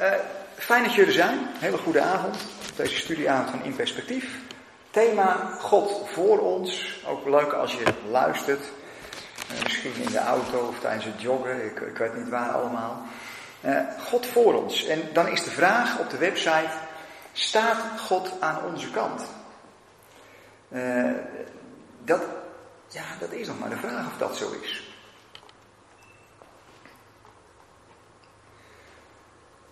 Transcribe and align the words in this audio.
Uh, 0.00 0.12
fijn 0.56 0.82
dat 0.82 0.94
jullie 0.94 1.10
er 1.10 1.16
zijn. 1.16 1.38
Hele 1.58 1.76
goede 1.76 2.00
avond. 2.00 2.36
Deze 2.76 2.96
studieavond 2.96 3.50
van 3.50 3.62
In 3.62 3.76
Perspectief. 3.76 4.38
Thema 4.90 5.56
God 5.60 6.08
voor 6.12 6.38
ons. 6.38 7.02
Ook 7.06 7.28
leuk 7.28 7.52
als 7.52 7.72
je 7.72 7.84
luistert. 8.10 8.64
Uh, 9.52 9.62
misschien 9.62 9.94
in 9.94 10.10
de 10.10 10.18
auto 10.18 10.66
of 10.66 10.80
tijdens 10.80 11.04
het 11.04 11.20
joggen. 11.20 11.64
Ik, 11.64 11.80
ik 11.80 11.96
weet 11.96 12.16
niet 12.16 12.28
waar 12.28 12.50
allemaal. 12.50 13.02
Uh, 13.64 13.80
God 14.08 14.26
voor 14.26 14.54
ons. 14.54 14.86
En 14.86 15.02
dan 15.12 15.28
is 15.28 15.44
de 15.44 15.50
vraag 15.50 15.98
op 15.98 16.10
de 16.10 16.18
website. 16.18 16.70
Staat 17.32 18.00
God 18.00 18.30
aan 18.40 18.64
onze 18.72 18.90
kant? 18.90 19.22
dat, 22.04 22.22
ja, 22.88 23.02
dat 23.20 23.32
is 23.32 23.46
nog 23.46 23.58
maar 23.58 23.70
de 23.70 23.76
vraag 23.76 24.06
of 24.06 24.16
dat 24.18 24.36
zo 24.36 24.50
is. 24.62 24.83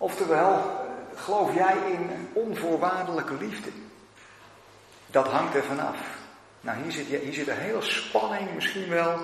Oftewel, 0.03 0.61
geloof 1.15 1.53
jij 1.53 1.75
in 1.91 2.29
onvoorwaardelijke 2.33 3.33
liefde? 3.39 3.69
Dat 5.07 5.27
hangt 5.27 5.55
er 5.55 5.63
vanaf. 5.63 5.97
Nou, 6.61 6.77
hier 6.81 6.91
zit, 6.91 7.05
hier 7.07 7.33
zit 7.33 7.47
een 7.47 7.57
hele 7.57 7.81
spanning 7.81 8.53
misschien 8.55 8.89
wel 8.89 9.19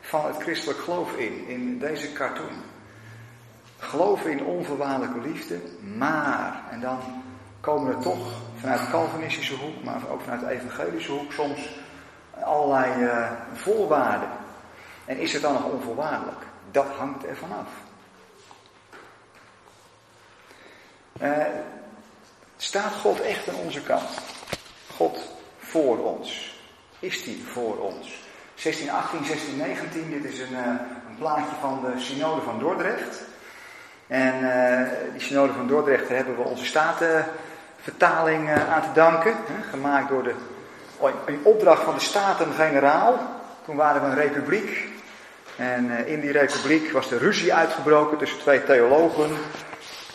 van 0.00 0.26
het 0.26 0.42
christelijk 0.42 0.78
geloof 0.78 1.16
in, 1.16 1.48
in 1.48 1.78
deze 1.78 2.12
cartoon. 2.12 2.62
Geloven 3.78 4.30
in 4.30 4.44
onvoorwaardelijke 4.44 5.28
liefde, 5.28 5.60
maar, 5.96 6.62
en 6.70 6.80
dan 6.80 6.98
komen 7.60 7.94
er 7.94 8.02
toch 8.02 8.32
vanuit 8.56 8.80
de 8.80 8.90
Calvinistische 8.90 9.54
hoek, 9.54 9.84
maar 9.84 10.00
ook 10.10 10.20
vanuit 10.20 10.40
de 10.40 10.50
evangelische 10.50 11.12
hoek 11.12 11.32
soms 11.32 11.78
allerlei 12.42 13.02
uh, 13.02 13.30
voorwaarden. 13.52 14.30
En 15.04 15.18
is 15.18 15.32
het 15.32 15.42
dan 15.42 15.52
nog 15.52 15.64
onvoorwaardelijk? 15.64 16.42
Dat 16.70 16.86
hangt 16.86 17.26
er 17.26 17.36
vanaf. 17.36 17.68
Uh, 21.22 21.44
staat 22.56 22.92
God 22.92 23.20
echt 23.20 23.48
aan 23.48 23.54
onze 23.54 23.80
kant? 23.80 24.08
God 24.96 25.18
voor 25.58 25.98
ons? 25.98 26.58
Is 26.98 27.24
die 27.24 27.44
voor 27.52 27.78
ons? 27.78 28.22
1618, 28.62 29.26
1619, 29.26 30.10
dit 30.22 30.32
is 30.32 30.40
een, 30.40 30.52
uh, 30.52 30.66
een 31.08 31.16
plaatje 31.18 31.54
van 31.60 31.80
de 31.84 32.00
Synode 32.00 32.40
van 32.40 32.58
Dordrecht. 32.58 33.20
En 34.06 34.34
uh, 34.42 34.88
die 35.12 35.20
Synode 35.20 35.52
van 35.52 35.66
Dordrecht 35.66 36.08
hebben 36.08 36.36
we 36.36 36.42
onze 36.42 36.64
statenvertaling 36.64 38.50
aan 38.50 38.82
te 38.82 38.92
danken. 38.94 39.32
Hè, 39.32 39.70
gemaakt 39.70 40.08
door 40.08 40.22
de, 40.22 40.34
in 41.26 41.40
opdracht 41.42 41.82
van 41.82 41.94
de 41.94 42.00
Staten-Generaal. 42.00 43.18
Toen 43.64 43.76
waren 43.76 44.02
we 44.02 44.06
een 44.06 44.22
republiek. 44.22 44.88
En 45.56 46.06
in 46.06 46.20
die 46.20 46.32
republiek 46.32 46.90
was 46.90 47.08
de 47.08 47.18
ruzie 47.18 47.54
uitgebroken 47.54 48.18
tussen 48.18 48.38
twee 48.38 48.64
theologen. 48.64 49.30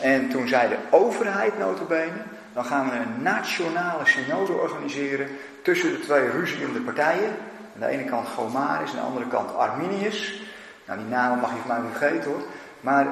En 0.00 0.28
toen 0.28 0.48
zei 0.48 0.68
de 0.68 0.78
overheid 0.90 1.58
notabene, 1.58 2.22
dan 2.52 2.64
gaan 2.64 2.90
we 2.90 2.96
een 2.96 3.22
nationale 3.22 4.06
synode 4.06 4.52
organiseren 4.52 5.28
tussen 5.62 5.90
de 5.90 6.00
twee 6.00 6.30
ruziende 6.30 6.80
partijen. 6.80 7.36
Aan 7.74 7.80
de 7.80 7.86
ene 7.86 8.04
kant 8.04 8.28
Gomarus, 8.28 8.90
aan 8.90 8.96
de 8.96 9.02
andere 9.02 9.26
kant 9.26 9.54
Arminius. 9.54 10.42
Nou, 10.86 10.98
die 10.98 11.08
namen 11.08 11.38
mag 11.38 11.50
je 11.50 11.56
van 11.66 11.68
mij 11.68 11.88
niet 11.88 11.96
vergeten 11.96 12.30
hoor. 12.30 12.42
Maar 12.80 13.06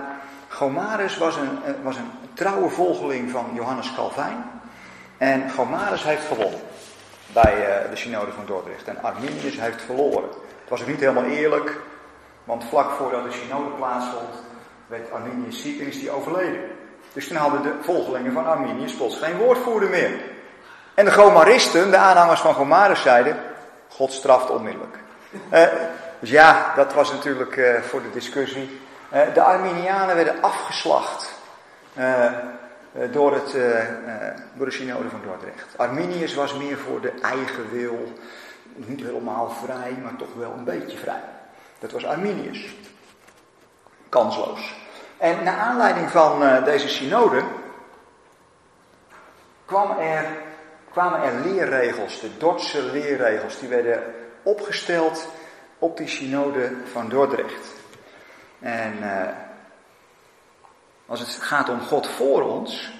Gomarus 0.48 1.18
was 1.18 1.36
een, 1.36 1.58
was 1.82 1.96
een 1.96 2.10
trouwe 2.34 2.68
volgeling 2.68 3.30
van 3.30 3.50
Johannes 3.54 3.94
Calvijn. 3.94 4.44
En 5.18 5.50
Gomarus 5.50 6.04
heeft 6.04 6.26
gewonnen 6.26 6.60
bij 7.32 7.66
eh, 7.66 7.90
de 7.90 7.96
synode 7.96 8.32
van 8.32 8.46
Dordrecht. 8.46 8.88
En 8.88 9.02
Arminius 9.02 9.60
heeft 9.60 9.82
verloren. 9.82 10.28
Het 10.60 10.68
was 10.68 10.80
ook 10.80 10.86
niet 10.86 11.00
helemaal 11.00 11.24
eerlijk, 11.24 11.80
want 12.44 12.64
vlak 12.64 12.90
voordat 12.90 13.24
de 13.24 13.32
synode 13.32 13.70
plaatsvond, 13.70 14.34
werd 14.86 15.12
Arminius 15.12 15.62
ziek 15.62 15.80
is 15.80 15.98
die 15.98 16.10
overleden. 16.10 16.60
Dus 17.14 17.28
toen 17.28 17.36
hadden 17.36 17.62
de 17.62 17.72
volgelingen 17.80 18.32
van 18.32 18.46
Arminius 18.46 18.94
plots 18.94 19.16
geen 19.16 19.36
woordvoerder 19.36 19.88
meer. 19.88 20.20
En 20.94 21.04
de 21.04 21.12
Gomaristen, 21.12 21.90
de 21.90 21.96
aanhangers 21.96 22.40
van 22.40 22.54
Gomarus, 22.54 23.02
zeiden: 23.02 23.36
God 23.88 24.12
straft 24.12 24.50
onmiddellijk. 24.50 24.96
Uh, 25.52 25.66
dus 26.18 26.30
ja, 26.30 26.72
dat 26.76 26.94
was 26.94 27.12
natuurlijk 27.12 27.56
uh, 27.56 27.80
voor 27.80 28.02
de 28.02 28.10
discussie. 28.10 28.80
Uh, 29.12 29.20
de 29.34 29.42
Arminianen 29.42 30.16
werden 30.16 30.42
afgeslacht 30.42 31.32
door, 33.10 33.34
het, 33.34 33.56
door 34.54 34.66
de 34.66 34.72
synode 34.72 35.08
van 35.08 35.20
Dordrecht. 35.24 35.66
Arminius 35.76 36.34
was 36.34 36.54
meer 36.54 36.76
voor 36.76 37.00
de 37.00 37.12
eigen 37.22 37.70
wil, 37.70 38.12
niet 38.74 39.00
helemaal 39.00 39.50
vrij, 39.64 39.96
maar 40.02 40.16
toch 40.16 40.34
wel 40.38 40.52
een 40.56 40.64
beetje 40.64 40.98
vrij. 40.98 41.22
Dat 41.78 41.92
was 41.92 42.06
Arminius. 42.06 42.74
Kansloos. 44.08 44.83
En 45.18 45.44
naar 45.44 45.58
aanleiding 45.58 46.10
van 46.10 46.42
uh, 46.42 46.64
deze 46.64 46.88
synode 46.88 47.42
er, 49.98 50.26
kwamen 50.90 51.22
er 51.22 51.40
leerregels, 51.40 52.20
de 52.20 52.36
Dordtse 52.36 52.82
leerregels, 52.82 53.58
die 53.58 53.68
werden 53.68 54.02
opgesteld 54.42 55.28
op 55.78 55.96
die 55.96 56.08
synode 56.08 56.72
van 56.92 57.08
Dordrecht. 57.08 57.72
En 58.60 58.96
uh, 59.00 59.28
als 61.06 61.20
het 61.20 61.28
gaat 61.28 61.68
om 61.68 61.80
God 61.80 62.08
voor 62.08 62.42
ons, 62.42 62.92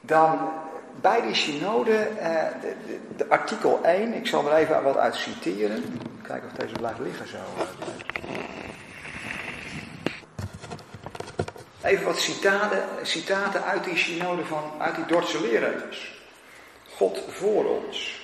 dan 0.00 0.52
bij 1.00 1.22
die 1.22 1.34
synode, 1.34 2.08
uh, 2.10 2.20
de, 2.60 2.74
de, 2.86 3.00
de, 3.16 3.28
artikel 3.28 3.80
1, 3.82 4.12
ik 4.12 4.26
zal 4.26 4.50
er 4.50 4.56
even 4.56 4.82
wat 4.82 4.96
uit 4.96 5.14
citeren. 5.14 6.00
Kijken 6.22 6.48
of 6.50 6.56
deze 6.56 6.74
blijft 6.74 6.98
liggen 6.98 7.28
zo. 7.28 7.38
Even 11.84 12.04
wat 12.04 12.18
citaten, 12.18 12.82
citaten 13.02 13.64
uit 13.64 13.84
die 13.84 13.96
synode 13.96 14.44
van, 14.44 14.72
uit 14.78 14.94
die 14.94 15.06
Dordtse 15.06 15.40
leerregels. 15.40 16.22
God 16.90 17.22
voor 17.28 17.64
ons. 17.64 18.22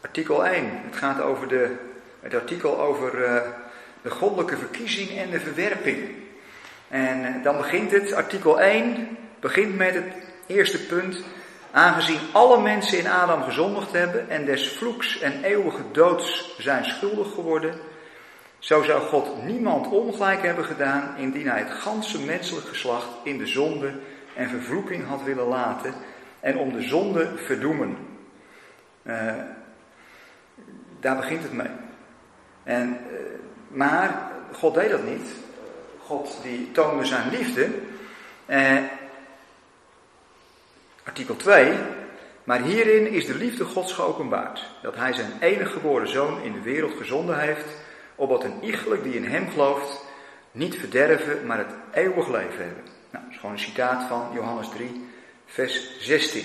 Artikel 0.00 0.46
1. 0.46 0.80
Het 0.84 0.96
gaat 0.96 1.20
over 1.20 1.48
de, 1.48 1.76
het 2.20 2.34
artikel 2.34 2.80
over 2.80 3.22
uh, 3.22 3.42
de 4.02 4.10
goddelijke 4.10 4.56
verkiezing 4.56 5.10
en 5.10 5.30
de 5.30 5.40
verwerping. 5.40 6.14
En 6.88 7.36
uh, 7.36 7.42
dan 7.42 7.56
begint 7.56 7.90
het, 7.90 8.12
artikel 8.12 8.60
1 8.60 9.16
begint 9.40 9.76
met 9.76 9.94
het 9.94 10.12
eerste 10.46 10.86
punt. 10.86 11.24
Aangezien 11.76 12.20
alle 12.32 12.60
mensen 12.60 12.98
in 12.98 13.06
Adam 13.06 13.42
gezondigd 13.42 13.92
hebben 13.92 14.30
en 14.30 14.44
des 14.44 14.68
vloeks 14.68 15.20
en 15.20 15.44
eeuwige 15.44 15.82
doods 15.92 16.56
zijn 16.58 16.84
schuldig 16.84 17.34
geworden, 17.34 17.74
zo 18.58 18.82
zou 18.82 19.02
God 19.02 19.44
niemand 19.44 19.86
ongelijk 19.86 20.42
hebben 20.42 20.64
gedaan 20.64 21.16
indien 21.16 21.48
hij 21.48 21.58
het 21.58 21.70
ganse 21.70 22.24
menselijk 22.24 22.66
geslacht 22.66 23.08
in 23.22 23.38
de 23.38 23.46
zonde 23.46 23.94
en 24.34 24.48
vervloeking 24.48 25.06
had 25.06 25.22
willen 25.22 25.46
laten 25.46 25.94
en 26.40 26.58
om 26.58 26.72
de 26.72 26.82
zonde 26.82 27.32
verdoemen. 27.36 27.96
Uh, 29.02 29.32
daar 31.00 31.16
begint 31.16 31.42
het 31.42 31.52
mee. 31.52 31.70
En, 32.62 32.88
uh, 32.88 33.18
maar 33.68 34.30
God 34.52 34.74
deed 34.74 34.90
dat 34.90 35.04
niet. 35.04 35.28
God 35.98 36.38
die 36.42 36.72
toonde 36.72 37.04
zijn 37.04 37.30
liefde. 37.30 37.68
Uh, 38.46 38.78
Artikel 41.06 41.36
2. 41.36 41.78
Maar 42.44 42.62
hierin 42.62 43.06
is 43.06 43.26
de 43.26 43.34
liefde 43.34 43.64
Gods 43.64 43.92
geopenbaard. 43.92 44.70
Dat 44.82 44.96
hij 44.96 45.12
zijn 45.12 45.32
enige 45.40 45.72
geboren 45.72 46.08
zoon 46.08 46.42
in 46.42 46.52
de 46.52 46.60
wereld 46.60 46.96
gezonden 46.96 47.38
heeft. 47.38 47.66
Opdat 48.14 48.44
een 48.44 48.64
iegelijk 48.64 49.02
die 49.02 49.14
in 49.14 49.24
hem 49.24 49.50
gelooft 49.50 50.04
niet 50.52 50.76
verderven, 50.76 51.46
maar 51.46 51.58
het 51.58 51.74
eeuwig 51.92 52.28
leven 52.28 52.64
hebben. 52.64 52.84
Nou, 53.10 53.24
dat 53.24 53.32
is 53.32 53.38
gewoon 53.38 53.54
een 53.54 53.60
citaat 53.60 54.08
van 54.08 54.30
Johannes 54.34 54.68
3, 54.68 55.04
vers 55.46 56.00
16. 56.00 56.44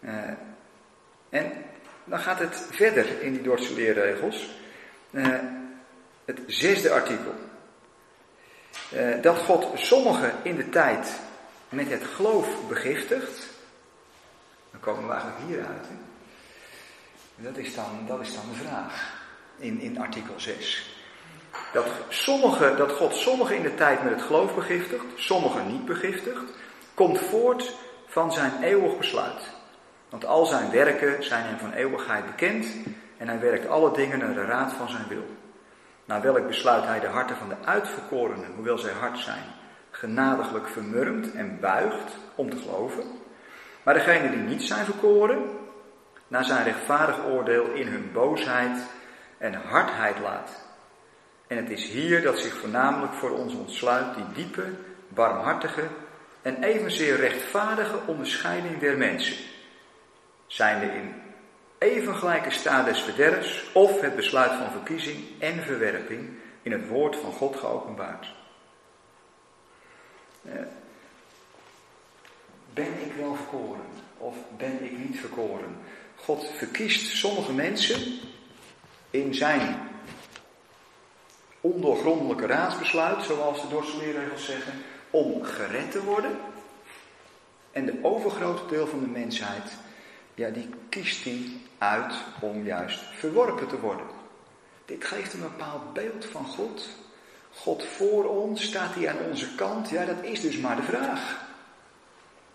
Uh, 0.00 0.12
en 1.28 1.52
dan 2.04 2.18
gaat 2.18 2.38
het 2.38 2.68
verder 2.70 3.22
in 3.22 3.32
die 3.32 3.42
Dordtse 3.42 3.74
leerregels. 3.74 4.50
Uh, 5.10 5.26
het 6.24 6.40
zesde 6.46 6.90
artikel. 6.90 7.34
Uh, 8.94 9.22
dat 9.22 9.38
God 9.38 9.68
sommigen 9.74 10.32
in 10.42 10.56
de 10.56 10.68
tijd 10.68 11.20
met 11.68 11.90
het 11.90 12.04
geloof 12.04 12.68
begiftigt, 12.68 13.46
dan 14.70 14.80
komen 14.80 15.06
we 15.06 15.12
eigenlijk 15.12 15.42
hieruit. 15.46 15.86
Hè? 15.88 15.94
Dat, 17.42 17.56
is 17.56 17.74
dan, 17.74 18.04
dat 18.06 18.20
is 18.20 18.34
dan 18.34 18.44
de 18.52 18.58
vraag 18.64 19.12
in, 19.56 19.80
in 19.80 20.00
artikel 20.00 20.40
6. 20.40 20.96
Dat, 21.72 21.86
sommige, 22.08 22.74
dat 22.76 22.92
God 22.92 23.14
sommigen 23.14 23.56
in 23.56 23.62
de 23.62 23.74
tijd 23.74 24.02
met 24.02 24.12
het 24.12 24.22
geloof 24.22 24.54
begiftigt, 24.54 25.04
sommigen 25.14 25.66
niet 25.66 25.84
begiftigt, 25.84 26.52
komt 26.94 27.18
voort 27.18 27.74
van 28.06 28.32
zijn 28.32 28.62
eeuwig 28.62 28.96
besluit. 28.96 29.42
Want 30.08 30.24
al 30.24 30.46
zijn 30.46 30.70
werken 30.70 31.24
zijn 31.24 31.44
hem 31.44 31.58
van 31.58 31.72
eeuwigheid 31.72 32.26
bekend 32.26 32.66
en 33.16 33.28
hij 33.28 33.40
werkt 33.40 33.68
alle 33.68 33.92
dingen 33.92 34.18
naar 34.18 34.34
de 34.34 34.44
raad 34.44 34.72
van 34.72 34.88
zijn 34.88 35.08
wil. 35.08 35.26
Naar 36.04 36.22
welk 36.22 36.46
besluit 36.46 36.84
hij 36.84 37.00
de 37.00 37.06
harten 37.06 37.36
van 37.36 37.48
de 37.48 37.56
uitverkorenen, 37.64 38.52
hoewel 38.54 38.78
zij 38.78 38.92
hard 38.92 39.18
zijn, 39.18 39.44
genadiglijk 39.98 40.68
vermurmt 40.68 41.32
en 41.32 41.60
buigt 41.60 42.16
om 42.34 42.50
te 42.50 42.56
geloven. 42.56 43.04
Maar 43.82 43.94
degenen 43.94 44.30
die 44.30 44.40
niet 44.40 44.62
zijn 44.62 44.84
verkoren, 44.84 45.42
naar 46.28 46.44
zijn 46.44 46.64
rechtvaardig 46.64 47.24
oordeel 47.26 47.72
in 47.72 47.86
hun 47.86 48.10
boosheid 48.12 48.78
en 49.38 49.54
hardheid 49.54 50.18
laat. 50.18 50.64
En 51.46 51.56
het 51.56 51.70
is 51.70 51.88
hier 51.88 52.22
dat 52.22 52.38
zich 52.38 52.56
voornamelijk 52.56 53.12
voor 53.12 53.30
ons 53.30 53.54
ontsluit 53.54 54.14
die 54.14 54.24
diepe, 54.34 54.64
barmhartige 55.08 55.86
en 56.42 56.62
evenzeer 56.62 57.16
rechtvaardige 57.16 57.98
onderscheiding 58.06 58.78
der 58.78 58.98
mensen. 58.98 59.36
Zijnde 60.46 60.86
in 60.86 61.14
even 61.78 62.14
gelijke 62.14 62.50
staat 62.50 62.84
des 62.84 63.00
verderfs 63.00 63.72
of 63.72 64.00
het 64.00 64.16
besluit 64.16 64.52
van 64.52 64.70
verkiezing 64.70 65.18
en 65.38 65.62
verwerping 65.62 66.28
in 66.62 66.72
het 66.72 66.88
woord 66.88 67.16
van 67.16 67.32
God 67.32 67.56
geopenbaard. 67.56 68.37
Eh, 70.42 70.52
ben 72.74 72.92
ik 73.06 73.12
wel 73.12 73.34
verkoren 73.34 73.86
of 74.18 74.36
ben 74.56 74.84
ik 74.84 74.98
niet 74.98 75.18
verkoren? 75.18 75.76
God 76.16 76.46
verkiest 76.56 77.16
sommige 77.16 77.52
mensen 77.52 78.18
in 79.10 79.34
zijn 79.34 79.88
ondoorgrondelijke 81.60 82.46
raadsbesluit, 82.46 83.24
zoals 83.24 83.62
de 83.62 83.68
dorpsleerregels 83.68 84.44
zeggen, 84.44 84.72
om 85.10 85.42
gered 85.42 85.90
te 85.90 86.04
worden. 86.04 86.38
En 87.72 87.86
de 87.86 87.98
overgrote 88.02 88.66
deel 88.66 88.86
van 88.86 89.00
de 89.00 89.06
mensheid, 89.06 89.76
ja, 90.34 90.50
die 90.50 90.68
kiest 90.88 91.24
hij 91.24 91.50
uit 91.78 92.14
om 92.40 92.64
juist 92.64 93.00
verworpen 93.00 93.68
te 93.68 93.80
worden. 93.80 94.06
Dit 94.84 95.04
geeft 95.04 95.32
een 95.32 95.40
bepaald 95.40 95.92
beeld 95.92 96.24
van 96.24 96.44
God. 96.44 96.88
God 97.62 97.84
voor 97.84 98.24
ons, 98.24 98.62
staat 98.62 98.94
hij 98.94 99.08
aan 99.08 99.26
onze 99.30 99.54
kant? 99.54 99.88
Ja, 99.88 100.04
dat 100.04 100.22
is 100.22 100.40
dus 100.40 100.58
maar 100.58 100.76
de 100.76 100.82
vraag. 100.82 101.46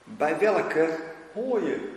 Bij 0.03 0.37
welke 0.37 0.97
hoor 1.33 1.61
je? 1.61 1.91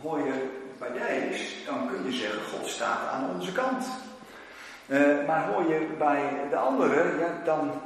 Hoor 0.00 0.18
je 0.18 0.48
bij 0.78 0.92
deze, 0.92 1.44
dan 1.66 1.88
kun 1.88 2.04
je 2.04 2.18
zeggen, 2.18 2.42
God 2.42 2.68
staat 2.68 3.08
aan 3.08 3.30
onze 3.34 3.52
kant. 3.52 3.86
Uh, 4.86 5.26
maar 5.26 5.46
hoor 5.46 5.72
je 5.72 5.86
bij 5.98 6.46
de 6.50 6.56
anderen, 6.56 7.18
ja, 7.18 7.40
dan 7.44 7.82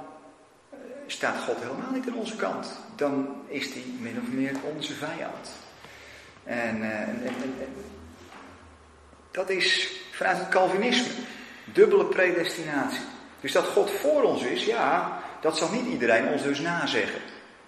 eh, 0.71 0.79
staat 1.07 1.37
God 1.37 1.57
helemaal 1.59 1.91
niet 1.93 2.09
aan 2.09 2.19
onze 2.19 2.37
kant. 2.37 2.79
Dan 2.97 3.43
is 3.47 3.73
hij 3.73 3.83
min 4.01 4.21
of 4.23 4.33
meer 4.33 4.53
onze 4.75 4.95
vijand. 4.95 5.51
En, 6.45 6.83
en, 6.83 7.23
en 7.23 7.55
dat 9.31 9.51
is 9.51 9.93
vanuit 10.13 10.39
het 10.39 10.49
Calvinisme. 10.49 11.13
Dubbele 11.73 12.05
predestinatie. 12.05 13.14
Dus 13.45 13.53
dat 13.53 13.67
God 13.67 13.91
voor 13.91 14.23
ons 14.23 14.43
is, 14.43 14.65
ja, 14.65 15.19
dat 15.41 15.57
zal 15.57 15.71
niet 15.71 15.87
iedereen 15.87 16.29
ons 16.29 16.43
dus 16.43 16.61
nazeggen. 16.61 17.21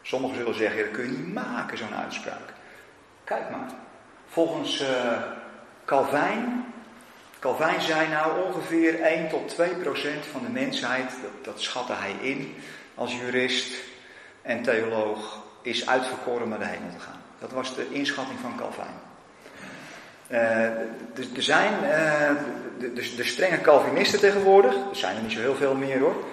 Sommigen 0.02 0.36
zullen 0.36 0.54
zeggen, 0.54 0.84
dat 0.84 0.90
kun 0.90 1.04
je 1.04 1.18
niet 1.18 1.34
maken, 1.34 1.78
zo'n 1.78 1.94
uitspraak. 1.94 2.52
Kijk 3.24 3.50
maar. 3.50 3.70
Volgens 4.28 4.80
uh, 4.80 4.88
Calvijn, 5.84 6.64
Calvijn 7.38 7.80
zei 7.80 8.08
nou 8.08 8.46
ongeveer 8.46 9.00
1 9.00 9.28
tot 9.28 9.48
2 9.48 9.74
procent 9.74 10.26
van 10.26 10.42
de 10.42 10.48
mensheid, 10.50 11.10
dat, 11.22 11.44
dat 11.44 11.60
schatte 11.60 11.92
hij 11.92 12.14
in 12.20 12.54
als 12.94 13.16
jurist 13.16 13.74
en 14.42 14.62
theoloog, 14.62 15.42
is 15.62 15.88
uitverkoren 15.88 16.48
naar 16.48 16.58
de 16.58 16.66
hemel 16.66 16.90
te 16.90 17.00
gaan. 17.00 17.22
Dat 17.38 17.52
was 17.52 17.74
de 17.74 17.88
inschatting 17.90 18.38
van 18.40 18.56
Calvijn. 18.56 19.05
Uh, 20.30 20.38
er 20.40 21.42
zijn 21.42 21.72
uh, 21.72 22.30
de, 22.78 22.92
de, 22.92 23.14
de, 23.16 23.24
strenge 23.24 23.60
Calvinisten 23.60 24.20
tegenwoordig, 24.20 24.74
er 24.74 24.96
zijn 24.96 25.16
er 25.16 25.22
niet 25.22 25.32
zo 25.32 25.40
heel 25.40 25.54
veel 25.54 25.74
meer 25.74 25.98
hoor. 25.98 26.24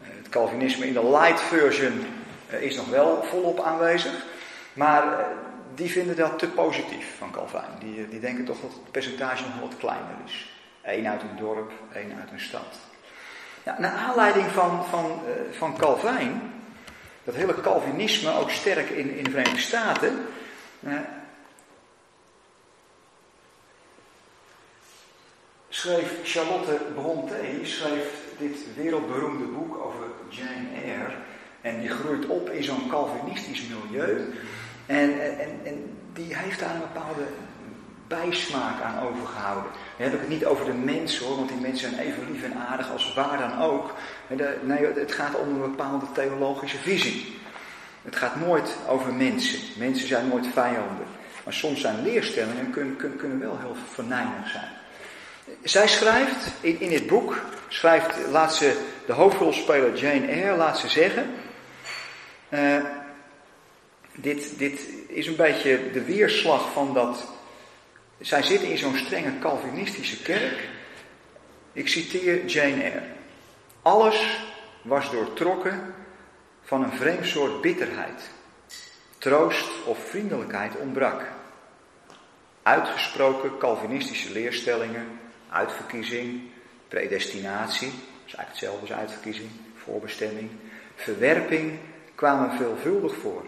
het 0.00 0.28
Calvinisme 0.28 0.86
in 0.86 0.92
de 0.92 1.10
light 1.10 1.40
version 1.40 2.06
is 2.48 2.76
nog 2.76 2.88
wel 2.88 3.24
volop 3.24 3.60
aanwezig. 3.60 4.12
Maar 4.72 5.24
die 5.74 5.90
vinden 5.90 6.16
dat 6.16 6.38
te 6.38 6.48
positief 6.48 7.14
van 7.18 7.30
Calvijn. 7.30 7.70
Die, 7.78 8.08
die 8.08 8.20
denken 8.20 8.44
toch 8.44 8.60
dat 8.60 8.70
het 8.72 8.90
percentage 8.90 9.42
nog 9.42 9.60
wat 9.60 9.78
kleiner 9.78 10.16
is. 10.26 10.50
Eén 10.82 11.08
uit 11.08 11.22
een 11.22 11.36
dorp, 11.36 11.72
één 11.94 12.16
uit 12.20 12.30
een 12.32 12.40
stad. 12.40 12.78
Ja, 13.62 13.76
naar 13.78 13.92
aanleiding 13.92 14.46
van, 14.50 14.84
van, 14.90 15.20
van 15.50 15.74
dat 17.24 17.34
hele 17.34 17.60
Calvinisme 17.60 18.38
ook 18.38 18.50
sterk 18.50 18.90
in, 18.90 19.16
in 19.16 19.24
de 19.24 19.30
Verenigde 19.30 19.60
Staten. 19.60 20.26
Schreef 25.82 26.10
Charlotte 26.24 26.78
Brontë 26.94 27.60
schreef 27.62 28.06
dit 28.38 28.56
wereldberoemde 28.76 29.44
boek 29.44 29.76
over 29.76 30.04
Jane 30.28 30.68
Eyre. 30.84 31.12
En 31.60 31.80
die 31.80 31.88
groeit 31.88 32.26
op 32.26 32.50
in 32.50 32.64
zo'n 32.64 32.88
Calvinistisch 32.88 33.62
milieu. 33.68 34.32
En, 34.86 35.20
en, 35.20 35.60
en 35.64 35.98
die 36.12 36.36
heeft 36.36 36.60
daar 36.60 36.74
een 36.74 36.80
bepaalde 36.92 37.26
bijsmaak 38.06 38.82
aan 38.82 39.06
overgehouden. 39.08 39.70
Dan 39.96 40.06
heb 40.06 40.12
ik 40.12 40.20
het 40.20 40.28
niet 40.28 40.44
over 40.44 40.64
de 40.64 40.72
mensen 40.72 41.26
hoor, 41.26 41.36
want 41.36 41.48
die 41.48 41.60
mensen 41.60 41.90
zijn 41.90 42.06
even 42.06 42.32
lief 42.32 42.42
en 42.42 42.56
aardig 42.56 42.90
als 42.90 43.14
waar 43.14 43.38
dan 43.38 43.62
ook. 43.62 43.94
Nee, 44.62 44.86
het 44.86 45.12
gaat 45.12 45.38
om 45.38 45.48
een 45.48 45.70
bepaalde 45.70 46.06
theologische 46.12 46.78
visie. 46.78 47.38
Het 48.02 48.16
gaat 48.16 48.36
nooit 48.36 48.76
over 48.88 49.14
mensen. 49.14 49.58
Mensen 49.78 50.08
zijn 50.08 50.28
nooit 50.28 50.46
vijanden. 50.46 51.06
Maar 51.44 51.54
soms 51.54 51.80
zijn 51.80 52.02
leerstellingen 52.02 52.70
kunnen, 52.70 53.16
kunnen, 53.16 53.40
wel 53.40 53.58
heel 53.58 53.76
venijnig 53.92 54.48
zijn. 54.50 54.81
Zij 55.62 55.88
schrijft 55.88 56.52
in, 56.60 56.80
in 56.80 56.88
dit 56.88 57.06
boek, 57.06 57.40
schrijft, 57.68 58.16
laat 58.30 58.54
ze 58.54 58.80
de 59.06 59.12
hoofdrolspeler 59.12 59.96
Jane 59.96 60.26
Eyre, 60.26 60.56
laat 60.56 60.78
ze 60.78 60.88
zeggen. 60.88 61.34
Uh, 62.48 62.84
dit, 64.14 64.58
dit 64.58 64.88
is 65.08 65.26
een 65.26 65.36
beetje 65.36 65.90
de 65.90 66.04
weerslag 66.04 66.72
van 66.72 66.94
dat. 66.94 67.28
Zij 68.20 68.42
zitten 68.42 68.68
in 68.68 68.78
zo'n 68.78 68.96
strenge 68.96 69.38
Calvinistische 69.38 70.22
kerk. 70.22 70.68
Ik 71.72 71.88
citeer 71.88 72.44
Jane 72.44 72.82
Eyre. 72.82 73.02
Alles 73.82 74.40
was 74.82 75.10
doortrokken 75.10 75.94
van 76.62 76.82
een 76.82 76.92
vreemd 76.92 77.26
soort 77.26 77.60
bitterheid. 77.60 78.30
Troost 79.18 79.68
of 79.84 79.98
vriendelijkheid 80.08 80.76
ontbrak. 80.76 81.22
Uitgesproken 82.62 83.58
Calvinistische 83.58 84.32
leerstellingen, 84.32 85.20
uitverkiezing, 85.52 86.40
predestinatie, 86.88 87.88
dat 87.88 88.26
is 88.26 88.34
eigenlijk 88.34 88.48
hetzelfde 88.48 88.80
als 88.80 88.92
uitverkiezing, 88.92 89.50
voorbestemming, 89.74 90.50
verwerping 90.94 91.78
kwamen 92.14 92.56
veelvuldig 92.56 93.14
voor. 93.14 93.42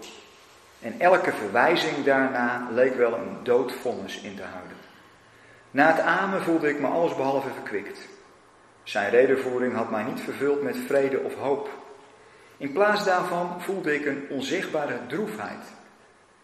En 0.80 1.00
elke 1.00 1.32
verwijzing 1.32 2.04
daarna 2.04 2.68
leek 2.70 2.94
wel 2.94 3.14
een 3.14 3.36
doodvonnis 3.42 4.20
in 4.20 4.36
te 4.36 4.42
houden. 4.42 4.76
Na 5.70 5.86
het 5.86 6.00
amen 6.00 6.42
voelde 6.42 6.68
ik 6.68 6.80
me 6.80 6.86
allesbehalve 6.86 7.48
verkwikt. 7.50 7.98
Zijn 8.82 9.10
redenvoering 9.10 9.74
had 9.74 9.90
mij 9.90 10.02
niet 10.02 10.20
vervuld 10.20 10.62
met 10.62 10.76
vrede 10.86 11.18
of 11.20 11.34
hoop. 11.34 11.68
In 12.56 12.72
plaats 12.72 13.04
daarvan 13.04 13.60
voelde 13.60 13.94
ik 13.94 14.06
een 14.06 14.26
onzichtbare 14.30 14.98
droefheid. 15.06 15.64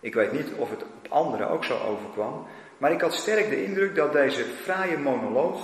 Ik 0.01 0.15
weet 0.15 0.33
niet 0.33 0.53
of 0.57 0.71
het 0.71 0.83
op 0.83 1.07
anderen 1.09 1.49
ook 1.49 1.65
zo 1.65 1.79
overkwam, 1.79 2.47
maar 2.81 2.93
ik 2.93 3.01
had 3.01 3.15
sterk 3.15 3.49
de 3.49 3.65
indruk 3.65 3.95
dat 3.95 4.13
deze 4.13 4.45
fraaie 4.45 4.99
monoloog 4.99 5.61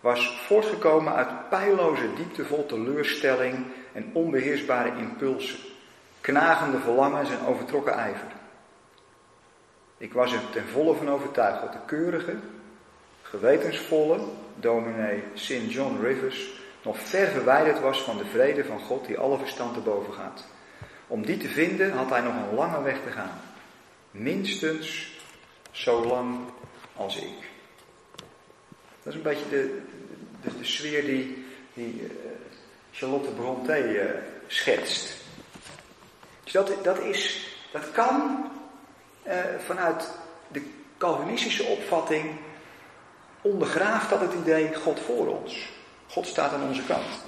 was 0.00 0.40
voortgekomen 0.46 1.14
uit 1.14 1.48
pijloze 1.48 2.14
diepte 2.14 2.44
vol 2.44 2.66
teleurstelling 2.66 3.66
en 3.92 4.10
onbeheersbare 4.12 4.98
impulsen 4.98 5.58
knagende 6.20 6.78
verlangens 6.78 7.30
en 7.30 7.46
overtrokken 7.46 7.92
ijver. 7.92 8.28
Ik 9.98 10.12
was 10.12 10.32
er 10.32 10.50
ten 10.50 10.66
volle 10.66 10.94
van 10.94 11.08
overtuigd 11.08 11.60
dat 11.60 11.72
de 11.72 11.78
keurige, 11.86 12.34
gewetensvolle 13.22 14.18
dominee 14.54 15.22
St. 15.34 15.72
John 15.72 16.02
Rivers 16.02 16.60
nog 16.82 16.98
ver 16.98 17.26
verwijderd 17.26 17.80
was 17.80 18.02
van 18.02 18.16
de 18.16 18.24
vrede 18.24 18.64
van 18.64 18.80
God 18.80 19.06
die 19.06 19.18
alle 19.18 19.38
verstand 19.38 19.74
te 19.74 19.80
boven 19.80 20.12
gaat. 20.12 20.44
Om 21.06 21.26
die 21.26 21.36
te 21.36 21.48
vinden 21.48 21.92
had 21.92 22.10
hij 22.10 22.20
nog 22.20 22.34
een 22.34 22.54
lange 22.54 22.82
weg 22.82 23.02
te 23.02 23.10
gaan. 23.10 23.40
Minstens 24.10 25.15
zo 25.76 26.04
lang 26.04 26.38
als 26.96 27.16
ik. 27.16 27.34
Dat 29.02 29.12
is 29.12 29.14
een 29.14 29.22
beetje 29.22 29.48
de, 29.48 29.82
de, 30.42 30.58
de 30.58 30.64
sfeer 30.64 31.04
die, 31.04 31.46
die 31.74 32.00
uh, 32.02 32.10
Charlotte 32.90 33.30
Brontë 33.30 33.78
uh, 33.78 34.10
schetst. 34.46 35.14
Dus 36.44 36.52
dat, 36.52 36.84
dat, 36.84 36.98
is, 36.98 37.48
dat 37.72 37.90
kan 37.92 38.46
eh, 39.22 39.38
vanuit 39.64 40.10
de 40.48 40.62
Calvinistische 40.98 41.64
opvatting 41.64 42.38
ondergraaft 43.40 44.10
dat 44.10 44.20
het 44.20 44.32
idee 44.32 44.74
God 44.74 45.00
voor 45.00 45.26
ons. 45.26 45.68
God 46.08 46.26
staat 46.26 46.52
aan 46.52 46.68
onze 46.68 46.84
kant. 46.84 47.24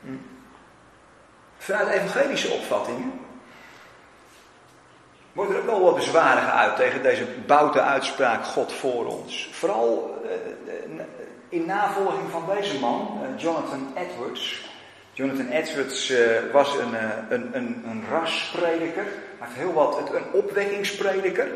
Hm. 0.00 0.16
Vanuit 1.58 1.88
evangelische 1.88 2.48
opvattingen 2.48 3.23
wordt 5.34 5.50
er 5.50 5.58
ook 5.58 5.66
wel 5.66 5.80
wat 5.80 5.94
bezwaren 5.94 6.42
geuit 6.42 6.76
tegen 6.76 7.02
deze 7.02 7.26
boute 7.46 7.80
uitspraak 7.80 8.44
God 8.44 8.72
voor 8.72 9.06
ons. 9.06 9.48
Vooral 9.52 10.22
uh, 10.24 11.00
in 11.48 11.66
navolging 11.66 12.30
van 12.30 12.44
deze 12.56 12.78
man, 12.78 13.20
uh, 13.22 13.40
Jonathan 13.40 13.94
Edwards. 13.96 14.72
Jonathan 15.12 15.48
Edwards 15.48 16.12
was 16.52 16.76
een, 16.78 16.94
een, 17.28 17.50
een, 17.52 17.84
een 17.86 18.04
rasprediker. 18.10 19.06
Heeft 19.38 19.54
heel 19.54 19.72
wat, 19.72 19.98
een 19.98 20.32
opwekkingsprediker. 20.32 21.48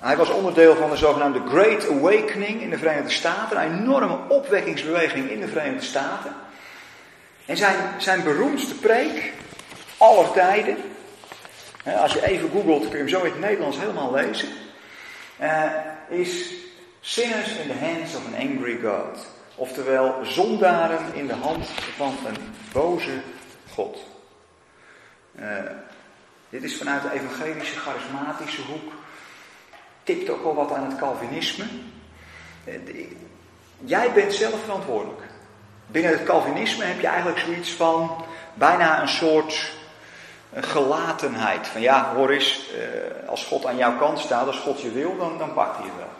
Hij 0.00 0.16
was 0.16 0.30
onderdeel 0.30 0.76
van 0.76 0.90
de 0.90 0.96
zogenaamde 0.96 1.40
Great 1.48 1.88
Awakening 1.88 2.60
in 2.60 2.70
de 2.70 2.78
Verenigde 2.78 3.10
Staten. 3.10 3.62
Een 3.62 3.78
enorme 3.78 4.18
opwekkingsbeweging 4.28 5.30
in 5.30 5.40
de 5.40 5.48
Verenigde 5.48 5.84
Staten. 5.84 6.32
En 7.46 7.56
zijn, 7.56 7.76
zijn 7.96 8.22
beroemdste 8.22 8.74
preek, 8.74 9.32
aller 9.96 10.30
tijden. 10.32 10.76
Als 11.96 12.12
je 12.12 12.26
even 12.26 12.50
googelt, 12.50 12.82
kun 12.82 12.90
je 12.90 12.96
hem 12.96 13.08
zo 13.08 13.22
in 13.22 13.30
het 13.30 13.40
Nederlands 13.40 13.78
helemaal 13.78 14.12
lezen. 14.12 14.48
Uh, 15.40 15.64
is 16.08 16.52
Sinners 17.00 17.56
in 17.56 17.68
the 17.68 17.84
Hands 17.84 18.14
of 18.14 18.26
an 18.26 18.34
Angry 18.34 18.78
God. 18.82 19.26
Oftewel, 19.54 20.14
zondaren 20.22 21.14
in 21.14 21.26
de 21.26 21.34
hand 21.34 21.66
van 21.96 22.14
een 22.26 22.36
boze 22.72 23.20
God. 23.72 23.98
Uh, 25.40 25.46
dit 26.48 26.62
is 26.62 26.76
vanuit 26.76 27.02
de 27.02 27.12
evangelische, 27.12 27.78
charismatische 27.78 28.62
hoek. 28.62 28.92
Tipt 30.02 30.30
ook 30.30 30.44
al 30.44 30.54
wat 30.54 30.72
aan 30.72 30.84
het 30.84 30.98
Calvinisme. 30.98 31.64
Uh, 32.64 32.74
jij 33.78 34.12
bent 34.12 34.34
zelf 34.34 34.60
verantwoordelijk. 34.60 35.22
Binnen 35.86 36.12
het 36.12 36.24
Calvinisme 36.24 36.84
heb 36.84 37.00
je 37.00 37.06
eigenlijk 37.06 37.38
zoiets 37.38 37.72
van 37.72 38.24
bijna 38.54 39.02
een 39.02 39.08
soort 39.08 39.77
gelatenheid. 40.54 41.66
Van 41.66 41.80
ja, 41.80 42.14
hoor 42.14 42.32
uh, 42.32 42.40
als 43.28 43.44
God 43.44 43.66
aan 43.66 43.76
jouw 43.76 43.96
kant 43.96 44.18
staat, 44.18 44.46
als 44.46 44.58
God 44.58 44.80
je 44.80 44.92
wil, 44.92 45.16
dan, 45.16 45.38
dan 45.38 45.52
pakt 45.52 45.76
hij 45.76 45.86
het 45.86 45.96
wel. 45.96 46.16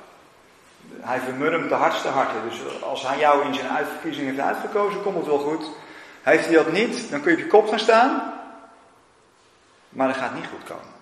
Hij 1.01 1.21
vermurmt 1.21 1.69
de 1.69 1.75
hardste 1.75 2.09
harten. 2.09 2.43
Dus 2.49 2.83
als 2.83 3.07
hij 3.07 3.19
jou 3.19 3.47
in 3.47 3.55
zijn 3.55 3.69
uitverkiezing 3.69 4.27
heeft 4.27 4.41
uitgekozen, 4.41 5.03
komt 5.03 5.17
het 5.17 5.27
wel 5.27 5.39
goed. 5.39 5.71
Heeft 6.23 6.45
hij 6.45 6.55
dat 6.55 6.73
niet, 6.73 7.11
dan 7.11 7.21
kun 7.21 7.31
je 7.31 7.37
op 7.37 7.43
je 7.43 7.49
kop 7.49 7.69
gaan 7.69 7.79
staan. 7.79 8.33
Maar 9.89 10.09
dat 10.09 10.17
gaat 10.17 10.35
niet 10.35 10.47
goed 10.47 10.65
komen. 10.65 10.97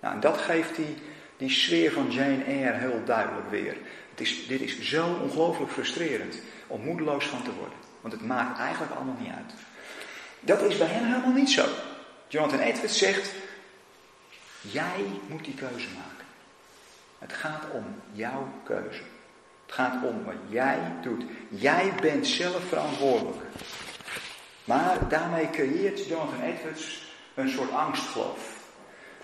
Nou, 0.00 0.14
en 0.14 0.20
dat 0.20 0.38
geeft 0.38 0.76
die, 0.76 0.96
die 1.36 1.50
sfeer 1.50 1.92
van 1.92 2.10
Jane 2.10 2.44
Eyre 2.44 2.76
heel 2.76 3.00
duidelijk 3.04 3.50
weer. 3.50 3.76
Het 4.10 4.20
is, 4.20 4.46
dit 4.46 4.60
is 4.60 4.80
zo 4.80 5.06
ongelooflijk 5.22 5.72
frustrerend 5.72 6.40
om 6.66 6.80
moedeloos 6.80 7.26
van 7.26 7.42
te 7.42 7.52
worden. 7.58 7.78
Want 8.00 8.12
het 8.14 8.26
maakt 8.26 8.58
eigenlijk 8.58 8.94
allemaal 8.94 9.16
niet 9.18 9.32
uit. 9.32 9.52
Dat 10.40 10.62
is 10.62 10.78
bij 10.78 10.86
hen 10.86 11.06
helemaal 11.06 11.32
niet 11.32 11.50
zo. 11.50 11.64
Jonathan 12.28 12.60
Edwards 12.60 12.98
zegt: 12.98 13.30
Jij 14.60 15.04
moet 15.26 15.44
die 15.44 15.54
keuze 15.54 15.88
maken. 15.96 16.26
Het 17.18 17.32
gaat 17.32 17.64
om 17.72 17.84
jouw 18.12 18.48
keuze. 18.64 19.02
Het 19.66 19.74
gaat 19.74 20.04
om 20.04 20.24
wat 20.24 20.34
jij 20.48 20.78
doet. 21.02 21.22
Jij 21.48 21.92
bent 22.00 22.26
zelf 22.26 22.68
verantwoordelijk. 22.68 23.42
Maar 24.64 25.08
daarmee 25.08 25.50
creëert 25.50 26.06
Jonathan 26.06 26.42
Edwards 26.42 27.12
een 27.34 27.48
soort 27.48 27.72
angstgeloof. 27.72 28.56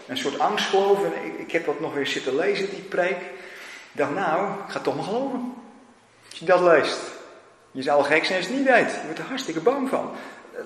Een 0.07 0.17
soort 0.17 0.39
angstgeloof. 0.39 1.05
En 1.05 1.41
ik, 1.41 1.53
heb 1.53 1.67
dat 1.67 1.81
nog 1.81 1.95
weer 1.95 2.07
zitten 2.07 2.37
lezen, 2.37 2.71
die 2.71 2.83
preek. 2.83 3.21
Ik 3.93 4.01
dacht, 4.01 4.15
nou, 4.15 4.53
ik 4.65 4.71
ga 4.71 4.81
toch 4.81 4.97
maar 4.97 5.05
geloven. 5.05 5.55
Als 6.31 6.39
je 6.39 6.45
dat 6.45 6.61
leest. 6.61 7.01
Je 7.71 7.83
zou 7.83 7.99
al 7.99 8.05
gek 8.05 8.25
zijn 8.25 8.39
als 8.39 8.49
je 8.49 8.55
het 8.55 8.63
niet 8.63 8.75
weet. 8.75 8.91
Je 8.91 9.05
wordt 9.05 9.19
er 9.19 9.25
hartstikke 9.25 9.61
bang 9.61 9.89
van. 9.89 10.15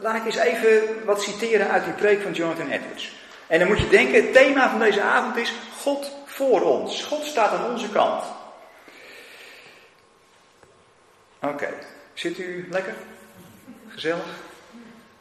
Laat 0.00 0.16
ik 0.16 0.25
eens 0.25 0.37
even 0.37 1.04
wat 1.04 1.23
citeren 1.23 1.71
uit 1.71 1.85
die 1.85 1.92
preek 1.92 2.23
van 2.23 2.33
Jonathan 2.33 2.71
Edwards. 2.71 3.12
En 3.47 3.59
dan 3.59 3.68
moet 3.68 3.78
je 3.78 3.88
denken, 3.88 4.14
het 4.14 4.33
thema 4.33 4.71
van 4.71 4.78
deze 4.78 5.00
avond 5.00 5.37
is 5.37 5.52
God 5.80 6.12
voor 6.26 6.61
ons. 6.61 7.02
God 7.02 7.25
staat 7.25 7.52
aan 7.52 7.71
onze 7.71 7.88
kant. 7.88 8.25
Oké, 11.42 11.68
zit 12.14 12.38
u 12.38 12.66
lekker? 12.71 12.95
Gezellig? 13.88 14.26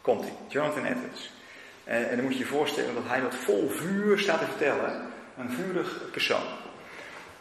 Komt-ie, 0.01 0.33
Jonathan 0.47 0.85
Edwards. 0.85 1.31
En, 1.83 2.09
en 2.09 2.15
dan 2.15 2.25
moet 2.25 2.33
je 2.33 2.39
je 2.39 2.45
voorstellen 2.45 2.93
dat 2.93 3.03
hij 3.07 3.21
dat 3.21 3.35
vol 3.35 3.69
vuur 3.69 4.19
staat 4.19 4.39
te 4.39 4.45
vertellen. 4.45 5.11
Een 5.37 5.51
vurig 5.51 6.11
persoon. 6.11 6.43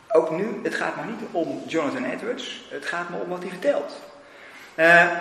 Ook 0.09 0.31
nu, 0.31 0.61
het 0.63 0.75
gaat 0.75 0.97
maar 0.97 1.07
niet 1.07 1.21
om 1.31 1.63
Jonathan 1.67 2.05
Edwards, 2.05 2.67
het 2.71 2.87
gaat 2.87 3.09
me 3.09 3.17
om 3.17 3.29
wat 3.29 3.43
hij 3.43 3.49
vertelt. 3.49 3.93
Uh, 4.77 5.13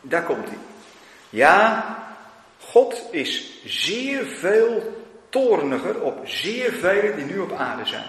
daar 0.00 0.22
komt 0.22 0.48
hij. 0.48 0.58
Ja, 1.32 1.96
God 2.60 3.02
is 3.10 3.50
zeer 3.64 4.24
veel 4.24 5.02
toorniger 5.28 6.02
op 6.02 6.20
zeer 6.24 6.72
velen 6.72 7.16
die 7.16 7.24
nu 7.24 7.38
op 7.38 7.52
aarde 7.52 7.86
zijn. 7.86 8.06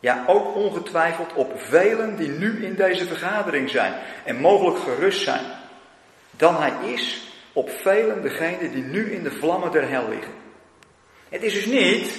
Ja, 0.00 0.24
ook 0.26 0.54
ongetwijfeld 0.54 1.32
op 1.32 1.52
velen 1.56 2.16
die 2.16 2.28
nu 2.28 2.64
in 2.64 2.74
deze 2.74 3.06
vergadering 3.06 3.70
zijn 3.70 3.94
en 4.24 4.40
mogelijk 4.40 4.78
gerust 4.78 5.22
zijn. 5.22 5.44
Dan 6.30 6.56
hij 6.56 6.72
is 6.92 7.26
op 7.52 7.70
velen 7.70 8.22
degenen 8.22 8.72
die 8.72 8.84
nu 8.84 9.12
in 9.12 9.22
de 9.22 9.32
vlammen 9.32 9.72
der 9.72 9.88
hel 9.88 10.08
liggen. 10.08 10.34
Het 11.28 11.42
is 11.42 11.52
dus 11.52 11.66
niet 11.66 12.18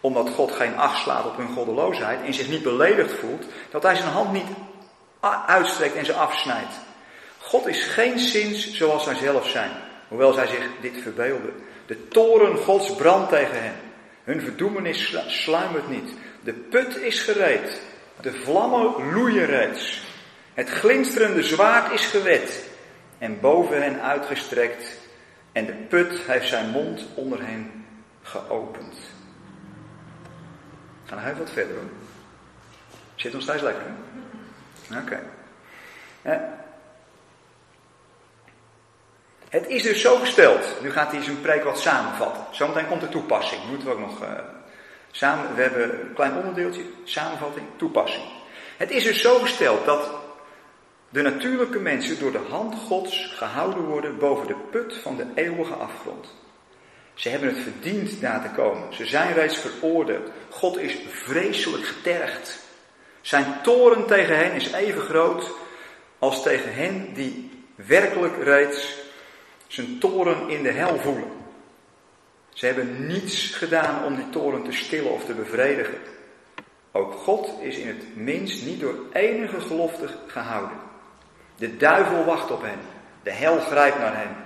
omdat 0.00 0.30
God 0.30 0.52
geen 0.52 0.76
acht 0.76 1.02
slaat 1.02 1.26
op 1.26 1.36
hun 1.36 1.52
goddeloosheid 1.52 2.24
en 2.24 2.34
zich 2.34 2.48
niet 2.48 2.62
beledigd 2.62 3.12
voelt, 3.12 3.44
dat 3.70 3.82
hij 3.82 3.94
zijn 3.94 4.08
hand 4.08 4.32
niet 4.32 4.48
uitstrekt 5.46 5.94
en 5.94 6.04
ze 6.04 6.12
afsnijdt. 6.12 6.74
God 7.50 7.66
is 7.66 7.84
geen 7.84 8.18
zins 8.18 8.74
zoals 8.74 9.04
zij 9.04 9.14
zelf 9.14 9.48
zijn, 9.48 9.70
hoewel 10.08 10.32
zij 10.32 10.46
zich 10.46 10.68
dit 10.80 11.02
verbeelden. 11.02 11.52
De 11.86 12.08
toren 12.08 12.56
Gods 12.56 12.94
brandt 12.94 13.28
tegen 13.28 13.62
hen. 13.62 13.74
Hun 14.24 14.40
verdoemenis 14.40 15.16
sluimert 15.26 15.88
niet. 15.88 16.14
De 16.40 16.52
put 16.52 16.96
is 16.96 17.20
gereed. 17.20 17.80
De 18.20 18.32
vlammen 18.32 19.12
loeien 19.12 19.46
reeds. 19.46 20.02
Het 20.54 20.68
glinsterende 20.68 21.42
zwaard 21.42 21.92
is 21.92 22.06
gewet 22.06 22.70
en 23.18 23.40
boven 23.40 23.82
hen 23.82 24.02
uitgestrekt. 24.02 24.98
En 25.52 25.66
de 25.66 25.72
put 25.72 26.20
heeft 26.26 26.48
zijn 26.48 26.70
mond 26.70 27.06
onder 27.14 27.46
hen 27.46 27.84
geopend. 28.22 28.96
Gaan 31.04 31.18
even 31.18 31.38
wat 31.38 31.50
verder 31.50 31.74
hoor. 31.74 31.90
Zit 33.14 33.32
nog 33.32 33.42
steeds 33.42 33.62
lekker 33.62 33.84
Oké. 34.90 35.20
Okay. 36.22 36.59
Het 39.50 39.66
is 39.66 39.82
dus 39.82 40.00
zo 40.00 40.16
gesteld. 40.16 40.82
Nu 40.82 40.90
gaat 40.90 41.12
hij 41.12 41.22
zijn 41.22 41.40
preek 41.40 41.64
wat 41.64 41.80
samenvatten. 41.80 42.44
Zometeen 42.50 42.88
komt 42.88 43.00
de 43.00 43.08
toepassing. 43.08 43.60
Moeten 43.68 43.88
we 43.88 43.94
ook 43.94 44.00
nog 44.00 44.22
uh, 44.22 44.28
samen. 45.10 45.54
We 45.54 45.62
hebben 45.62 46.00
een 46.00 46.14
klein 46.14 46.36
onderdeeltje. 46.36 46.82
Samenvatting, 47.04 47.66
toepassing. 47.76 48.24
Het 48.76 48.90
is 48.90 49.04
dus 49.04 49.20
zo 49.20 49.38
gesteld 49.38 49.84
dat 49.84 50.10
de 51.08 51.22
natuurlijke 51.22 51.78
mensen 51.78 52.18
door 52.18 52.32
de 52.32 52.46
hand 52.50 52.74
Gods 52.74 53.32
gehouden 53.36 53.84
worden 53.84 54.18
boven 54.18 54.46
de 54.46 54.56
put 54.70 54.96
van 55.02 55.16
de 55.16 55.26
eeuwige 55.34 55.74
afgrond. 55.74 56.34
Ze 57.14 57.28
hebben 57.28 57.48
het 57.48 57.58
verdiend 57.58 58.20
daar 58.20 58.42
te 58.42 58.60
komen. 58.62 58.94
Ze 58.94 59.06
zijn 59.06 59.32
reeds 59.32 59.56
veroordeeld. 59.56 60.30
God 60.50 60.78
is 60.78 60.96
vreselijk 61.08 61.84
getergd. 61.84 62.58
Zijn 63.20 63.60
toren 63.62 64.06
tegen 64.06 64.36
hen 64.36 64.52
is 64.52 64.72
even 64.72 65.02
groot 65.02 65.50
als 66.18 66.42
tegen 66.42 66.74
hen 66.74 67.12
die 67.14 67.64
werkelijk 67.74 68.42
reeds 68.42 68.99
zijn 69.72 69.98
toren 69.98 70.48
in 70.48 70.62
de 70.62 70.70
hel 70.70 70.98
voelen. 70.98 71.30
Ze 72.48 72.66
hebben 72.66 73.06
niets 73.06 73.54
gedaan 73.54 74.04
om 74.04 74.14
die 74.14 74.30
toren 74.30 74.62
te 74.62 74.72
stillen 74.72 75.12
of 75.12 75.24
te 75.24 75.34
bevredigen. 75.34 75.98
Ook 76.92 77.12
God 77.12 77.50
is 77.60 77.78
in 77.78 77.88
het 77.88 78.16
minst 78.16 78.64
niet 78.64 78.80
door 78.80 78.94
enige 79.12 79.60
gelofte 79.60 80.08
gehouden. 80.26 80.76
De 81.56 81.76
duivel 81.76 82.24
wacht 82.24 82.50
op 82.50 82.62
hen. 82.62 82.78
De 83.22 83.30
hel 83.30 83.58
grijpt 83.58 83.98
naar 83.98 84.16
hen. 84.16 84.36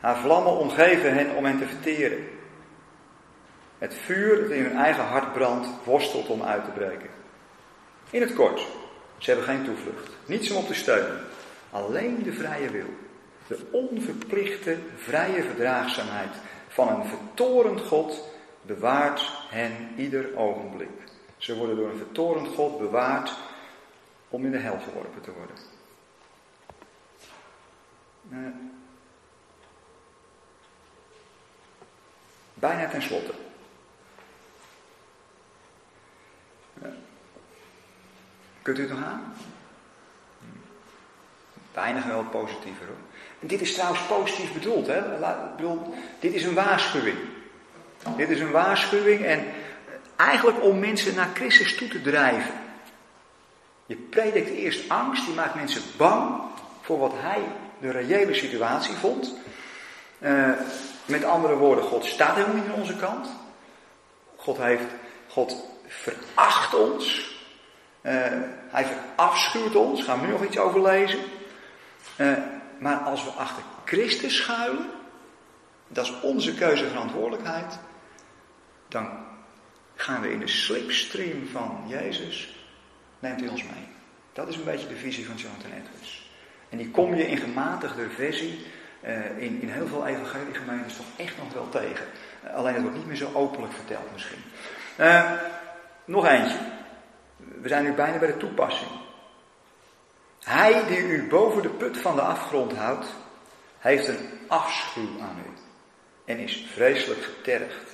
Haar 0.00 0.16
vlammen 0.16 0.52
omgeven 0.52 1.14
hen 1.14 1.36
om 1.36 1.44
hen 1.44 1.58
te 1.58 1.66
verteren. 1.66 2.24
Het 3.78 3.94
vuur 3.94 4.40
dat 4.40 4.50
in 4.50 4.62
hun 4.62 4.76
eigen 4.76 5.04
hart 5.04 5.32
brandt, 5.32 5.68
worstelt 5.84 6.28
om 6.28 6.42
uit 6.42 6.64
te 6.64 6.70
breken. 6.70 7.10
In 8.10 8.20
het 8.20 8.34
kort, 8.34 8.66
ze 9.18 9.30
hebben 9.30 9.48
geen 9.48 9.64
toevlucht. 9.64 10.08
Niets 10.26 10.50
om 10.50 10.56
op 10.56 10.66
te 10.66 10.74
steunen. 10.74 11.20
Alleen 11.70 12.22
de 12.22 12.32
vrije 12.32 12.70
wil. 12.70 12.88
De 13.52 13.66
onverplichte 13.70 14.78
vrije 14.96 15.42
verdraagzaamheid 15.42 16.34
van 16.68 16.88
een 16.88 17.04
vertorend 17.04 17.80
God 17.80 18.28
bewaart 18.62 19.22
hen 19.48 19.94
ieder 19.96 20.36
ogenblik. 20.36 20.88
Ze 21.36 21.56
worden 21.56 21.76
door 21.76 21.90
een 21.90 21.96
vertorend 21.96 22.48
God 22.48 22.78
bewaard 22.78 23.36
om 24.28 24.44
in 24.44 24.50
de 24.50 24.58
hel 24.58 24.78
geworpen 24.80 25.22
te 25.22 25.32
worden. 25.32 25.56
Uh, 28.28 28.38
bijna 32.54 32.88
ten 32.88 33.02
slotte. 33.02 33.32
Uh, 36.82 36.88
kunt 38.62 38.78
u 38.78 38.80
het 38.80 38.90
nog 38.90 39.04
aan? 39.04 39.34
Weinig 41.72 42.04
wel 42.04 42.24
positiever 42.24 42.86
hoor. 42.86 42.96
En 43.40 43.46
dit 43.46 43.60
is 43.60 43.74
trouwens 43.74 44.02
positief 44.02 44.52
bedoeld. 44.52 44.86
Hè? 44.86 45.00
Dit 46.20 46.32
is 46.32 46.44
een 46.44 46.54
waarschuwing. 46.54 47.16
Dit 48.16 48.30
is 48.30 48.40
een 48.40 48.50
waarschuwing 48.50 49.24
en 49.24 49.44
eigenlijk 50.16 50.62
om 50.62 50.78
mensen 50.78 51.14
naar 51.14 51.30
Christus 51.34 51.76
toe 51.76 51.88
te 51.88 52.02
drijven. 52.02 52.54
Je 53.86 53.96
predikt 53.96 54.48
eerst 54.48 54.88
angst, 54.88 55.26
je 55.26 55.32
maakt 55.32 55.54
mensen 55.54 55.82
bang 55.96 56.40
voor 56.80 56.98
wat 56.98 57.12
hij 57.16 57.40
de 57.80 57.90
reële 57.90 58.34
situatie 58.34 58.94
vond. 58.94 59.34
Uh, 60.18 60.50
met 61.04 61.24
andere 61.24 61.56
woorden, 61.56 61.84
God 61.84 62.04
staat 62.04 62.34
helemaal 62.34 62.56
niet 62.56 62.72
aan 62.72 62.80
onze 62.80 62.96
kant. 62.96 63.28
God 64.36 64.56
heeft, 64.56 64.84
God 65.28 65.56
veracht 65.86 66.74
ons. 66.74 67.30
Uh, 68.02 68.12
hij 68.70 68.86
verafschuwt 68.86 69.76
ons. 69.76 70.02
Gaan 70.02 70.20
we 70.20 70.26
nu 70.26 70.32
nog 70.32 70.44
iets 70.44 70.58
over 70.58 70.82
lezen. 70.82 71.18
Uh, 72.16 72.32
maar 72.78 72.96
als 72.96 73.24
we 73.24 73.30
achter 73.30 73.62
Christus 73.84 74.36
schuilen, 74.36 74.90
dat 75.88 76.04
is 76.04 76.20
onze 76.20 76.54
keuze 76.54 76.88
verantwoordelijkheid, 76.88 77.78
dan 78.88 79.08
gaan 79.94 80.20
we 80.20 80.32
in 80.32 80.38
de 80.38 80.48
slipstream 80.48 81.46
van 81.46 81.84
Jezus, 81.86 82.64
neemt 83.18 83.40
hij 83.40 83.48
ons 83.48 83.62
mee. 83.62 83.88
Dat 84.32 84.48
is 84.48 84.56
een 84.56 84.64
beetje 84.64 84.88
de 84.88 84.96
visie 84.96 85.26
van 85.26 85.36
Jonathan 85.36 85.70
Edwards. 85.70 86.30
En 86.68 86.78
die 86.78 86.90
kom 86.90 87.14
je 87.14 87.28
in 87.28 87.36
gematigde 87.36 88.10
versie 88.10 88.66
uh, 89.04 89.38
in, 89.38 89.62
in 89.62 89.68
heel 89.68 89.86
veel 89.86 90.06
evangeliegemeentes 90.06 90.96
toch 90.96 91.06
echt 91.16 91.36
nog 91.38 91.52
wel 91.52 91.68
tegen. 91.68 92.06
Uh, 92.44 92.54
alleen 92.54 92.74
het 92.74 92.82
wordt 92.82 92.96
niet 92.96 93.06
meer 93.06 93.16
zo 93.16 93.30
openlijk 93.34 93.72
verteld 93.72 94.12
misschien. 94.12 94.42
Nog 96.04 96.26
eentje. 96.26 96.58
We 97.36 97.68
zijn 97.68 97.84
nu 97.84 97.92
bijna 97.92 98.18
bij 98.18 98.32
de 98.32 98.36
toepassing. 98.36 98.90
Hij 100.44 100.86
die 100.86 100.98
u 100.98 101.28
boven 101.28 101.62
de 101.62 101.68
put 101.68 101.98
van 101.98 102.14
de 102.14 102.20
afgrond 102.20 102.76
houdt, 102.76 103.06
heeft 103.78 104.08
een 104.08 104.28
afschuw 104.48 105.20
aan 105.20 105.42
u 105.46 105.50
en 106.24 106.38
is 106.38 106.66
vreselijk 106.72 107.22
getergd. 107.22 107.90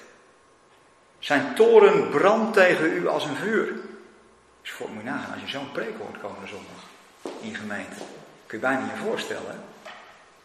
Zijn 1.19 1.55
toren 1.55 2.09
brandt 2.09 2.53
tegen 2.53 2.93
u 2.93 3.07
als 3.07 3.25
een 3.25 3.37
vuur. 3.37 3.75
Dus 4.63 4.71
voor, 4.71 4.89
moet 4.89 5.03
je 5.03 5.11
nagaan, 5.11 5.33
als 5.33 5.41
je 5.41 5.49
zo'n 5.49 5.73
preek 5.73 5.99
hoort 5.99 6.21
komende 6.21 6.47
zondag 6.47 6.85
in 7.41 7.55
gemeente, 7.55 7.97
kun 8.47 8.59
je 8.59 8.67
bijna 8.67 8.81
niet 8.81 9.03
voorstellen. 9.05 9.65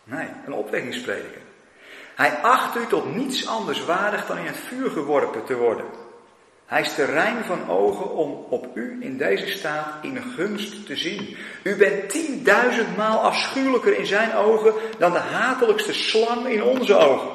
Nee, 0.04 0.28
een 0.46 0.54
opwekkingsprediker. 0.54 1.42
Hij 2.16 2.42
acht 2.42 2.76
u 2.76 2.88
tot 2.88 3.16
niets 3.16 3.48
anders 3.48 3.86
waardig 3.86 4.26
dan 4.26 4.38
in 4.38 4.46
het 4.46 4.58
vuur 4.58 4.90
geworpen 4.90 5.46
te 5.46 5.56
worden. 5.56 5.86
Hij 6.74 6.82
is 6.82 6.94
te 6.94 7.06
rein 7.06 7.44
van 7.44 7.70
ogen 7.70 8.10
om 8.12 8.46
op 8.50 8.68
u 8.74 8.98
in 9.01 9.18
deze 9.18 9.48
staat 9.48 9.88
in 10.01 10.22
gunst 10.22 10.86
te 10.86 10.96
zien. 10.96 11.38
U 11.63 11.75
bent 11.75 12.10
tienduizendmaal 12.10 13.20
afschuwelijker 13.20 13.98
in 13.98 14.06
zijn 14.06 14.34
ogen 14.34 14.74
dan 14.98 15.12
de 15.12 15.20
hatelijkste 15.20 15.94
slang 15.94 16.48
in 16.48 16.63
onze 16.63 16.96
ogen. 16.96 17.30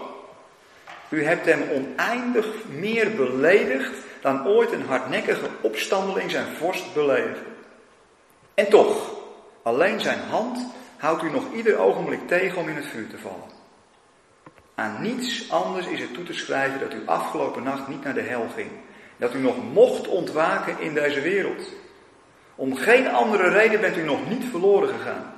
U 1.09 1.25
hebt 1.25 1.47
hem 1.47 1.63
oneindig 1.73 2.47
meer 2.69 3.15
beledigd 3.17 3.97
dan 4.21 4.47
ooit 4.47 4.73
een 4.73 4.87
hardnekkige 4.87 5.49
opstandeling 5.61 6.31
zijn 6.31 6.57
vorst 6.57 6.95
beledigde. 6.95 7.51
En 8.55 8.69
toch, 8.69 9.11
alleen 9.63 10.01
zijn 10.01 10.21
hand 10.31 10.67
houdt 10.97 11.23
u 11.23 11.31
nog 11.31 11.45
ieder 11.55 11.79
ogenblik 11.79 12.29
tegen 12.29 12.59
om 12.59 12.69
in 12.69 12.77
het 12.77 12.87
vuur 12.87 13.09
te 13.09 13.19
vallen. 13.19 13.51
Aan 14.75 15.03
niets 15.03 15.51
anders 15.51 15.87
is 15.87 16.01
het 16.01 16.15
toe 16.15 16.25
te 16.25 16.35
schrijven 16.35 16.81
dat 16.81 16.95
u 16.95 17.03
afgelopen 17.07 17.63
nacht 17.63 17.89
niet 17.89 18.05
naar 18.05 18.15
de 18.15 18.21
hel 18.21 18.47
ging. 18.55 18.71
Dat 19.19 19.35
u 19.35 19.39
nog 19.39 19.73
mocht 19.73 20.09
ontwaken 20.09 20.79
in 20.81 20.95
deze 20.95 21.21
wereld. 21.21 21.73
Om 22.55 22.77
geen 22.77 23.09
andere 23.09 23.49
reden 23.49 23.81
bent 23.81 23.97
u 23.97 24.03
nog 24.03 24.29
niet 24.29 24.45
verloren 24.51 24.89
gegaan. 24.89 25.35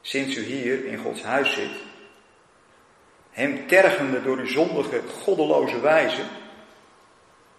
Sinds 0.00 0.36
u 0.36 0.42
hier 0.42 0.84
in 0.84 0.98
Gods 0.98 1.22
huis 1.22 1.52
zit, 1.52 1.70
hem 3.30 3.66
tergende 3.66 4.22
door 4.22 4.36
uw 4.36 4.46
zondige, 4.46 5.00
goddeloze 5.22 5.80
wijze, 5.80 6.22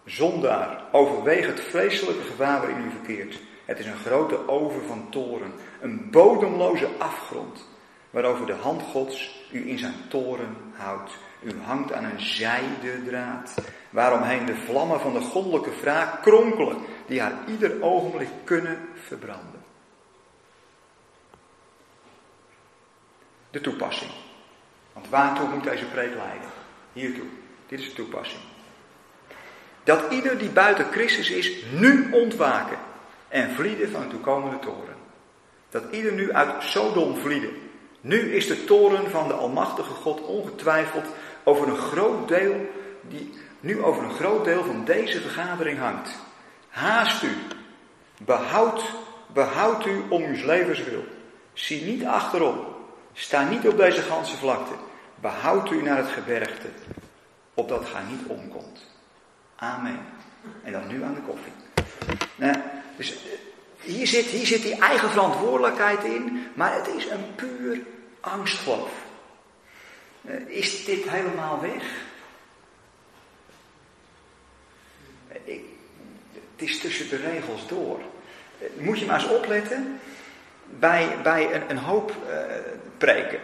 zondaar, 0.06 0.84
overweeg 0.92 1.46
het 1.46 1.60
vreselijke 1.60 2.24
gevaar 2.24 2.60
waarin 2.60 2.86
u 2.86 2.90
verkeert. 2.90 3.40
Het 3.66 3.80
is 3.80 3.86
een 3.86 3.98
grote 3.98 4.48
oven 4.48 4.86
van 4.88 5.10
toren, 5.10 5.54
een 5.82 6.10
bodemloze 6.12 6.88
afgrond, 6.98 7.68
waarover 8.10 8.46
de 8.46 8.54
hand 8.54 8.82
Gods 8.82 9.46
u 9.52 9.70
in 9.70 9.80
zijn 9.80 9.96
toren 10.10 10.58
houdt. 10.74 11.12
U 11.42 11.54
hangt 11.64 11.94
aan 11.94 12.04
een 12.04 12.20
zijde 12.22 13.04
draad, 13.06 13.54
waaromheen 13.90 14.46
de 14.46 14.56
vlammen 14.56 15.00
van 15.00 15.14
de 15.14 15.20
goddelijke 15.20 15.72
wraak 15.82 16.22
kronkelen, 16.22 16.78
die 17.06 17.22
haar 17.22 17.34
ieder 17.48 17.82
ogenblik 17.82 18.30
kunnen 18.44 18.80
verbranden. 18.94 19.64
De 23.52 23.62
toepassing. 23.62 24.12
Want 24.94 25.10
waartoe 25.10 25.48
moet 25.48 25.64
deze 25.64 25.86
preek 25.86 26.16
leiden? 26.16 26.50
Hiertoe. 26.94 27.26
Dit 27.68 27.80
is 27.80 27.86
de 27.86 27.94
toepassing. 27.94 28.42
Dat 29.84 30.12
ieder 30.12 30.38
die 30.38 30.50
buiten 30.50 30.86
Christus 30.92 31.30
is, 31.30 31.64
nu 31.72 32.12
ontwaken 32.12 32.78
en 33.28 33.52
vlieden 33.52 33.92
van 33.92 34.02
de 34.02 34.08
toekomende 34.08 34.60
toren. 34.60 34.96
Dat 35.70 35.84
ieder 35.92 36.12
nu 36.12 36.34
uit 36.34 36.64
Sodom 36.64 37.18
vlieden. 37.18 37.50
Nu 38.02 38.34
is 38.36 38.48
de 38.48 38.64
toren 38.64 39.10
van 39.10 39.28
de 39.28 39.34
Almachtige 39.34 39.94
God 39.94 40.22
ongetwijfeld 40.22 41.06
over 41.48 41.68
een 41.68 41.78
groot 41.78 42.28
deel, 42.28 42.70
die 43.02 43.34
nu 43.60 43.84
over 43.84 44.04
een 44.04 44.14
groot 44.14 44.46
deel 44.46 44.64
van 44.64 44.86
deze 44.86 45.22
vergadering 45.22 45.80
hangt. 45.80 46.10
Haast 46.70 47.24
u, 47.24 47.32
behoud, 48.18 48.84
behoud 49.34 49.86
u 49.86 50.04
om 50.10 50.24
uw 50.24 50.46
levens 50.46 50.84
wil. 50.84 51.06
Zie 51.54 51.84
niet 51.84 52.06
achterom, 52.06 52.60
sta 53.14 53.50
niet 53.50 53.68
op 53.68 53.78
deze 53.78 54.02
ganse 54.02 54.38
vlakte. 54.38 54.74
Behoud 55.16 55.72
u 55.72 55.82
naar 55.82 55.98
het 55.98 56.08
gebergte, 56.08 56.68
opdat 57.54 57.86
gij 57.86 58.04
niet 58.10 58.26
omkomt. 58.28 58.86
Amen. 59.56 60.00
En 60.64 60.72
dan 60.72 60.88
nu 60.88 61.04
aan 61.04 61.14
de 61.14 61.22
koffie. 61.22 61.54
Nou, 62.36 62.58
dus 62.98 63.12
eh, 63.12 63.18
hier 63.82 64.08
zit, 64.08 64.26
hier 64.26 64.46
zit 64.46 64.62
die 64.62 64.80
eigen 64.80 65.10
verantwoordelijkheid 65.10 66.04
in, 66.04 66.48
maar 66.54 66.74
het 66.74 66.88
is 66.88 67.10
een 67.10 67.36
puur 67.36 67.80
angstgeloof. 68.20 69.07
Eh, 70.28 70.48
is 70.48 70.86
dit 70.86 71.10
helemaal 71.10 71.62
weg? 71.62 71.84
Ik, 75.44 75.64
het 76.32 76.70
is 76.70 76.80
tussen 76.80 77.10
de 77.10 77.16
regels 77.16 77.68
door. 77.68 78.00
Eh, 78.60 78.68
moet 78.78 79.00
je 79.00 79.06
maar 79.06 79.22
eens 79.22 79.30
opletten 79.30 80.00
bij, 80.66 81.18
bij 81.24 81.54
een, 81.54 81.70
een 81.70 81.78
hoop 81.78 82.12
uh, 82.30 82.44
preken. 82.98 83.40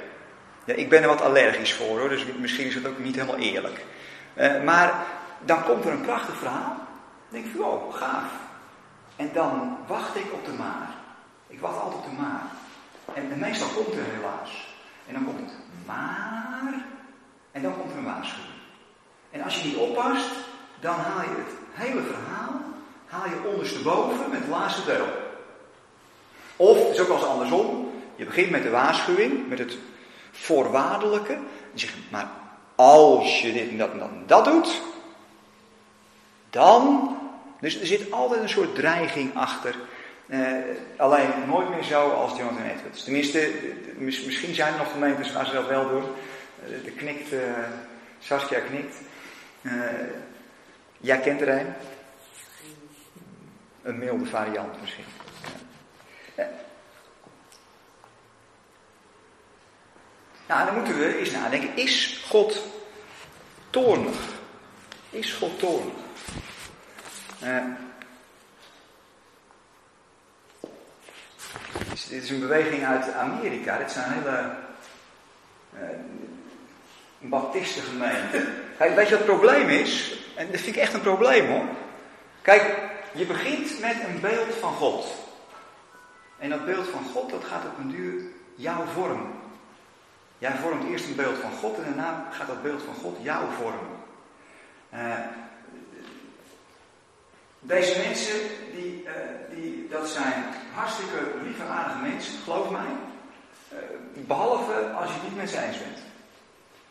Ja, 0.66 0.74
ik 0.74 0.90
ben 0.90 1.02
er 1.02 1.08
wat 1.08 1.22
allergisch 1.22 1.74
voor 1.74 2.00
hoor, 2.00 2.10
dus 2.10 2.26
misschien 2.40 2.68
is 2.68 2.76
het 2.76 2.88
ook 2.88 3.00
niet 3.00 3.16
helemaal 3.16 3.38
eerlijk. 3.38 3.86
Maar 4.64 5.06
dan 5.46 5.64
komt 5.64 5.86
er 5.86 5.92
een 5.92 6.02
prachtig 6.02 6.38
verhaal. 6.38 6.76
Dan 7.30 7.42
denk 7.42 7.46
ik 7.46 7.62
oh, 7.62 7.94
gaaf. 7.94 8.32
En 9.16 9.30
dan 9.34 9.78
wacht 9.88 10.16
ik 10.16 10.34
op 10.34 10.46
de 10.46 10.52
maar. 10.52 10.90
Ik 11.48 11.60
wacht 11.60 11.80
altijd 11.80 12.04
op 12.04 12.10
de 12.10 12.22
maar. 12.22 12.44
En, 13.14 13.32
en 13.32 13.40
meestal 13.40 13.68
komt 13.68 13.94
er 13.94 14.04
helaas. 14.16 14.76
En 15.08 15.14
dan 15.14 15.26
komt 15.26 15.40
het 15.40 15.63
maar. 15.86 16.86
En 17.52 17.62
dan 17.62 17.78
komt 17.78 17.92
er 17.92 17.98
een 17.98 18.04
waarschuwing. 18.04 18.54
En 19.32 19.42
als 19.42 19.60
je 19.60 19.68
niet 19.68 19.78
oppast, 19.78 20.32
dan 20.80 20.96
haal 20.96 21.22
je 21.22 21.30
het 21.30 21.56
hele 21.74 22.02
verhaal 22.02 22.62
haal 23.14 23.30
je 23.30 23.50
ondersteboven 23.50 24.30
met 24.30 24.40
het 24.40 24.50
laatste 24.50 24.86
deel. 24.86 25.08
Of, 26.56 26.78
het 26.78 26.98
is 26.98 27.00
ook 27.00 27.22
andersom. 27.22 27.92
Je 28.16 28.26
begint 28.26 28.50
met 28.50 28.64
de 28.64 28.70
waarschuwing, 28.70 29.48
met 29.48 29.60
het 29.60 29.78
voorwaardelijke. 30.32 31.34
En 31.34 31.80
zeg 31.80 31.94
maar 32.12 32.28
als 32.76 33.42
je 33.42 33.54
dit 33.54 33.70
en 33.70 33.78
dat 33.78 33.92
en 33.92 34.00
dat, 34.00 34.10
en 34.10 34.24
dat 34.26 34.46
doet, 34.46 34.82
dan. 36.50 37.18
Dus 37.60 37.80
er 37.80 37.86
zit 37.86 38.12
altijd 38.12 38.42
een 38.42 38.50
soort 38.50 38.76
dreiging 38.76 39.36
achter. 39.36 39.76
Eh, 40.28 40.52
alleen 40.98 41.30
nooit 41.48 41.70
meer 41.70 41.84
zo 41.84 42.10
als 42.10 42.38
Jonathan 42.38 42.66
Edwards. 42.66 43.04
Tenminste, 43.04 43.52
misschien 43.98 44.56
zijn 44.56 44.74
er 44.74 44.80
nog 44.80 44.92
gemeentes 44.92 45.34
waar 45.34 45.46
ze 45.46 45.54
dat 45.54 45.68
wel 45.68 45.90
doen. 45.90 46.04
Uh, 46.04 46.84
de 46.84 46.92
knikt, 46.92 47.32
uh, 47.32 47.42
Saskia 48.20 48.60
knikt. 48.60 48.96
Jij 50.98 51.20
kent 51.20 51.42
er 51.42 51.50
een. 51.50 51.74
Een 53.82 54.00
milde 54.00 54.26
variant 54.26 54.82
misschien. 54.82 55.04
Nou, 60.48 60.66
dan 60.66 60.76
moeten 60.76 60.98
we 60.98 61.18
eens 61.18 61.32
nadenken. 61.32 61.76
Is 61.76 62.26
God 62.30 62.64
toornig? 63.70 64.18
Is 65.10 65.34
God 65.34 65.60
toornig? 65.60 65.94
Dit 71.94 72.24
is 72.24 72.30
een 72.30 72.40
beweging 72.40 72.86
uit 72.86 73.14
Amerika. 73.14 73.78
Dit 73.78 73.92
zijn 73.92 74.12
hele 74.12 74.52
uh, 75.74 75.80
baptistengemeenten. 77.20 78.54
Kijk, 78.78 78.96
weet 78.96 79.08
je 79.08 79.18
wat 79.18 79.28
het 79.28 79.38
probleem 79.38 79.70
is? 79.70 80.18
En 80.36 80.52
dat 80.52 80.60
vind 80.60 80.76
ik 80.76 80.82
echt 80.82 80.94
een 80.94 81.02
probleem 81.02 81.48
hoor. 81.48 81.66
Kijk, 82.42 82.78
je 83.12 83.26
begint 83.26 83.80
met 83.80 83.96
een 84.08 84.20
beeld 84.22 84.56
van 84.60 84.74
God. 84.74 85.06
En 86.40 86.50
dat 86.50 86.66
beeld 86.66 86.88
van 86.88 87.04
God, 87.14 87.30
dat 87.30 87.44
gaat 87.44 87.66
op 87.66 87.78
een 87.78 87.90
duur 87.90 88.22
jou 88.56 88.88
vormen. 88.94 89.32
Jij 90.38 90.56
vormt 90.62 90.90
eerst 90.90 91.08
een 91.08 91.16
beeld 91.16 91.38
van 91.38 91.52
God 91.52 91.78
en 91.78 91.84
daarna 91.84 92.28
gaat 92.32 92.48
dat 92.48 92.64
beeld 92.64 92.82
van 92.84 92.94
God 92.94 93.18
jou 93.22 93.46
vormen. 93.62 94.02
Uh, 94.94 95.20
deze 97.64 98.00
mensen, 98.06 98.36
die, 98.76 99.04
uh, 99.06 99.12
die, 99.56 99.88
dat 99.90 100.10
zijn 100.10 100.44
hartstikke 100.74 101.18
lieve, 101.44 101.64
aardige 101.64 102.00
mensen, 102.02 102.34
geloof 102.44 102.70
mij. 102.70 102.92
Uh, 103.74 103.80
behalve 104.14 104.74
als 104.74 105.08
je 105.08 105.14
het 105.14 105.24
niet 105.24 105.36
met 105.36 105.50
ze 105.50 105.62
eens 105.62 105.78
bent. 105.78 105.98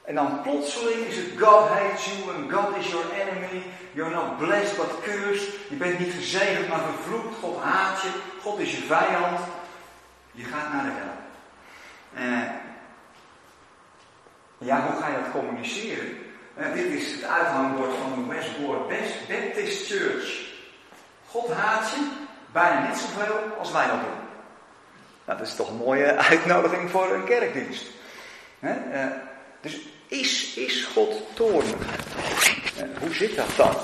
En 0.04 0.14
dan 0.14 0.42
plotseling 0.42 1.06
is 1.06 1.16
het 1.16 1.26
God 1.38 1.68
hates 1.68 2.06
you 2.06 2.36
and 2.36 2.52
God 2.52 2.76
is 2.76 2.88
your 2.88 3.06
enemy. 3.12 3.62
You're 3.92 4.14
not 4.14 4.38
blessed 4.38 4.76
but 4.76 5.02
cursed. 5.02 5.48
Je 5.68 5.76
bent 5.76 5.98
niet 5.98 6.12
gezegend 6.12 6.68
maar 6.68 6.80
vervloekt. 6.80 7.38
God 7.40 7.62
haat 7.62 8.02
je. 8.02 8.08
God 8.40 8.58
is 8.58 8.70
je 8.70 8.82
vijand. 8.82 9.40
Je 10.30 10.44
gaat 10.44 10.72
naar 10.72 10.84
de 10.84 10.90
hel. 10.90 11.20
Uh, 12.26 12.50
ja, 14.58 14.86
hoe 14.86 15.02
ga 15.02 15.08
je 15.08 15.16
dat 15.22 15.42
communiceren? 15.42 16.18
Dit 16.74 16.84
is 16.84 17.12
het 17.12 17.24
uithangbord 17.24 17.90
van 17.96 18.14
de 18.14 18.34
Westboard 18.34 18.88
Baptist 19.28 19.86
Church. 19.86 20.51
God 21.32 21.52
haat 21.52 21.90
je 21.90 22.10
bijna 22.52 22.86
net 22.88 22.98
zoveel 22.98 23.36
als 23.58 23.72
wij 23.72 23.86
dat 23.86 24.00
doen. 24.00 24.20
Nou, 25.24 25.38
dat 25.38 25.46
is 25.46 25.54
toch 25.54 25.68
een 25.68 25.76
mooie 25.76 26.16
uitnodiging 26.30 26.90
voor 26.90 27.10
een 27.10 27.24
kerkdienst. 27.24 27.86
Uh, 28.60 28.70
dus 29.60 29.80
is, 30.06 30.54
is 30.56 30.84
God 30.84 31.22
toornig? 31.34 32.00
hoe 33.00 33.14
zit 33.14 33.36
dat 33.36 33.56
dan? 33.56 33.74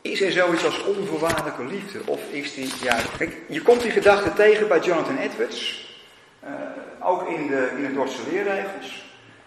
Is 0.00 0.20
er 0.20 0.32
zoiets 0.32 0.64
als 0.64 0.84
onvoorwaardelijke 0.84 1.64
liefde? 1.64 2.00
Of 2.06 2.20
is 2.30 2.54
die 2.54 2.72
juist. 2.82 3.16
Kijk, 3.16 3.36
je 3.48 3.62
komt 3.62 3.82
die 3.82 3.90
gedachte 3.90 4.32
tegen 4.32 4.68
bij 4.68 4.80
Jonathan 4.80 5.16
Edwards. 5.16 5.88
Ook 7.02 7.28
in 7.28 7.46
de, 7.46 7.70
in 7.76 7.82
de 7.82 7.92
Dordtse 7.92 8.20
leerregels. 8.30 9.04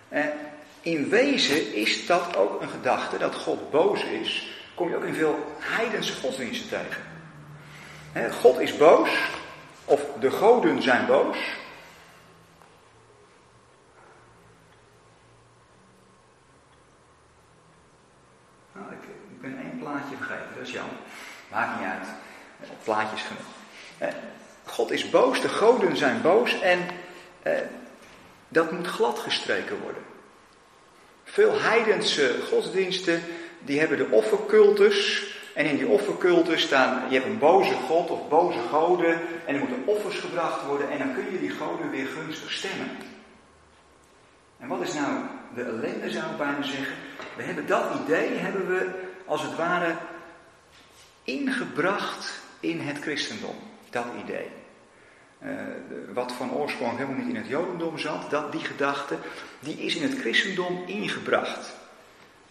Uh, 0.09 0.25
in 0.81 1.09
wezen 1.09 1.73
is 1.73 2.05
dat 2.05 2.35
ook 2.37 2.61
een 2.61 2.69
gedachte 2.69 3.17
dat 3.17 3.35
God 3.35 3.71
boos 3.71 4.03
is. 4.03 4.49
Kom 4.75 4.89
je 4.89 4.95
ook 4.95 5.03
in 5.03 5.13
veel 5.13 5.55
heidense 5.59 6.13
godsdiensten 6.13 6.69
tegen. 6.69 8.31
God 8.31 8.59
is 8.59 8.77
boos. 8.77 9.09
Of 9.85 10.01
de 10.19 10.31
goden 10.31 10.81
zijn 10.81 11.05
boos. 11.05 11.37
dat 20.61 20.69
is 20.69 20.75
jammer. 20.75 20.95
Maakt 21.51 21.79
niet 21.79 21.89
uit. 21.89 22.07
Plaatjes 22.83 23.21
genoeg. 23.21 24.13
God 24.65 24.91
is 24.91 25.09
boos, 25.09 25.41
de 25.41 25.49
goden 25.49 25.97
zijn 25.97 26.21
boos 26.21 26.59
en 26.59 26.79
eh, 27.41 27.57
dat 28.47 28.71
moet 28.71 28.87
glad 28.87 29.19
gestreken 29.19 29.79
worden. 29.81 30.03
Veel 31.23 31.61
heidense 31.61 32.35
godsdiensten 32.49 33.21
die 33.59 33.79
hebben 33.79 33.97
de 33.97 34.07
offercultus. 34.09 35.29
En 35.53 35.65
in 35.65 35.77
die 35.77 35.87
offercultus 35.87 36.61
staan, 36.61 37.09
je 37.09 37.15
hebt 37.15 37.25
een 37.25 37.39
boze 37.39 37.73
god 37.73 38.09
of 38.09 38.29
boze 38.29 38.59
goden. 38.69 39.19
En 39.45 39.53
er 39.53 39.59
moeten 39.59 39.83
offers 39.85 40.19
gebracht 40.19 40.65
worden. 40.65 40.89
En 40.89 40.97
dan 40.97 41.13
kun 41.13 41.31
je 41.31 41.39
die 41.39 41.49
goden 41.49 41.89
weer 41.89 42.05
gunstig 42.05 42.51
stemmen. 42.51 42.89
En 44.59 44.67
wat 44.67 44.81
is 44.81 44.93
nou 44.93 45.23
de 45.55 45.61
ellende 45.61 46.09
zou 46.09 46.31
ik 46.31 46.37
bijna 46.37 46.63
zeggen. 46.63 46.95
We 47.35 47.43
hebben 47.43 47.67
dat 47.67 47.85
idee, 48.03 48.29
hebben 48.37 48.67
we 48.67 48.89
als 49.25 49.41
het 49.41 49.55
ware 49.55 49.95
ingebracht 51.23 52.39
in 52.59 52.79
het 52.79 52.99
christendom. 52.99 53.55
Dat 53.89 54.05
idee. 54.23 54.60
Uh, 55.43 55.51
wat 56.13 56.31
van 56.31 56.53
oorsprong 56.53 56.97
helemaal 56.97 57.17
niet 57.17 57.29
in 57.29 57.35
het 57.35 57.47
jodendom 57.47 57.97
zat, 57.97 58.29
dat, 58.29 58.51
die 58.51 58.61
gedachte, 58.61 59.17
die 59.59 59.77
is 59.77 59.95
in 59.95 60.03
het 60.03 60.19
christendom 60.19 60.83
ingebracht. 60.85 61.73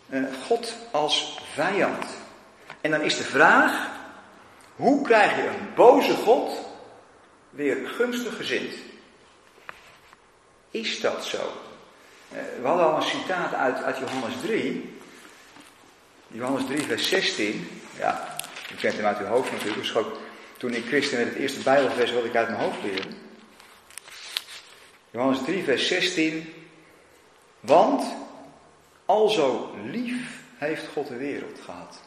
Uh, 0.09 0.25
God 0.47 0.75
als 0.91 1.39
vijand. 1.53 2.05
En 2.81 2.91
dan 2.91 3.01
is 3.01 3.17
de 3.17 3.25
vraag, 3.25 3.91
hoe 4.77 5.03
krijg 5.03 5.37
je 5.37 5.47
een 5.47 5.75
boze 5.75 6.15
God 6.15 6.53
weer 7.51 7.89
gunstig 7.89 8.37
gezind? 8.37 8.75
Is 10.71 11.01
dat 11.01 11.25
zo? 11.25 11.53
Uh, 12.33 12.39
we 12.61 12.67
hadden 12.67 12.87
al 12.87 12.97
een 12.97 13.03
citaat 13.03 13.55
uit, 13.55 13.83
uit 13.83 13.99
Johannes 13.99 14.41
3. 14.43 14.99
Johannes 16.27 16.67
3, 16.67 16.83
vers 16.83 17.09
16. 17.09 17.69
Ja, 17.99 18.37
u 18.73 18.75
kent 18.75 18.97
hem 18.97 19.05
uit 19.05 19.19
uw 19.19 19.27
hoofd 19.27 19.53
natuurlijk. 19.53 19.97
Ook 19.97 20.19
toen 20.61 20.75
ik 20.75 20.87
christen 20.87 21.17
werd, 21.17 21.29
het 21.29 21.39
eerste 21.39 21.63
Bijbelvers 21.63 22.13
wat 22.13 22.25
ik 22.25 22.37
uit 22.37 22.49
mijn 22.49 22.61
hoofd 22.61 22.83
leerde. 22.83 23.09
Johannes 25.11 25.43
3, 25.45 25.65
vers 25.65 25.87
16. 25.87 26.55
Want 27.61 28.05
alzo 29.05 29.75
lief 29.85 30.43
heeft 30.57 30.87
God 30.87 31.09
de 31.09 31.17
wereld 31.17 31.61
gehad. 31.65 32.01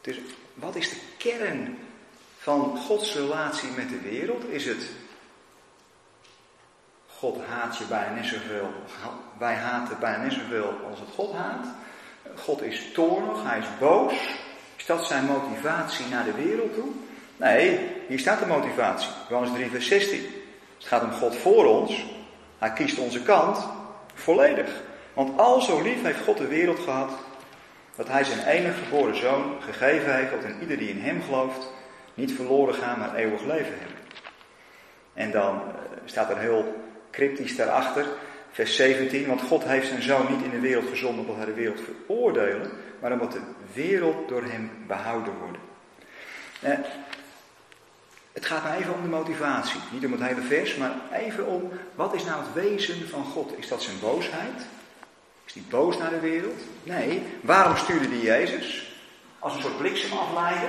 Dus 0.00 0.18
wat 0.54 0.76
is 0.76 0.90
de 0.90 0.96
kern 1.16 1.78
van 2.38 2.78
Gods 2.78 3.14
relatie 3.14 3.70
met 3.70 3.88
de 3.88 4.00
wereld? 4.00 4.44
Is 4.48 4.64
het 4.64 4.82
God 7.18 7.44
haat 7.44 7.76
je 7.76 7.84
bijna 7.84 8.14
net 8.14 8.26
zoveel, 8.26 8.72
wij 9.38 9.54
haten 9.54 9.98
bijna 10.00 10.22
net 10.22 10.32
zoveel 10.32 10.80
als 10.90 11.00
het 11.00 11.08
God 11.14 11.32
haat. 11.32 11.66
God 12.36 12.62
is 12.62 12.92
toornig, 12.92 13.42
hij 13.42 13.58
is 13.58 13.78
boos. 13.78 14.14
Is 14.76 14.86
dat 14.86 15.06
zijn 15.06 15.24
motivatie 15.24 16.06
naar 16.06 16.24
de 16.24 16.34
wereld 16.34 16.74
toe? 16.74 16.92
Nee, 17.36 17.80
hier 18.08 18.18
staat 18.18 18.38
de 18.38 18.46
motivatie. 18.46 19.10
Johannes 19.28 19.52
3, 19.54 19.70
vers 19.70 19.86
16. 19.86 20.20
Het 20.78 20.86
gaat 20.86 21.02
om 21.02 21.10
God 21.10 21.36
voor 21.36 21.66
ons. 21.66 22.04
Hij 22.58 22.72
kiest 22.72 22.98
onze 22.98 23.22
kant 23.22 23.68
volledig. 24.14 24.82
Want 25.14 25.38
al 25.38 25.60
zo 25.60 25.82
lief 25.82 26.02
heeft 26.02 26.24
God 26.24 26.38
de 26.38 26.46
wereld 26.46 26.78
gehad, 26.78 27.10
dat 27.96 28.08
hij 28.08 28.24
zijn 28.24 28.46
enige 28.46 28.82
geboren 28.82 29.16
zoon 29.16 29.56
gegeven 29.60 30.16
heeft, 30.16 30.30
dat 30.30 30.42
in 30.44 30.60
ieder 30.60 30.78
die 30.78 30.88
in 30.88 31.00
hem 31.00 31.22
gelooft, 31.22 31.72
niet 32.14 32.32
verloren 32.32 32.74
gaan, 32.74 32.98
maar 32.98 33.14
eeuwig 33.14 33.40
leven 33.40 33.78
hebben. 33.78 33.98
En 35.14 35.30
dan 35.30 35.54
eh, 35.54 36.00
staat 36.04 36.30
er 36.30 36.38
heel 36.38 36.74
cryptisch 37.10 37.56
daarachter, 37.56 38.06
vers 38.50 38.76
17, 38.76 39.26
want 39.26 39.42
God 39.42 39.64
heeft 39.64 39.88
zijn 39.88 40.02
zoon 40.02 40.26
niet 40.30 40.44
in 40.44 40.50
de 40.50 40.60
wereld 40.60 40.88
gezonden 40.88 41.20
omdat 41.20 41.36
hij 41.36 41.44
de 41.44 41.52
wereld 41.52 41.80
veroordelen, 41.80 42.70
maar 43.00 43.12
omdat 43.12 43.32
de 43.32 43.42
wereld 43.72 44.28
door 44.28 44.42
hem 44.42 44.70
behouden 44.86 45.32
wordt. 45.38 45.58
Het 48.34 48.46
gaat 48.46 48.64
nou 48.64 48.76
even 48.76 48.94
om 48.94 49.02
de 49.02 49.08
motivatie. 49.08 49.80
Niet 49.90 50.04
om 50.04 50.12
het 50.12 50.20
hele 50.20 50.40
vers, 50.40 50.76
maar 50.76 50.92
even 51.12 51.46
om 51.46 51.70
wat 51.94 52.14
is 52.14 52.24
nou 52.24 52.42
het 52.44 52.52
wezen 52.52 53.08
van 53.08 53.24
God? 53.24 53.58
Is 53.58 53.68
dat 53.68 53.82
zijn 53.82 54.00
boosheid? 54.00 54.66
Is 55.44 55.52
hij 55.52 55.62
boos 55.68 55.98
naar 55.98 56.10
de 56.10 56.20
wereld? 56.20 56.60
Nee. 56.82 57.22
Waarom 57.40 57.76
stuurde 57.76 58.08
hij 58.08 58.18
Jezus? 58.18 58.96
Als 59.38 59.54
een 59.54 59.62
soort 59.62 59.78
bliksemafleider. 59.78 60.68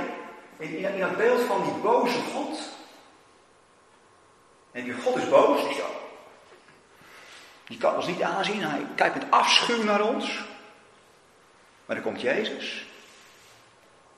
In, 0.57 0.77
in, 0.77 0.93
in 0.93 0.99
dat 0.99 1.17
beeld 1.17 1.41
van 1.41 1.63
die 1.63 1.73
boze 1.73 2.19
God. 2.33 2.59
En 4.71 4.83
die 4.83 4.93
God 4.93 5.15
is 5.15 5.29
boos. 5.29 5.61
Die, 5.61 5.83
die 7.67 7.77
kan 7.77 7.95
ons 7.95 8.07
niet 8.07 8.21
aanzien. 8.21 8.63
Hij 8.63 8.85
kijkt 8.95 9.15
met 9.15 9.31
afschuw 9.31 9.83
naar 9.83 10.01
ons. 10.01 10.43
Maar 11.85 11.95
dan 11.95 12.05
komt 12.05 12.21
Jezus. 12.21 12.85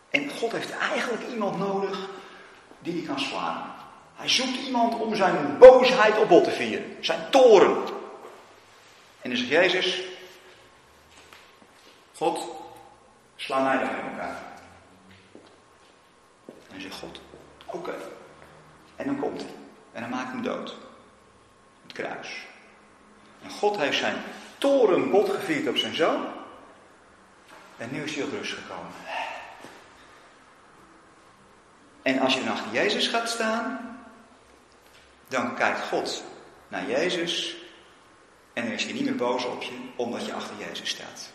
En 0.10 0.30
God 0.30 0.52
heeft 0.52 0.78
eigenlijk 0.78 1.28
iemand 1.28 1.58
nodig 1.58 2.10
die 2.80 2.94
hij 2.94 3.08
kan 3.08 3.20
slaan. 3.20 3.76
Hij 4.16 4.30
zoekt 4.30 4.58
iemand 4.66 4.94
om 4.94 5.16
zijn 5.16 5.58
boosheid 5.58 6.18
op 6.18 6.28
bot 6.28 6.44
te 6.44 6.52
vieren. 6.52 6.98
Zijn 7.02 7.30
toren. 7.30 7.76
En 9.22 9.30
dan 9.30 9.38
zegt 9.38 9.50
Jezus. 9.50 10.02
God, 12.16 12.40
sla 13.36 13.64
mij 13.64 13.78
dan 13.80 13.90
in 13.90 14.12
elkaar. 14.12 14.42
En 16.46 16.74
dan 16.74 16.82
zegt 16.82 17.00
God, 17.00 17.22
oké. 17.66 17.96
En 18.96 19.06
dan 19.06 19.20
komt 19.20 19.42
hij. 19.42 19.52
En 19.92 20.02
dan 20.02 20.10
maakt 20.10 20.32
hem 20.32 20.42
dood. 20.42 20.76
Het 21.84 21.94
kruis. 21.94 22.46
En 23.44 23.50
God 23.50 23.78
heeft 23.78 23.98
zijn 23.98 24.16
toren 24.58 25.12
bot 25.12 25.30
gevierd 25.30 25.68
op 25.68 25.78
zijn 25.78 25.96
zoon. 25.96 26.26
En 27.78 27.90
nu 27.92 28.04
is 28.04 28.16
hij 28.16 28.24
op 28.24 28.32
rust 28.32 28.54
gekomen. 28.54 28.92
En 32.08 32.20
als 32.20 32.34
je 32.34 32.50
achter 32.50 32.72
Jezus 32.72 33.08
gaat 33.08 33.30
staan, 33.30 33.98
dan 35.28 35.56
kijkt 35.56 35.80
God 35.80 36.24
naar 36.68 36.90
Jezus 36.90 37.58
en 38.54 38.64
dan 38.64 38.72
is 38.72 38.84
hij 38.84 38.94
niet 38.94 39.04
meer 39.04 39.16
boos 39.16 39.46
op 39.46 39.62
je, 39.62 39.72
omdat 39.96 40.26
je 40.26 40.34
achter 40.34 40.56
Jezus 40.70 40.90
staat. 40.90 41.32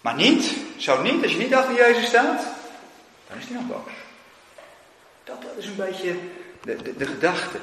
Maar 0.00 0.14
niet, 0.14 0.56
zo 0.76 1.02
niet, 1.02 1.22
als 1.22 1.32
je 1.32 1.38
niet 1.38 1.54
achter 1.54 1.74
Jezus 1.74 2.06
staat, 2.06 2.44
dan 3.28 3.38
is 3.38 3.44
hij 3.44 3.54
nog 3.54 3.66
boos. 3.66 3.92
Dat, 5.24 5.38
is 5.56 5.66
een 5.66 5.76
beetje 5.76 6.16
de, 6.62 6.76
de, 6.82 6.96
de, 6.96 7.06
gedachte. 7.06 7.58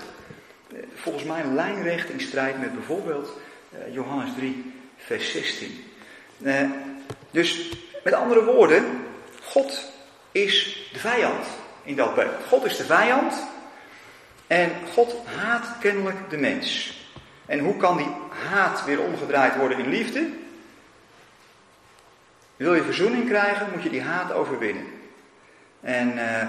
Volgens 0.96 1.24
mij 1.24 1.46
lijnrecht 1.46 2.10
in 2.10 2.22
strijd 2.22 2.60
met 2.60 2.74
bijvoorbeeld 2.74 3.30
eh, 3.72 3.94
Johannes 3.94 4.34
3, 4.36 4.74
vers 4.98 5.32
16. 5.32 5.84
Eh, 6.44 6.70
dus 7.32 7.70
met 8.04 8.14
andere 8.14 8.44
woorden, 8.44 9.06
God 9.44 9.90
is 10.32 10.88
de 10.94 11.00
vijand 11.00 11.46
in 11.84 11.96
dat 11.96 12.16
beeld. 12.16 12.46
God 12.48 12.66
is 12.66 12.78
de 12.78 12.86
vijand 12.86 13.34
en 14.48 14.72
God 14.94 15.16
haat 15.26 15.66
kennelijk 15.80 16.30
de 16.30 16.38
mens. 16.38 17.00
En 17.46 17.60
hoe 17.60 17.78
kan 17.78 17.98
die 17.98 18.10
haat 18.50 18.86
weer 18.86 19.02
omgedraaid 19.02 19.56
worden 19.56 19.80
in 19.80 19.90
liefde? 19.90 20.30
Wil 22.56 22.76
je 22.76 22.84
verzoening 22.84 23.28
krijgen, 23.28 23.68
moet 23.74 23.84
je 23.84 23.90
die 23.90 24.02
haat 24.02 24.32
overwinnen. 24.32 24.86
En 25.82 26.18
uh, 26.18 26.48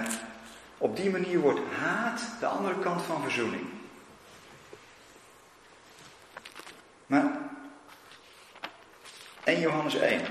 Op 0.77 0.95
die 0.95 1.09
manier 1.09 1.39
wordt 1.39 1.59
haat 1.79 2.21
de 2.39 2.45
andere 2.45 2.79
kant 2.79 3.01
van 3.01 3.21
verzoening. 3.21 3.63
Maar 7.05 7.31
1 9.43 9.59
Johannes 9.59 9.95
1. 9.95 10.21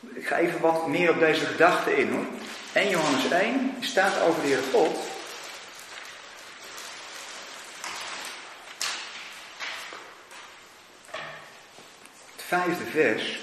Ik 0.00 0.26
ga 0.26 0.36
even 0.36 0.60
wat 0.60 0.86
meer 0.86 1.10
op 1.10 1.18
deze 1.18 1.46
gedachte 1.46 1.96
in 1.96 2.12
hoor. 2.12 2.24
1 2.72 2.90
Johannes 2.90 3.30
1 3.30 3.76
staat 3.80 4.20
over 4.20 4.42
de 4.42 4.46
Heer 4.46 4.62
God. 4.72 4.96
Het 12.36 12.44
vijfde 12.46 12.84
vers. 12.84 13.38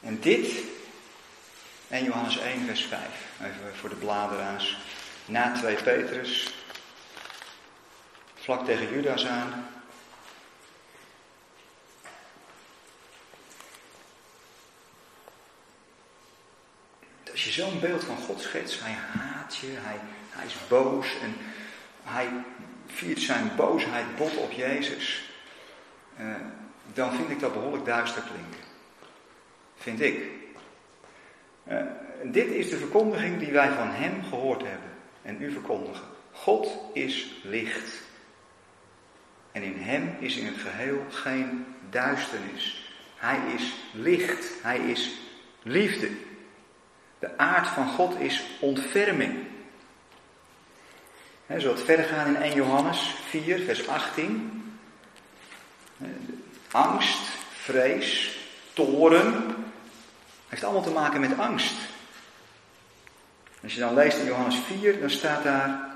En 0.00 0.20
dit, 0.20 0.50
1 1.88 2.04
Johannes 2.04 2.38
1 2.38 2.66
vers 2.66 2.84
5, 2.84 3.00
even 3.40 3.76
voor 3.76 3.88
de 3.88 3.94
bladeraars. 3.94 4.78
Na 5.24 5.52
2 5.52 5.74
Petrus, 5.74 6.54
vlak 8.34 8.64
tegen 8.64 8.92
Judas 8.94 9.26
aan. 9.26 9.70
Als 17.32 17.41
zo'n 17.52 17.80
beeld 17.80 18.04
van 18.04 18.16
God 18.16 18.40
schetst, 18.40 18.80
hij 18.82 18.92
haat 18.92 19.56
je, 19.56 19.66
hij, 19.70 19.98
hij 20.30 20.46
is 20.46 20.56
boos 20.68 21.06
en 21.22 21.34
hij 22.02 22.28
viert 22.86 23.20
zijn 23.20 23.50
boosheid 23.56 24.16
bot 24.16 24.36
op 24.36 24.52
Jezus, 24.52 25.30
uh, 26.20 26.34
dan 26.92 27.12
vind 27.12 27.30
ik 27.30 27.40
dat 27.40 27.52
behoorlijk 27.52 27.84
duister 27.84 28.22
klinken. 28.22 28.60
Vind 29.76 30.00
ik. 30.00 30.20
Uh, 31.68 31.82
dit 32.24 32.46
is 32.46 32.70
de 32.70 32.76
verkondiging 32.76 33.38
die 33.38 33.52
wij 33.52 33.70
van 33.70 33.88
Hem 33.88 34.22
gehoord 34.24 34.62
hebben 34.62 34.90
en 35.22 35.42
u 35.42 35.52
verkondigen. 35.52 36.06
God 36.32 36.68
is 36.92 37.40
licht. 37.42 38.02
En 39.52 39.62
in 39.62 39.76
Hem 39.78 40.16
is 40.18 40.36
in 40.36 40.46
het 40.46 40.56
geheel 40.56 41.06
geen 41.10 41.66
duisternis. 41.90 42.92
Hij 43.16 43.38
is 43.54 43.74
licht. 43.92 44.46
Hij 44.62 44.78
is 44.78 45.10
liefde. 45.62 46.08
De 47.22 47.38
aard 47.38 47.66
van 47.66 47.88
God 47.88 48.20
is 48.20 48.42
ontferming. 48.60 49.46
He, 51.46 51.60
zo 51.60 51.68
het 51.68 51.80
verder 51.80 52.04
gaan 52.04 52.26
in 52.26 52.36
1 52.36 52.54
Johannes 52.54 53.14
4, 53.28 53.58
vers 53.58 53.88
18. 53.88 54.76
Angst, 56.70 57.20
vrees, 57.52 58.38
toren. 58.72 59.54
Heeft 60.48 60.64
allemaal 60.64 60.82
te 60.82 60.90
maken 60.90 61.20
met 61.20 61.38
angst. 61.38 61.74
Als 63.62 63.74
je 63.74 63.80
dan 63.80 63.94
leest 63.94 64.18
in 64.18 64.26
Johannes 64.26 64.56
4, 64.66 65.00
dan 65.00 65.10
staat 65.10 65.42
daar. 65.42 65.94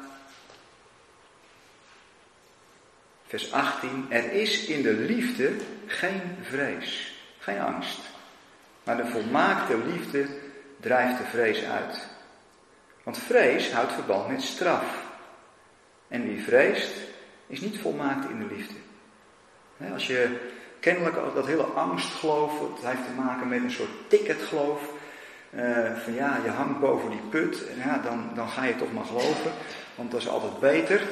Vers 3.26 3.52
18. 3.52 4.06
Er 4.08 4.32
is 4.32 4.64
in 4.64 4.82
de 4.82 4.92
liefde 4.92 5.52
geen 5.86 6.36
vrees, 6.42 7.14
geen 7.38 7.60
angst. 7.60 7.98
Maar 8.84 8.96
de 8.96 9.06
volmaakte 9.06 9.78
liefde 9.78 10.44
drijft 10.86 11.18
de 11.18 11.24
vrees 11.24 11.64
uit. 11.64 12.08
Want 13.02 13.18
vrees 13.18 13.72
houdt 13.72 13.92
verband 13.92 14.28
met 14.28 14.42
straf. 14.42 15.04
En 16.08 16.28
wie 16.28 16.42
vreest, 16.42 16.92
is 17.46 17.60
niet 17.60 17.78
volmaakt 17.78 18.30
in 18.30 18.38
de 18.38 18.54
liefde. 18.54 18.74
Als 19.92 20.06
je 20.06 20.50
kennelijk 20.80 21.16
dat 21.34 21.46
hele 21.46 21.62
angstgeloof, 21.62 22.58
dat 22.58 22.90
heeft 22.90 23.04
te 23.04 23.22
maken 23.22 23.48
met 23.48 23.62
een 23.62 23.70
soort 23.70 24.08
ticketgeloof. 24.08 24.80
Uh, 25.50 25.96
van 25.96 26.14
ja, 26.14 26.38
je 26.44 26.50
hangt 26.50 26.80
boven 26.80 27.10
die 27.10 27.20
put, 27.30 27.66
en 27.66 27.78
ja, 27.78 27.98
dan, 27.98 28.30
dan 28.34 28.48
ga 28.48 28.64
je 28.64 28.76
toch 28.76 28.92
maar 28.92 29.04
geloven, 29.04 29.52
want 29.94 30.10
dat 30.10 30.20
is 30.20 30.28
altijd 30.28 30.60
beter. 30.60 31.02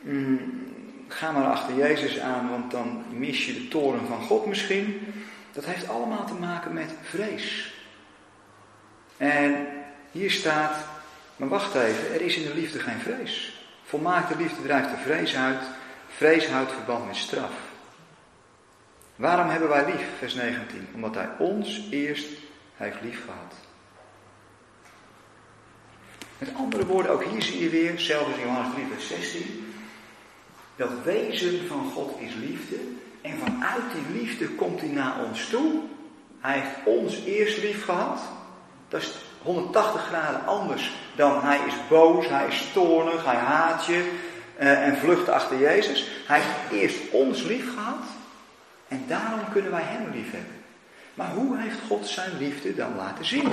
Mm, 0.00 0.66
ga 1.08 1.32
maar 1.32 1.46
achter 1.46 1.74
Jezus 1.74 2.18
aan, 2.18 2.50
want 2.50 2.70
dan 2.70 3.04
mis 3.10 3.46
je 3.46 3.52
de 3.52 3.68
toren 3.68 4.06
van 4.06 4.22
God 4.22 4.46
misschien. 4.46 5.14
Dat 5.52 5.64
heeft 5.64 5.88
allemaal 5.88 6.26
te 6.26 6.34
maken 6.34 6.72
met 6.72 6.92
vrees. 7.02 7.76
En 9.18 9.66
hier 10.10 10.30
staat, 10.30 10.76
maar 11.36 11.48
wacht 11.48 11.74
even, 11.74 12.14
er 12.14 12.20
is 12.20 12.36
in 12.36 12.44
de 12.46 12.54
liefde 12.54 12.78
geen 12.78 13.00
vrees. 13.00 13.62
Volmaakte 13.84 14.36
liefde 14.36 14.62
drijft 14.62 14.90
de 14.90 14.96
vrees 14.96 15.36
uit, 15.36 15.62
vrees 16.08 16.46
houdt 16.46 16.72
verband 16.72 17.06
met 17.06 17.16
straf. 17.16 17.52
Waarom 19.16 19.48
hebben 19.48 19.68
wij 19.68 19.84
lief? 19.84 20.06
Vers 20.18 20.34
19. 20.34 20.88
Omdat 20.94 21.14
hij 21.14 21.28
ons 21.38 21.88
eerst 21.90 22.28
heeft 22.76 23.00
lief 23.02 23.24
gehad. 23.24 23.54
Met 26.38 26.54
andere 26.54 26.86
woorden, 26.86 27.12
ook 27.12 27.24
hier 27.24 27.42
zie 27.42 27.62
je 27.62 27.68
weer, 27.68 28.00
zelfs 28.00 28.36
in 28.36 28.40
Johannes 28.40 28.72
3, 28.74 28.86
vers 28.86 29.08
16, 29.08 29.74
dat 30.76 30.90
wezen 31.04 31.66
van 31.66 31.90
God 31.90 32.20
is 32.20 32.34
liefde. 32.34 32.76
En 33.20 33.38
vanuit 33.38 33.82
die 33.92 34.20
liefde 34.20 34.48
komt 34.48 34.80
hij 34.80 34.88
naar 34.88 35.24
ons 35.24 35.48
toe. 35.48 35.80
Hij 36.40 36.58
heeft 36.58 36.76
ons 36.84 37.24
eerst 37.24 37.62
lief 37.62 37.84
gehad. 37.84 38.20
Dat 38.88 39.00
is 39.00 39.10
180 39.42 40.06
graden 40.06 40.46
anders 40.46 40.92
dan 41.16 41.40
hij 41.42 41.58
is 41.66 41.74
boos, 41.88 42.28
hij 42.28 42.46
is 42.46 42.64
toornig, 42.72 43.24
hij 43.24 43.36
haat 43.36 43.84
je 43.86 44.12
uh, 44.60 44.86
en 44.86 44.96
vlucht 44.96 45.28
achter 45.28 45.58
Jezus. 45.58 46.08
Hij 46.26 46.40
heeft 46.40 46.82
eerst 46.82 47.10
ons 47.10 47.42
lief 47.42 47.74
gehad 47.74 48.04
en 48.88 49.04
daarom 49.08 49.40
kunnen 49.52 49.70
wij 49.70 49.84
hem 49.84 50.10
lief 50.12 50.30
hebben. 50.30 50.56
Maar 51.14 51.30
hoe 51.30 51.58
heeft 51.58 51.78
God 51.88 52.06
zijn 52.06 52.38
liefde 52.38 52.74
dan 52.74 52.96
laten 52.96 53.24
zien? 53.24 53.50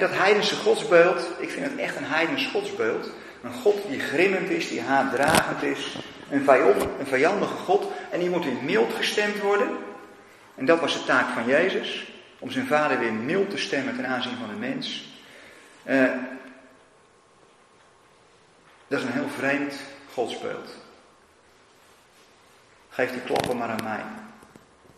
dat 0.00 0.10
heidense 0.10 0.56
godsbeeld, 0.56 1.26
ik 1.38 1.50
vind 1.50 1.64
het 1.64 1.78
echt 1.78 1.96
een 1.96 2.04
heidens 2.04 2.46
godsbeeld. 2.46 3.10
Een 3.42 3.52
God 3.52 3.76
die 3.88 4.00
grimmend 4.00 4.50
is, 4.50 4.68
die 4.68 4.80
haatdragend 4.80 5.62
is. 5.62 5.96
Een, 6.30 6.48
een 6.98 7.06
vijandige 7.06 7.54
God. 7.54 7.86
En 8.10 8.18
die 8.18 8.30
moet 8.30 8.44
in 8.44 8.64
mild 8.64 8.94
gestemd 8.94 9.40
worden. 9.40 9.68
En 10.54 10.64
dat 10.64 10.80
was 10.80 10.92
de 10.92 11.04
taak 11.04 11.28
van 11.34 11.46
Jezus. 11.46 12.12
Om 12.38 12.50
zijn 12.50 12.66
vader 12.66 12.98
weer 12.98 13.12
mild 13.12 13.50
te 13.50 13.58
stemmen 13.58 13.96
ten 13.96 14.06
aanzien 14.06 14.36
van 14.36 14.48
de 14.48 14.60
mens. 14.60 15.08
Uh, 15.84 16.10
dat 18.88 18.98
is 18.98 19.04
een 19.04 19.12
heel 19.12 19.28
vreemd 19.28 19.74
godsbeeld. 20.12 20.68
Geef 22.88 23.10
die 23.10 23.20
kloppen 23.20 23.56
maar 23.56 23.68
aan 23.68 23.84
mij. 23.84 24.02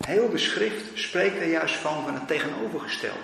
Heel 0.06 0.30
de 0.30 0.38
schrift 0.38 0.84
spreekt 0.94 1.36
er 1.36 1.48
juist 1.48 1.74
van, 1.74 2.04
van 2.04 2.14
het 2.14 2.28
tegenovergestelde. 2.28 3.18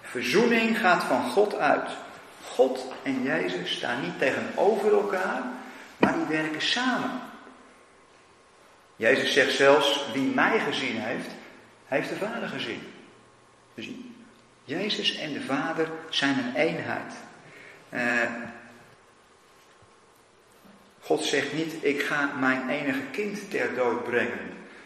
Verzoening 0.00 0.78
gaat 0.78 1.04
van 1.04 1.30
God 1.30 1.54
uit. 1.58 1.90
God 2.44 2.84
en 3.02 3.22
Jezus 3.22 3.76
staan 3.76 4.00
niet 4.00 4.18
tegenover 4.18 4.92
elkaar, 4.92 5.42
maar 6.00 6.12
die 6.12 6.36
werken 6.36 6.62
samen. 6.62 7.20
Jezus 8.96 9.32
zegt 9.32 9.52
zelfs, 9.52 10.04
wie 10.12 10.34
mij 10.34 10.58
gezien 10.58 11.00
heeft, 11.00 11.30
heeft 11.84 12.08
de 12.08 12.16
Vader 12.16 12.48
gezien. 12.48 12.82
Dus 13.74 13.90
Jezus 14.64 15.16
en 15.16 15.32
de 15.32 15.40
Vader 15.40 15.90
zijn 16.08 16.38
een 16.38 16.54
eenheid. 16.54 17.12
Uh, 17.94 18.00
God 21.00 21.24
zegt 21.24 21.52
niet, 21.52 21.74
ik 21.80 22.02
ga 22.02 22.30
mijn 22.38 22.68
enige 22.68 23.02
kind 23.10 23.50
ter 23.50 23.74
dood 23.74 24.04
brengen. 24.04 24.38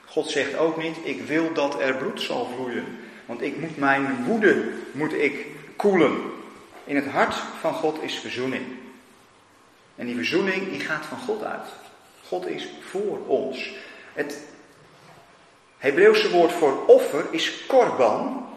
God 0.04 0.30
zegt 0.30 0.56
ook 0.56 0.82
niet, 0.82 0.96
ik 1.02 1.22
wil 1.22 1.52
dat 1.52 1.80
er 1.80 1.96
bloed 1.96 2.20
zal 2.20 2.50
vloeien. 2.54 2.98
Want 3.26 3.42
ik 3.42 3.56
moet 3.56 3.76
mijn 3.76 4.24
woede 4.24 4.72
moet 4.92 5.12
ik 5.12 5.46
koelen. 5.76 6.16
In 6.84 6.96
het 6.96 7.06
hart 7.06 7.34
van 7.60 7.74
God 7.74 8.02
is 8.02 8.14
verzoening. 8.18 8.64
En 9.96 10.06
die 10.06 10.14
verzoening 10.16 10.70
die 10.70 10.80
gaat 10.80 11.06
van 11.06 11.18
God 11.18 11.44
uit. 11.44 11.66
God 12.26 12.46
is 12.46 12.68
voor 12.80 13.26
ons. 13.26 13.74
Het 14.12 14.38
Hebreeuwse 15.78 16.30
woord 16.30 16.52
voor 16.52 16.86
offer 16.86 17.26
is 17.30 17.66
korban. 17.66 18.48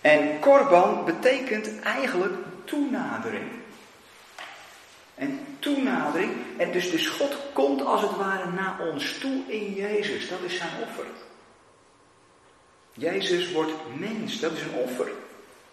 En 0.00 0.38
korban 0.40 1.04
betekent 1.04 1.80
eigenlijk 1.80 2.34
toenadering. 2.64 3.50
En 5.14 5.56
toenadering. 5.58 6.32
En 6.56 6.72
dus, 6.72 6.90
dus 6.90 7.08
God 7.08 7.36
komt 7.52 7.84
als 7.84 8.00
het 8.00 8.16
ware 8.16 8.50
naar 8.50 8.76
ons 8.92 9.18
toe 9.18 9.42
in 9.46 9.74
Jezus. 9.74 10.28
Dat 10.28 10.38
is 10.44 10.56
zijn 10.56 10.70
offer. 10.88 11.06
Jezus 12.92 13.52
wordt 13.52 13.72
mens. 13.98 14.40
Dat 14.40 14.52
is 14.52 14.62
een 14.62 14.74
offer. 14.74 15.10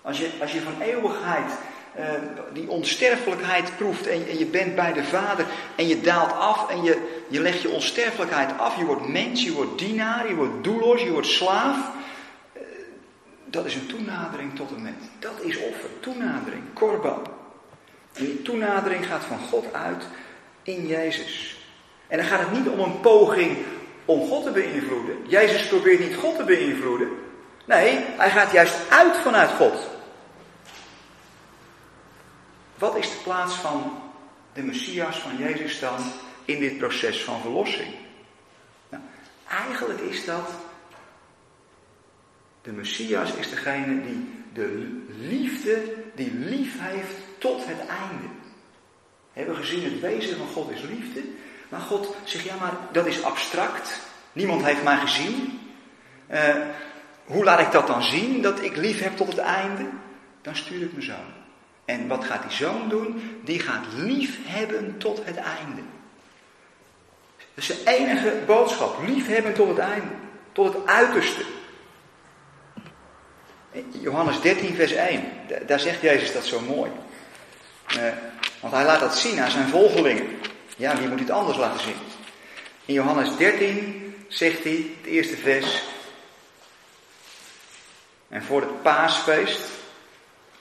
Als 0.02 0.18
je, 0.18 0.32
als 0.42 0.52
je 0.52 0.62
van 0.62 0.82
eeuwigheid 0.82 1.52
uh, 1.97 2.06
die 2.54 2.69
onsterfelijkheid 2.69 3.78
proeft 3.78 4.08
en, 4.08 4.38
je 4.38 4.45
bent 4.45 4.75
bij 4.75 4.93
de 4.93 5.04
Vader 5.04 5.45
en 5.75 5.88
je 5.88 6.02
daalt 6.02 6.32
af 6.32 6.69
en 6.69 6.84
je, 6.84 7.23
je 7.28 7.41
legt 7.41 7.62
je 7.62 7.69
onsterfelijkheid 7.69 8.49
af. 8.58 8.78
Je 8.78 8.86
wordt 8.86 9.08
mens, 9.08 9.43
je 9.43 9.54
wordt 9.54 9.78
dienaar, 9.78 10.28
je 10.28 10.36
wordt 10.36 10.63
doelloos, 10.63 11.02
je 11.02 11.12
wordt 11.12 11.28
slaaf. 11.28 11.78
Uh, 11.78 12.62
dat 13.45 13.65
is 13.65 13.75
een 13.75 13.88
toenadering 13.88 14.56
tot 14.56 14.71
een 14.71 14.82
mens. 14.82 15.04
Dat 15.19 15.41
is 15.41 15.58
offer, 15.58 15.89
toenadering, 15.99 16.63
korban. 16.73 17.28
En 18.13 18.25
die 18.25 18.41
toenadering 18.41 19.06
gaat 19.06 19.23
van 19.23 19.39
God 19.39 19.73
uit 19.73 20.04
in 20.63 20.88
Jezus. 20.88 21.58
En 22.08 22.17
dan 22.17 22.28
gaat 22.28 22.39
het 22.39 22.52
niet 22.52 22.67
om 22.67 22.80
een 22.80 22.99
poging 22.99 23.58
om 24.06 24.28
God 24.28 24.43
te 24.43 24.52
beïnvloeden. 24.52 25.15
Jezus 25.28 25.67
probeert 25.67 25.99
niet 25.99 26.15
God 26.15 26.36
te 26.36 26.43
beïnvloeden. 26.43 27.10
Nee, 27.65 28.06
hij 28.17 28.30
gaat 28.30 28.52
juist 28.52 28.75
uit 28.89 29.17
vanuit 29.17 29.49
God. 29.49 29.99
Wat 32.80 32.98
is 32.98 33.10
de 33.10 33.18
plaats 33.24 33.56
van 33.56 34.02
de 34.54 34.63
Messias, 34.63 35.20
van 35.20 35.38
Jezus 35.38 35.80
dan, 35.80 35.98
in 36.46 36.60
dit 36.60 36.78
proces 36.78 37.24
van 37.24 37.42
verlossing? 37.42 37.94
Nou, 38.89 39.04
eigenlijk 39.48 40.00
is 40.00 40.26
dat, 40.26 40.50
de 42.62 42.72
Messias 42.72 43.34
is 43.34 43.50
degene 43.50 44.02
die 44.02 44.30
de 44.54 45.02
liefde, 45.08 45.94
die 46.15 46.34
lief 46.34 46.74
heeft 46.80 47.15
tot 47.38 47.65
het 47.65 47.80
einde. 47.80 48.28
We 49.34 49.39
hebben 49.39 49.56
gezien, 49.56 49.84
het 49.84 50.00
wezen 50.00 50.38
van 50.38 50.48
God 50.48 50.72
is 50.72 50.82
liefde. 50.82 51.22
Maar 51.70 51.80
God 51.80 52.15
zegt, 52.24 52.44
ja 52.44 52.56
maar 52.56 52.74
dat 52.92 53.06
is 53.06 53.24
abstract. 53.24 54.00
Niemand 54.34 54.63
heeft 54.65 54.84
mij 54.84 54.98
gezien. 54.98 55.60
Uh, 56.32 56.56
hoe 57.26 57.44
laat 57.44 57.60
ik 57.60 57.72
dat 57.72 57.88
dan 57.88 58.04
zien, 58.04 58.42
dat 58.42 58.63
ik 58.63 58.76
lief 58.76 59.00
heb 59.00 59.18
tot 59.18 59.28
het 59.28 59.38
einde? 59.38 59.89
Dan 60.42 60.56
stuur 60.56 60.82
ik 60.82 60.92
mijn 60.92 61.04
zoon. 61.04 61.38
En 61.89 62.08
wat 62.08 62.25
gaat 62.25 62.41
die 62.41 62.52
zoon 62.52 62.89
doen? 62.89 63.39
Die 63.43 63.60
gaat 63.60 63.86
lief 63.95 64.38
hebben 64.43 64.97
tot 64.97 65.21
het 65.25 65.36
einde. 65.36 65.82
Dat 67.38 67.63
is 67.63 67.67
de 67.67 67.82
enige 67.86 68.34
boodschap. 68.45 69.08
Lief 69.08 69.28
hebben 69.28 69.54
tot 69.54 69.67
het 69.67 69.78
einde. 69.78 70.12
Tot 70.52 70.73
het 70.73 70.86
uiterste. 70.86 71.43
Johannes 73.91 74.41
13, 74.41 74.75
vers 74.75 74.91
1. 74.91 75.23
Daar 75.65 75.80
zegt 75.80 76.02
Jezus 76.02 76.34
dat 76.34 76.45
zo 76.45 76.60
mooi. 76.60 76.91
Uh, 77.97 78.04
want 78.60 78.73
hij 78.73 78.86
laat 78.86 78.99
dat 78.99 79.17
zien 79.17 79.39
aan 79.39 79.52
zijn 79.52 79.67
volgelingen. 79.67 80.28
Ja, 80.78 80.97
wie 80.97 81.08
moet 81.08 81.19
het 81.19 81.32
anders 81.32 81.58
laten 81.58 81.84
zien? 81.84 81.97
In 82.86 82.93
Johannes 82.93 83.38
13 83.38 84.15
zegt 84.28 84.63
hij, 84.63 84.86
het 84.97 85.06
eerste 85.06 85.38
vers. 85.38 85.84
En 88.28 88.43
voor 88.43 88.62
het 88.62 88.82
paasfeest, 88.82 89.79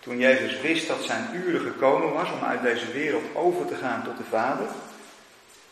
toen 0.09 0.19
Jezus 0.19 0.61
wist 0.61 0.87
dat 0.87 1.05
zijn 1.05 1.29
uren 1.35 1.61
gekomen 1.61 2.13
was 2.13 2.33
om 2.33 2.45
uit 2.45 2.63
deze 2.63 2.93
wereld 2.93 3.35
over 3.35 3.67
te 3.67 3.75
gaan 3.75 4.05
tot 4.05 4.17
de 4.17 4.25
Vader, 4.25 4.67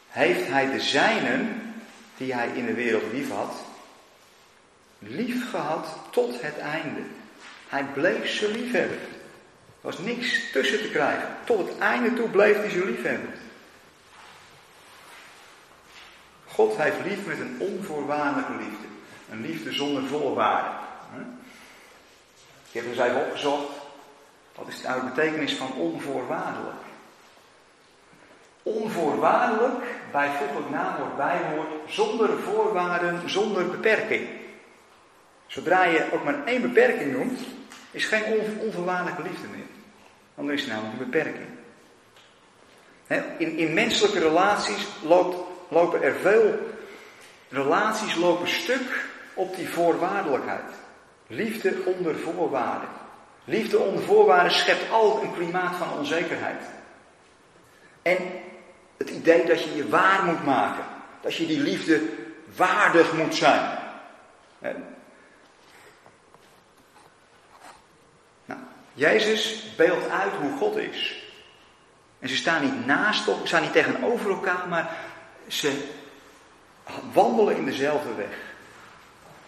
heeft 0.08 0.48
hij 0.48 0.70
de 0.70 0.80
zijnen, 0.80 1.74
die 2.16 2.34
hij 2.34 2.48
in 2.54 2.66
de 2.66 2.74
wereld 2.74 3.12
lief 3.12 3.30
had, 3.30 3.54
lief 4.98 5.50
gehad 5.50 5.86
tot 6.10 6.42
het 6.42 6.58
einde. 6.58 7.00
Hij 7.68 7.84
bleef 7.84 8.30
ze 8.30 8.50
lief 8.50 8.72
hebben. 8.72 8.98
Er 8.98 9.92
was 9.92 9.98
niks 9.98 10.50
tussen 10.52 10.80
te 10.82 10.90
krijgen. 10.90 11.28
Tot 11.44 11.68
het 11.68 11.78
einde 11.78 12.14
toe 12.14 12.28
bleef 12.28 12.56
hij 12.56 12.70
ze 12.70 12.84
lief 12.84 13.02
hebben. 13.02 13.34
God 16.46 16.76
heeft 16.76 17.04
lief 17.04 17.26
met 17.26 17.40
een 17.40 17.56
onvoorwaardelijke 17.58 18.52
liefde. 18.52 18.86
Een 19.30 19.40
liefde 19.40 19.72
zonder 19.72 20.02
voorwaarden. 20.02 20.72
Ik 22.68 22.72
heb 22.72 22.86
eens 22.86 22.98
even 22.98 23.26
opgezocht. 23.26 23.75
Wat 24.56 24.68
is 24.68 24.82
nou 24.82 25.00
de 25.00 25.06
betekenis 25.06 25.54
van 25.54 25.72
onvoorwaardelijk? 25.72 26.82
Onvoorwaardelijk, 28.62 29.84
bijvoeglijk 30.12 30.70
naamwoord, 30.70 31.16
bijwoord, 31.16 31.68
zonder 31.86 32.38
voorwaarden, 32.38 33.30
zonder 33.30 33.70
beperking. 33.70 34.28
Zodra 35.46 35.84
je 35.84 36.08
ook 36.12 36.24
maar 36.24 36.44
één 36.44 36.62
beperking 36.62 37.12
noemt, 37.12 37.40
is 37.90 38.04
geen 38.04 38.24
onvoorwaardelijke 38.60 39.22
liefde 39.22 39.46
meer. 39.48 39.66
Want 40.34 40.48
er 40.48 40.54
is 40.54 40.66
namelijk 40.66 40.92
een 40.92 41.10
beperking. 41.10 41.46
In, 43.38 43.56
in 43.56 43.74
menselijke 43.74 44.18
relaties 44.18 44.86
lopen 45.68 46.02
er 46.02 46.14
veel 46.14 46.58
relaties 47.48 48.14
lopen 48.14 48.48
stuk 48.48 49.06
op 49.34 49.56
die 49.56 49.68
voorwaardelijkheid. 49.68 50.70
Liefde 51.26 51.74
onder 51.84 52.16
voorwaarden. 52.18 52.88
Liefde 53.48 53.78
onder 53.78 54.02
voorwaarden 54.04 54.52
schept 54.52 54.90
altijd 54.90 55.22
een 55.22 55.34
klimaat 55.34 55.76
van 55.76 55.98
onzekerheid. 55.98 56.62
En 58.02 58.18
het 58.96 59.10
idee 59.10 59.46
dat 59.46 59.62
je 59.62 59.76
je 59.76 59.88
waar 59.88 60.24
moet 60.24 60.44
maken. 60.44 60.84
Dat 61.20 61.34
je 61.34 61.46
die 61.46 61.60
liefde 61.60 62.02
waardig 62.56 63.12
moet 63.12 63.34
zijn. 63.34 63.78
Nou, 68.44 68.60
Jezus 68.92 69.74
beeldt 69.76 70.08
uit 70.08 70.32
hoe 70.32 70.56
God 70.58 70.76
is. 70.76 71.24
En 72.18 72.28
ze 72.28 72.36
staan 72.36 72.62
niet 72.62 72.86
naast 72.86 73.26
elkaar, 73.26 73.46
staan 73.46 73.62
niet 73.62 73.72
tegenover 73.72 74.30
elkaar, 74.30 74.68
maar 74.68 74.96
ze 75.46 75.84
wandelen 77.12 77.56
in 77.56 77.64
dezelfde 77.64 78.14
weg. 78.14 78.36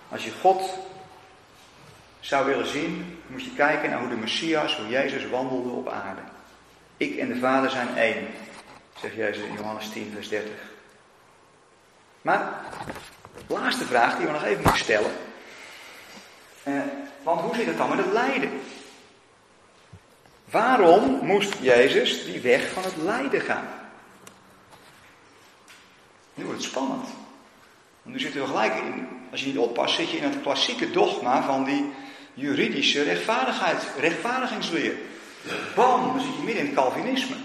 Als 0.08 0.24
je 0.24 0.32
God 0.40 0.78
zou 2.20 2.46
willen 2.46 2.66
zien, 2.66 3.17
moet 3.28 3.44
je 3.44 3.54
kijken 3.54 3.90
naar 3.90 3.98
hoe 3.98 4.08
de 4.08 4.16
Messias, 4.16 4.76
hoe 4.76 4.88
Jezus 4.88 5.28
wandelde 5.28 5.68
op 5.68 5.88
aarde. 5.88 6.20
Ik 6.96 7.16
en 7.16 7.28
de 7.28 7.38
Vader 7.38 7.70
zijn 7.70 7.96
één, 7.96 8.26
zegt 9.00 9.14
Jezus 9.14 9.44
in 9.44 9.54
Johannes 9.54 9.88
10, 9.88 10.10
vers 10.14 10.28
30. 10.28 10.52
Maar, 12.22 12.52
laatste 13.46 13.84
vraag 13.84 14.16
die 14.16 14.26
we 14.26 14.32
nog 14.32 14.44
even 14.44 14.62
moeten 14.62 14.80
stellen. 14.80 15.12
Eh, 16.62 16.80
want 17.22 17.40
hoe 17.40 17.54
zit 17.54 17.66
het 17.66 17.76
dan 17.76 17.88
met 17.88 17.98
het 17.98 18.12
lijden? 18.12 18.60
Waarom 20.44 21.26
moest 21.26 21.54
Jezus 21.60 22.24
die 22.24 22.40
weg 22.40 22.72
van 22.72 22.82
het 22.82 22.96
lijden 22.96 23.40
gaan? 23.40 23.68
Nu 26.34 26.44
wordt 26.44 26.60
het 26.60 26.70
spannend. 26.70 27.06
Want 28.02 28.14
nu 28.16 28.20
zitten 28.20 28.40
we 28.40 28.46
gelijk 28.46 28.74
in, 28.74 29.08
als 29.30 29.40
je 29.40 29.46
niet 29.46 29.58
oppast, 29.58 29.94
zit 29.94 30.10
je 30.10 30.16
in 30.16 30.22
het 30.22 30.42
klassieke 30.42 30.90
dogma 30.90 31.42
van 31.42 31.64
die 31.64 31.92
juridische 32.38 33.02
rechtvaardigheid, 33.02 33.82
rechtvaardigingsleer. 34.00 34.94
Bam, 35.74 36.12
dan 36.12 36.20
zit 36.20 36.36
je 36.36 36.42
midden 36.42 36.62
in 36.62 36.66
het 36.66 36.74
Calvinisme. 36.74 37.36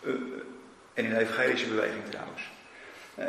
Uh, 0.00 0.12
en 0.94 1.04
in 1.04 1.10
de 1.10 1.18
evangelische 1.18 1.66
beweging 1.66 2.04
trouwens. 2.10 2.42
Uh, 3.18 3.24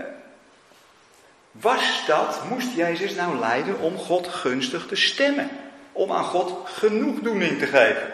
was 1.52 2.06
dat, 2.06 2.42
moest 2.50 2.76
Jezus 2.76 3.16
nou 3.16 3.40
lijden 3.40 3.80
om 3.80 3.98
God 3.98 4.28
gunstig 4.28 4.86
te 4.86 4.96
stemmen? 4.96 5.50
Om 5.92 6.12
aan 6.12 6.24
God 6.24 6.70
genoegdoening 6.70 7.60
te 7.60 7.66
geven? 7.66 8.12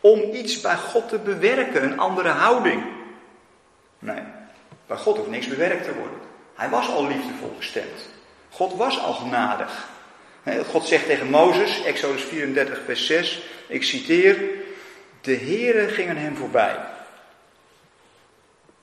Om 0.00 0.20
iets 0.34 0.60
bij 0.60 0.76
God 0.76 1.08
te 1.08 1.18
bewerken, 1.18 1.82
een 1.82 1.98
andere 1.98 2.28
houding? 2.28 2.84
Nee, 3.98 4.22
bij 4.86 4.96
God 4.96 5.16
hoeft 5.16 5.30
niks 5.30 5.48
bewerkt 5.48 5.84
te 5.84 5.94
worden. 5.94 6.18
Hij 6.54 6.68
was 6.68 6.88
al 6.88 7.06
liefdevol 7.06 7.54
gestemd. 7.56 8.08
God 8.50 8.74
was 8.76 9.00
al 9.00 9.12
genadig. 9.12 9.88
God 10.66 10.86
zegt 10.86 11.06
tegen 11.06 11.30
Mozes, 11.30 11.82
Exodus 11.82 12.22
34, 12.22 12.80
vers 12.84 13.06
6, 13.06 13.42
ik 13.66 13.82
citeer, 13.82 14.38
de 15.20 15.32
heren 15.32 15.90
gingen 15.90 16.16
hem 16.16 16.36
voorbij. 16.36 16.76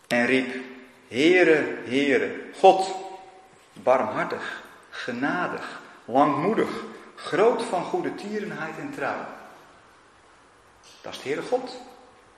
En 0.08 0.26
riep, 0.26 0.56
Heere, 1.08 1.78
Heere, 1.86 2.36
God, 2.60 2.96
barmhartig, 3.74 4.64
genadig, 4.90 5.82
langmoedig, 6.06 6.70
groot 7.16 7.64
van 7.64 7.84
goede 7.84 8.16
tierenheid 8.16 8.78
en 8.78 8.92
trouw. 8.96 9.26
Dat 11.02 11.14
is 11.14 11.22
de 11.22 11.28
Heere 11.28 11.42
God. 11.42 11.78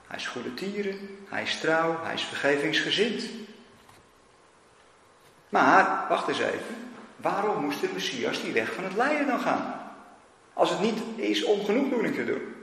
Hij 0.07 0.17
is 0.17 0.27
goede 0.27 0.53
tieren, 0.53 1.25
hij 1.29 1.43
is 1.43 1.59
trouw, 1.59 1.99
hij 2.03 2.13
is 2.13 2.23
vergevingsgezind. 2.23 3.23
Maar, 5.49 6.05
wacht 6.09 6.27
eens 6.27 6.39
even. 6.39 6.93
Waarom 7.17 7.63
moest 7.63 7.81
de 7.81 7.89
Messias 7.93 8.41
die 8.41 8.53
weg 8.53 8.73
van 8.73 8.83
het 8.83 8.95
lijden 8.95 9.27
dan 9.27 9.39
gaan? 9.39 9.81
Als 10.53 10.69
het 10.69 10.79
niet 10.79 10.99
is 11.15 11.43
om 11.43 11.65
genoegdoening 11.65 12.15
te 12.15 12.25
doen. 12.25 12.55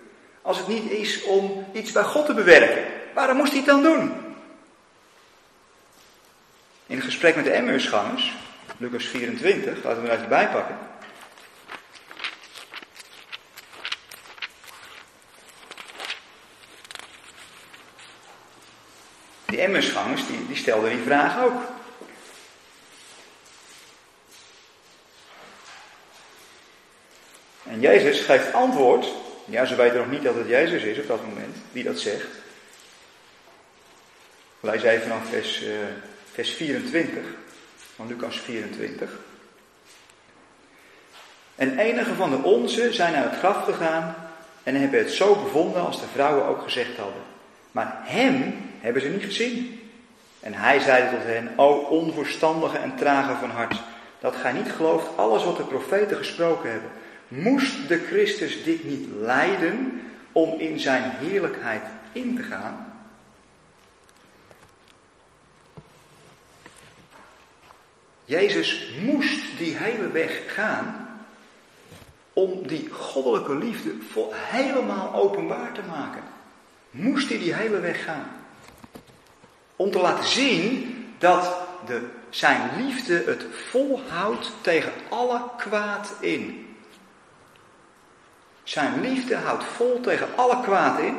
Als 0.43 0.59
het 0.59 0.69
niet 0.69 0.91
is 0.91 1.23
om 1.23 1.67
iets 1.73 1.93
bij 1.93 2.03
God 2.03 2.27
te 2.27 2.35
bewerken. 2.35 2.85
Waarom 3.15 3.37
moest 3.37 3.51
hij 3.51 3.61
het 3.61 3.69
dan 3.69 3.83
doen? 3.83 4.13
In 6.87 6.97
het 6.97 7.05
gesprek 7.05 7.37
met 7.37 7.45
de 7.45 7.51
Emmausgangers, 7.51 8.33
Lucas 8.77 9.05
24, 9.05 9.85
laten 9.85 10.03
we 10.03 10.09
er 10.09 10.17
even 10.17 10.29
bijpakken. 10.29 10.77
Die 19.45 19.61
Emmausgangers 19.61 20.27
die, 20.27 20.47
die 20.47 20.57
stelden 20.57 20.91
die 20.91 21.05
vraag 21.05 21.45
ook. 21.45 21.74
En 27.75 27.81
Jezus 27.81 28.21
geeft 28.21 28.53
antwoord. 28.53 29.07
Ja, 29.45 29.65
ze 29.65 29.75
weten 29.75 29.97
nog 29.97 30.11
niet 30.11 30.23
dat 30.23 30.35
het 30.35 30.49
Jezus 30.49 30.83
is 30.83 30.99
op 30.99 31.07
dat 31.07 31.27
moment, 31.27 31.57
die 31.73 31.85
dat 31.85 31.99
zegt. 31.99 32.27
Lees 34.61 34.83
even 34.83 35.03
vanaf 35.03 35.29
vers, 35.29 35.63
uh, 35.63 35.69
vers 36.33 36.51
24 36.51 37.23
van 37.95 38.07
Lucas 38.07 38.41
24. 38.41 39.11
En 41.55 41.79
enige 41.79 42.15
van 42.15 42.31
de 42.31 42.37
onze 42.37 42.93
zijn 42.93 43.13
naar 43.13 43.31
het 43.31 43.39
graf 43.39 43.65
gegaan 43.65 44.15
en 44.63 44.75
hebben 44.75 44.99
het 44.99 45.13
zo 45.13 45.35
bevonden 45.43 45.87
als 45.87 46.01
de 46.01 46.07
vrouwen 46.13 46.47
ook 46.47 46.63
gezegd 46.63 46.97
hadden. 46.97 47.23
Maar 47.73 48.01
hem 48.03 48.55
hebben 48.81 49.03
ze 49.03 49.09
niet 49.09 49.25
gezien. 49.25 49.81
En 50.41 50.55
hij 50.55 50.81
zeide 50.81 51.17
tot 51.17 51.25
hen, 51.25 51.53
o 51.57 51.73
onverstandige 51.75 52.79
en 52.79 52.97
trage 52.97 53.35
van 53.41 53.51
hart, 53.51 53.83
dat 54.21 54.37
gij 54.37 54.53
niet 54.53 54.73
gelooft 54.73 55.07
alles 55.17 55.45
wat 55.45 55.57
de 55.57 55.65
profeten 55.65 56.17
gesproken 56.17 56.71
hebben. 56.71 56.91
Moest 57.29 57.89
de 57.89 57.99
Christus 57.99 58.65
dit 58.65 58.85
niet 58.85 59.09
lijden 59.21 60.01
om 60.33 60.59
in 60.59 60.81
zijn 60.81 61.11
heerlijkheid 61.11 61.83
in 62.13 62.37
te 62.37 62.43
gaan? 62.43 62.93
Jezus 68.25 68.91
moest 69.01 69.59
die 69.59 69.77
hele 69.77 70.11
weg 70.11 70.55
gaan 70.55 71.05
om 72.33 72.67
die 72.67 72.89
goddelijke 72.91 73.55
liefde 73.55 73.95
helemaal 74.33 75.15
openbaar 75.15 75.73
te 75.73 75.83
maken. 75.89 76.23
Moest 76.91 77.29
hij 77.29 77.39
die 77.39 77.55
hele 77.55 77.81
weg 77.81 78.05
gaan. 78.05 78.29
Om 79.77 79.91
te 79.91 79.99
laten 79.99 80.29
zien 80.29 80.95
dat 81.19 81.57
de, 81.87 82.07
zijn 82.31 82.71
liefde 82.77 83.23
het 83.27 83.45
volhoudt 83.51 84.53
tegen 84.61 84.93
alle 85.09 85.43
kwaad 85.57 86.15
in. 86.21 86.74
Zijn 88.65 89.01
liefde 89.01 89.37
houdt 89.37 89.65
vol 89.65 90.01
tegen 90.01 90.29
alle 90.37 90.61
kwaad 90.63 90.99
in. 90.99 91.17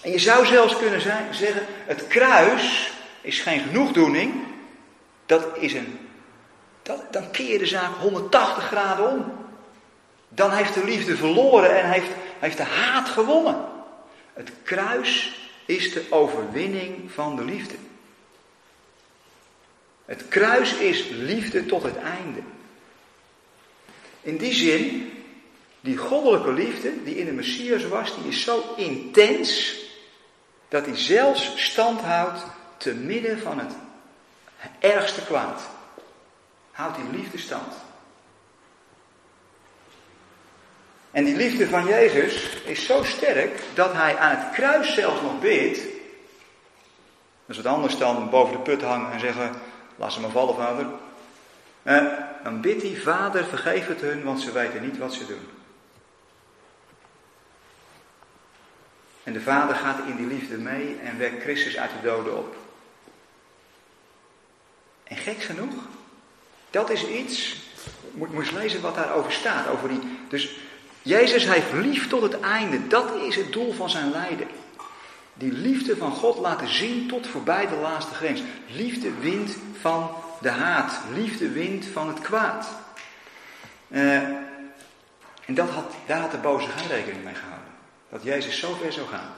En 0.00 0.10
je 0.10 0.18
zou 0.18 0.46
zelfs 0.46 0.76
kunnen 0.76 1.00
zeggen, 1.30 1.66
het 1.86 2.06
kruis 2.06 2.90
is 3.20 3.40
geen 3.40 3.60
genoegdoening, 3.60 4.34
dat 5.26 5.46
is 5.58 5.72
een, 5.74 5.98
dat, 6.82 7.12
dan 7.12 7.30
keer 7.30 7.52
je 7.52 7.58
de 7.58 7.66
zaak 7.66 7.94
180 7.94 8.64
graden 8.64 9.10
om. 9.10 9.32
Dan 10.28 10.50
heeft 10.50 10.74
de 10.74 10.84
liefde 10.84 11.16
verloren 11.16 11.82
en 11.82 11.90
heeft, 11.90 12.10
heeft 12.38 12.56
de 12.56 12.62
haat 12.62 13.08
gewonnen. 13.08 13.64
Het 14.32 14.50
kruis 14.62 15.40
is 15.64 15.92
de 15.92 16.06
overwinning 16.10 17.10
van 17.10 17.36
de 17.36 17.44
liefde. 17.44 17.74
Het 20.04 20.28
kruis 20.28 20.74
is 20.74 21.08
liefde 21.08 21.66
tot 21.66 21.82
het 21.82 21.96
einde. 21.96 22.40
In 24.22 24.36
die 24.36 24.52
zin, 24.52 25.12
die 25.86 25.96
goddelijke 25.96 26.52
liefde 26.52 27.02
die 27.04 27.16
in 27.16 27.24
de 27.24 27.32
Messias 27.32 27.88
was, 27.88 28.14
die 28.14 28.28
is 28.28 28.42
zo 28.42 28.74
intens 28.76 29.76
dat 30.68 30.86
hij 30.86 30.96
zelfs 30.96 31.52
stand 31.56 32.00
houdt 32.00 32.40
te 32.76 32.94
midden 32.94 33.38
van 33.38 33.58
het 33.58 33.72
ergste 34.78 35.20
kwaad. 35.20 35.62
Houdt 36.70 36.96
die 36.96 37.18
liefde 37.18 37.38
stand. 37.38 37.72
En 41.10 41.24
die 41.24 41.36
liefde 41.36 41.68
van 41.68 41.86
Jezus 41.86 42.56
is 42.64 42.86
zo 42.86 43.04
sterk 43.04 43.62
dat 43.74 43.92
hij 43.92 44.16
aan 44.16 44.36
het 44.36 44.50
kruis 44.54 44.94
zelfs 44.94 45.20
nog 45.20 45.40
bidt. 45.40 45.76
Dat 47.46 47.56
is 47.56 47.62
wat 47.62 47.74
anders 47.74 47.98
dan 47.98 48.30
boven 48.30 48.56
de 48.56 48.62
put 48.62 48.82
hangen 48.82 49.12
en 49.12 49.20
zeggen: 49.20 49.54
Laat 49.96 50.12
ze 50.12 50.20
maar 50.20 50.30
vallen, 50.30 50.54
vader. 50.54 50.86
Eh, 51.82 52.04
dan 52.44 52.60
bidt 52.60 52.82
hij: 52.82 52.96
Vader, 52.96 53.44
vergeef 53.44 53.86
het 53.86 54.00
hun, 54.00 54.24
want 54.24 54.40
ze 54.40 54.52
weten 54.52 54.82
niet 54.82 54.98
wat 54.98 55.14
ze 55.14 55.26
doen. 55.26 55.55
En 59.26 59.32
de 59.32 59.40
vader 59.40 59.76
gaat 59.76 59.98
in 60.06 60.16
die 60.16 60.26
liefde 60.26 60.56
mee 60.56 60.98
en 61.04 61.18
wekt 61.18 61.42
Christus 61.42 61.76
uit 61.76 61.90
de 61.90 62.08
doden 62.08 62.36
op. 62.36 62.56
En 65.04 65.16
gek 65.16 65.42
genoeg, 65.42 65.74
dat 66.70 66.90
is 66.90 67.06
iets. 67.06 67.56
Moet, 68.10 68.32
moet 68.32 68.42
eens 68.42 68.52
lezen 68.52 68.80
wat 68.80 68.94
daarover 68.94 69.32
staat. 69.32 69.68
Over 69.68 69.88
die, 69.88 70.00
dus 70.28 70.58
Jezus 71.02 71.48
heeft 71.48 71.72
lief 71.72 72.08
tot 72.08 72.22
het 72.22 72.40
einde. 72.40 72.86
Dat 72.86 73.14
is 73.14 73.36
het 73.36 73.52
doel 73.52 73.72
van 73.72 73.90
zijn 73.90 74.10
lijden. 74.10 74.46
Die 75.34 75.52
liefde 75.52 75.96
van 75.96 76.12
God 76.12 76.38
laten 76.38 76.68
zien 76.68 77.08
tot 77.08 77.26
voorbij 77.26 77.68
de 77.68 77.76
laatste 77.76 78.14
grens. 78.14 78.42
Liefde 78.66 79.14
wint 79.20 79.56
van 79.80 80.10
de 80.40 80.50
haat. 80.50 81.00
Liefde 81.12 81.50
wint 81.50 81.86
van 81.86 82.08
het 82.08 82.20
kwaad. 82.20 82.68
Uh, 83.88 84.16
en 85.44 85.54
dat 85.54 85.68
had, 85.68 85.94
daar 86.06 86.20
had 86.20 86.30
de 86.30 86.38
boze 86.38 86.68
geen 86.68 86.88
rekening 86.88 87.24
mee 87.24 87.34
gehouden. 87.34 87.65
Dat 88.16 88.24
Jezus 88.24 88.58
zo 88.58 88.74
ver 88.74 88.92
zou 88.92 89.08
gaan. 89.08 89.32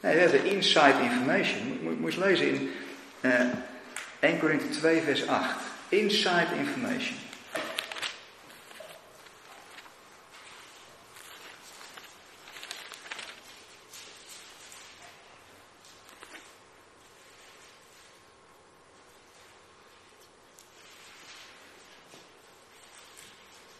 Nee, 0.00 0.14
we 0.14 0.20
hebben 0.20 0.44
inside 0.44 1.02
information. 1.02 1.78
Moet, 1.82 2.00
moet, 2.00 2.16
lezen 2.16 2.46
in 2.46 2.72
uh, 3.20 3.40
1 4.18 4.38
Korinthe 4.38 4.68
2 4.68 5.00
vers 5.00 5.26
8. 5.26 5.56
Inside 5.88 6.46
information. 6.56 7.16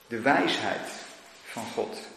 de 0.09 0.21
wijsheid 0.21 0.91
van 1.45 1.64
God. 1.64 2.16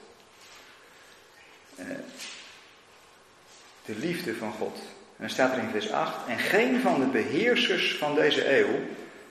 De 3.90 3.96
liefde 4.00 4.36
van 4.36 4.52
God. 4.52 4.76
En 4.78 5.26
dan 5.26 5.30
staat 5.30 5.52
er 5.52 5.64
in 5.64 5.70
vers 5.70 5.92
8, 5.92 6.28
en 6.28 6.40
geen 6.40 6.82
van 6.82 7.00
de 7.00 7.06
beheersers 7.06 7.96
van 7.96 8.16
deze 8.16 8.58
eeuw, 8.58 8.80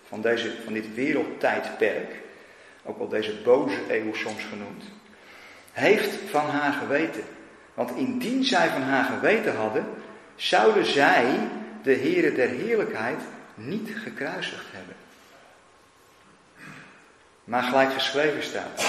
van, 0.09 0.20
deze, 0.20 0.52
van 0.64 0.72
dit 0.72 0.94
wereldtijdperk, 0.94 2.20
ook 2.84 2.98
wel 2.98 3.09
deze 3.09 3.34
boze 3.44 3.80
eeuw 3.88 4.14
soms 4.14 4.42
genoemd, 4.44 4.84
heeft 5.72 6.30
van 6.30 6.46
haar 6.46 6.72
geweten. 6.72 7.22
Want 7.74 7.96
indien 7.96 8.44
zij 8.44 8.68
van 8.68 8.82
haar 8.82 9.04
geweten 9.04 9.56
hadden, 9.56 9.86
zouden 10.36 10.84
zij 10.84 11.26
de 11.82 11.94
Heere 11.94 12.32
der 12.32 12.48
Heerlijkheid 12.48 13.20
niet 13.54 13.90
gekruisigd 13.94 14.66
hebben. 14.70 14.96
Maar 17.44 17.62
gelijk 17.62 17.92
geschreven 17.92 18.42
staat, 18.42 18.84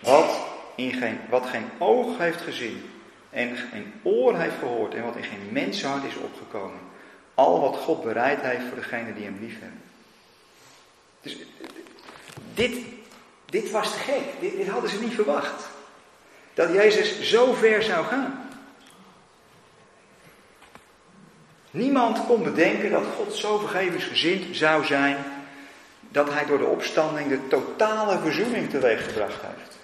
wat, 0.00 0.46
in 0.76 0.92
geen, 0.92 1.18
wat 1.28 1.46
geen 1.46 1.66
oog 1.78 2.18
heeft 2.18 2.40
gezien 2.40 2.90
en 3.32 3.56
geen 3.56 3.92
oor 4.02 4.38
heeft 4.38 4.58
gehoord 4.58 4.94
en 4.94 5.04
wat 5.04 5.16
in 5.16 5.22
geen 5.22 5.48
menshart 5.50 6.04
is 6.04 6.16
opgekomen. 6.16 6.80
Al 7.34 7.60
wat 7.60 7.76
God 7.76 8.02
bereid 8.02 8.40
heeft 8.40 8.66
voor 8.68 8.76
degenen 8.76 9.14
die 9.14 9.24
hem 9.24 9.38
lief 9.40 9.60
hebben. 9.60 9.82
Dus 11.20 11.36
dit, 12.54 12.76
dit 13.44 13.70
was 13.70 13.92
te 13.92 13.98
gek. 13.98 14.22
Dit, 14.40 14.56
dit 14.56 14.68
hadden 14.68 14.90
ze 14.90 15.00
niet 15.00 15.14
verwacht. 15.14 15.68
Dat 16.54 16.72
Jezus 16.72 17.20
zo 17.20 17.52
ver 17.52 17.82
zou 17.82 18.06
gaan. 18.06 18.50
Niemand 21.70 22.26
kon 22.26 22.42
bedenken 22.42 22.90
dat 22.90 23.04
God 23.16 23.34
zo 23.34 23.58
vergevingsgezind 23.58 24.56
zou 24.56 24.84
zijn 24.84 25.16
dat 26.00 26.32
hij 26.32 26.46
door 26.46 26.58
de 26.58 26.64
opstanding 26.64 27.28
de 27.28 27.48
totale 27.48 28.18
verzoening 28.18 28.70
teweeggebracht 28.70 29.40
heeft. 29.42 29.81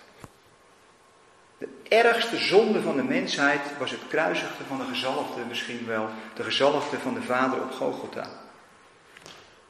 Ergste 1.89 2.36
zonde 2.36 2.82
van 2.82 2.97
de 2.97 3.03
mensheid 3.03 3.61
was 3.78 3.91
het 3.91 4.01
kruisigde 4.09 4.64
van 4.68 4.78
de 4.78 4.84
gezalfde, 4.84 5.41
misschien 5.49 5.86
wel 5.86 6.09
de 6.34 6.43
gezalfde 6.43 6.99
van 6.99 7.14
de 7.14 7.22
Vader 7.22 7.62
op 7.62 7.72
Gogota. 7.72 8.26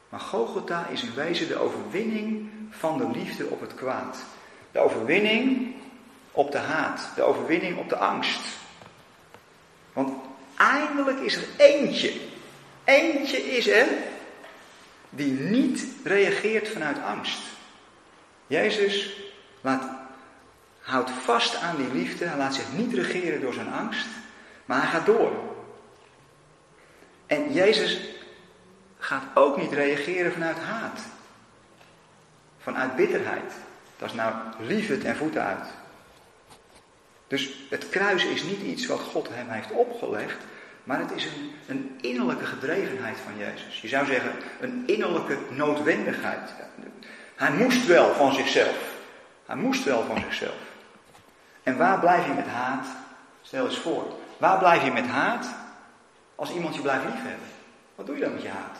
Maar 0.08 0.20
Gogota 0.20 0.86
is 0.86 1.02
in 1.02 1.14
wezen 1.14 1.48
de 1.48 1.58
overwinning 1.58 2.50
van 2.70 2.98
de 2.98 3.10
liefde 3.18 3.46
op 3.46 3.60
het 3.60 3.74
kwaad. 3.74 4.18
De 4.72 4.78
overwinning 4.78 5.74
op 6.32 6.52
de 6.52 6.58
haat, 6.58 7.08
de 7.14 7.22
overwinning 7.22 7.78
op 7.78 7.88
de 7.88 7.96
angst. 7.96 8.40
Want 9.92 10.10
eindelijk 10.56 11.18
is 11.18 11.36
er 11.36 11.46
eentje. 11.56 12.12
Eentje 12.84 13.56
is 13.56 13.68
er 13.68 13.86
die 15.10 15.32
niet 15.32 15.86
reageert 16.04 16.68
vanuit 16.68 17.02
angst. 17.02 17.38
Jezus 18.46 19.16
laat, 19.60 19.97
houdt 20.88 21.10
vast 21.10 21.56
aan 21.56 21.76
die 21.76 21.92
liefde, 21.92 22.24
hij 22.24 22.36
laat 22.36 22.54
zich 22.54 22.72
niet 22.72 22.94
regeren 22.94 23.40
door 23.40 23.52
zijn 23.52 23.72
angst, 23.72 24.06
maar 24.64 24.80
hij 24.80 24.90
gaat 24.90 25.06
door. 25.06 25.32
En 27.26 27.52
Jezus 27.52 28.00
gaat 28.98 29.22
ook 29.34 29.56
niet 29.56 29.72
reageren 29.72 30.32
vanuit 30.32 30.58
haat, 30.58 31.00
vanuit 32.58 32.96
bitterheid. 32.96 33.52
Dat 33.96 34.08
is 34.08 34.14
nou 34.14 34.34
liefde 34.58 34.98
ten 34.98 35.16
voeten 35.16 35.44
uit. 35.44 35.66
Dus 37.26 37.66
het 37.70 37.88
kruis 37.88 38.24
is 38.24 38.42
niet 38.42 38.60
iets 38.60 38.86
wat 38.86 39.00
God 39.00 39.28
hem 39.30 39.48
heeft 39.48 39.70
opgelegd, 39.70 40.44
maar 40.84 40.98
het 40.98 41.12
is 41.12 41.24
een, 41.24 41.52
een 41.66 41.98
innerlijke 42.00 42.46
gedrevenheid 42.46 43.16
van 43.24 43.38
Jezus. 43.38 43.80
Je 43.80 43.88
zou 43.88 44.06
zeggen, 44.06 44.32
een 44.60 44.82
innerlijke 44.86 45.38
noodwendigheid. 45.50 46.50
Hij 47.34 47.50
moest 47.50 47.86
wel 47.86 48.14
van 48.14 48.34
zichzelf. 48.34 48.96
Hij 49.46 49.56
moest 49.56 49.84
wel 49.84 50.04
van 50.04 50.20
zichzelf. 50.20 50.67
En 51.68 51.76
waar 51.76 51.98
blijf 51.98 52.26
je 52.26 52.32
met 52.32 52.46
haat? 52.46 52.86
Stel 53.42 53.66
eens 53.66 53.78
voor. 53.78 54.04
Waar 54.38 54.58
blijf 54.58 54.84
je 54.84 54.90
met 54.90 55.06
haat 55.06 55.46
als 56.34 56.50
iemand 56.50 56.74
je 56.74 56.80
blijft 56.80 57.04
liefhebben? 57.04 57.48
Wat 57.94 58.06
doe 58.06 58.16
je 58.16 58.22
dan 58.22 58.32
met 58.32 58.42
je 58.42 58.48
haat? 58.48 58.78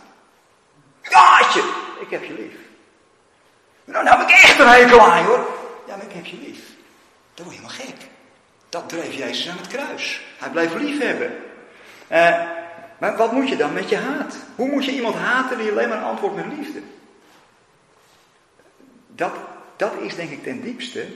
Haatje! 1.03 1.63
Ik 2.01 2.11
heb 2.11 2.25
je 2.25 2.33
lief. 2.33 2.55
Nou, 3.85 4.05
nou 4.05 4.19
heb 4.19 4.29
ik 4.29 4.35
echt 4.35 4.59
een 4.59 4.69
hekel 4.69 5.01
aan 5.01 5.25
hoor. 5.25 5.49
Ja, 5.87 5.97
maar 5.97 6.05
ik 6.05 6.13
heb 6.13 6.25
je 6.25 6.37
lief. 6.37 6.61
Dan 7.35 7.45
word 7.45 7.57
je 7.57 7.63
helemaal 7.63 7.87
gek. 7.87 8.09
Dat 8.69 8.89
dreef 8.89 9.15
Jezus 9.15 9.49
aan 9.49 9.57
het 9.57 9.67
kruis. 9.67 10.25
Hij 10.39 10.51
bleef 10.51 10.75
lief 10.75 11.01
hebben. 11.01 11.37
Uh, 12.13 12.41
maar 12.99 13.17
wat 13.17 13.33
moet 13.33 13.49
je 13.49 13.57
dan 13.57 13.73
met 13.73 13.89
je 13.89 13.97
haat? 13.97 14.37
Hoe 14.55 14.69
moet 14.69 14.85
je 14.85 14.93
iemand 14.93 15.15
haten 15.15 15.59
die 15.59 15.71
alleen 15.71 15.89
maar 15.89 16.03
antwoordt 16.03 16.37
met 16.37 16.59
liefde? 16.59 16.83
Dat, 19.07 19.33
dat 19.77 19.93
is 20.01 20.15
denk 20.15 20.31
ik 20.31 20.43
ten 20.43 20.63
diepste 20.63 21.07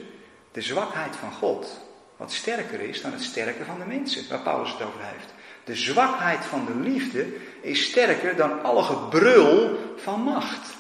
de 0.53 0.61
zwakheid 0.61 1.17
van 1.17 1.33
God. 1.33 1.81
Wat 2.17 2.33
sterker 2.33 2.81
is 2.81 3.03
dan 3.03 3.13
het 3.13 3.23
sterke 3.23 3.65
van 3.65 3.79
de 3.79 3.85
mensen, 3.85 4.29
waar 4.29 4.41
Paulus 4.41 4.73
het 4.73 4.83
over 4.83 5.01
heeft. 5.03 5.33
De 5.65 5.75
zwakheid 5.75 6.45
van 6.45 6.67
de 6.67 6.75
liefde 6.75 7.27
is 7.61 7.85
sterker 7.85 8.37
dan 8.37 8.63
alle 8.63 8.83
gebrul 8.83 9.79
van 9.97 10.21
macht. 10.21 10.71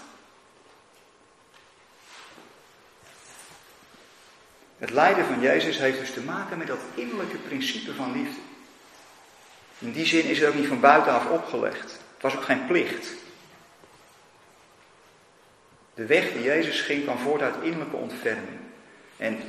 Het 4.79 4.91
lijden 4.91 5.25
van 5.25 5.41
Jezus 5.41 5.79
heeft 5.79 5.99
dus 5.99 6.13
te 6.13 6.21
maken 6.21 6.59
met 6.59 6.67
dat 6.67 6.81
innerlijke 6.95 7.37
principe 7.37 7.95
van 7.95 8.13
liefde. 8.13 8.41
In 9.79 9.93
die 9.93 10.07
zin 10.07 10.25
is 10.25 10.39
het 10.39 10.49
ook 10.49 10.55
niet 10.55 10.67
van 10.67 10.81
buitenaf 10.81 11.27
opgelegd. 11.27 11.91
Het 11.93 12.23
was 12.23 12.37
ook 12.37 12.45
geen 12.45 12.67
plicht. 12.67 13.09
De 15.95 16.07
weg 16.07 16.33
die 16.33 16.43
Jezus 16.43 16.81
ging 16.81 17.03
kwam 17.03 17.19
voort 17.19 17.43
uit 17.43 17.55
innerlijke 17.63 17.97
ontferming. 17.97 18.59
En 19.17 19.41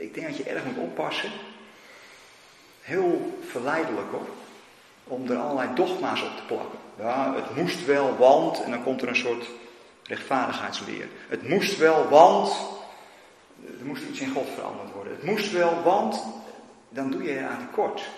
ik 0.00 0.14
denk 0.14 0.26
dat 0.26 0.36
je 0.36 0.44
erg 0.44 0.64
moet 0.64 0.76
oppassen. 0.76 1.30
Heel 2.80 3.38
verleidelijk 3.48 4.10
hoor. 4.10 4.28
Om 5.04 5.30
er 5.30 5.36
allerlei 5.36 5.74
dogma's 5.74 6.22
op 6.22 6.36
te 6.36 6.42
plakken. 6.46 6.78
Ja, 6.98 7.34
het 7.34 7.56
moest 7.56 7.84
wel, 7.84 8.16
want. 8.16 8.62
En 8.62 8.70
dan 8.70 8.82
komt 8.82 9.02
er 9.02 9.08
een 9.08 9.16
soort 9.16 9.46
rechtvaardigheidsleer. 10.02 11.08
Het 11.28 11.48
moest 11.48 11.78
wel, 11.78 12.08
want. 12.08 12.52
Er 13.80 13.86
moest 13.86 14.02
iets 14.02 14.20
in 14.20 14.30
God 14.30 14.48
veranderd 14.54 14.92
worden. 14.92 15.12
Het 15.12 15.24
moest 15.24 15.52
wel, 15.52 15.82
want. 15.82 16.24
Dan 16.88 17.10
doe 17.10 17.22
je 17.22 17.38
eraan 17.38 17.66
tekort. 17.68 18.08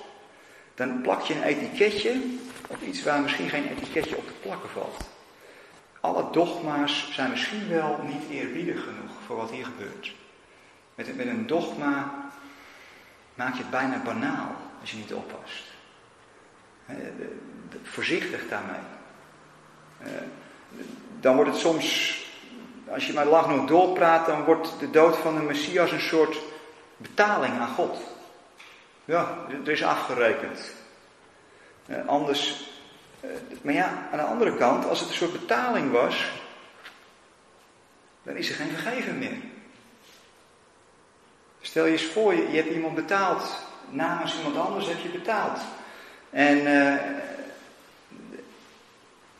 Dan 0.74 1.00
plak 1.00 1.22
je 1.22 1.34
een 1.34 1.42
etiketje 1.42 2.20
op 2.68 2.82
iets 2.82 3.02
waar 3.02 3.20
misschien 3.20 3.48
geen 3.48 3.68
etiketje 3.68 4.16
op 4.16 4.26
te 4.26 4.32
plakken 4.42 4.70
valt. 4.70 4.96
Alle 6.00 6.30
dogma's 6.32 7.08
zijn 7.12 7.30
misschien 7.30 7.68
wel 7.68 7.98
niet 8.06 8.30
eerbiedig 8.30 8.82
genoeg 8.82 9.12
voor 9.26 9.36
wat 9.36 9.50
hier 9.50 9.64
gebeurt. 9.64 10.12
Met, 11.06 11.26
een 11.26 11.46
dogma 11.46 12.14
maak 13.34 13.54
je 13.54 13.62
het 13.62 13.70
bijna 13.70 14.02
banaal 14.04 14.56
als 14.80 14.90
je 14.90 14.96
niet 14.96 15.14
oppast. 15.14 15.64
Voorzichtig 17.82 18.48
daarmee. 18.48 18.80
Dan 21.20 21.34
wordt 21.34 21.50
het 21.50 21.60
soms, 21.60 22.16
als 22.88 23.06
je 23.06 23.12
maar 23.12 23.26
lang 23.26 23.56
nog 23.56 23.66
doorpraat, 23.66 24.26
dan 24.26 24.44
wordt 24.44 24.78
de 24.78 24.90
dood 24.90 25.16
van 25.16 25.34
de 25.34 25.42
Messias 25.42 25.90
een 25.90 26.00
soort 26.00 26.38
betaling 26.96 27.58
aan 27.58 27.74
God. 27.74 27.98
Ja, 29.04 29.38
er 29.64 29.72
is 29.72 29.82
afgerekend. 29.82 30.72
anders, 32.06 32.70
maar 33.62 33.74
ja, 33.74 34.08
aan 34.12 34.18
de 34.18 34.24
andere 34.24 34.56
kant, 34.56 34.88
als 34.88 35.00
het 35.00 35.08
een 35.08 35.14
soort 35.14 35.32
betaling 35.32 35.90
was, 35.90 36.30
dan 38.22 38.36
is 38.36 38.48
er 38.48 38.54
geen 38.54 38.70
vergeven 38.70 39.18
meer. 39.18 39.51
Stel 41.62 41.84
je 41.84 41.92
eens 41.92 42.04
voor, 42.04 42.34
je, 42.34 42.56
hebt 42.56 42.74
iemand 42.74 42.94
betaald. 42.94 43.42
Namens 43.88 44.36
iemand 44.36 44.56
anders 44.56 44.86
heb 44.86 44.98
je 45.02 45.08
betaald. 45.08 45.58
En, 46.30 46.58
uh, 46.58 46.92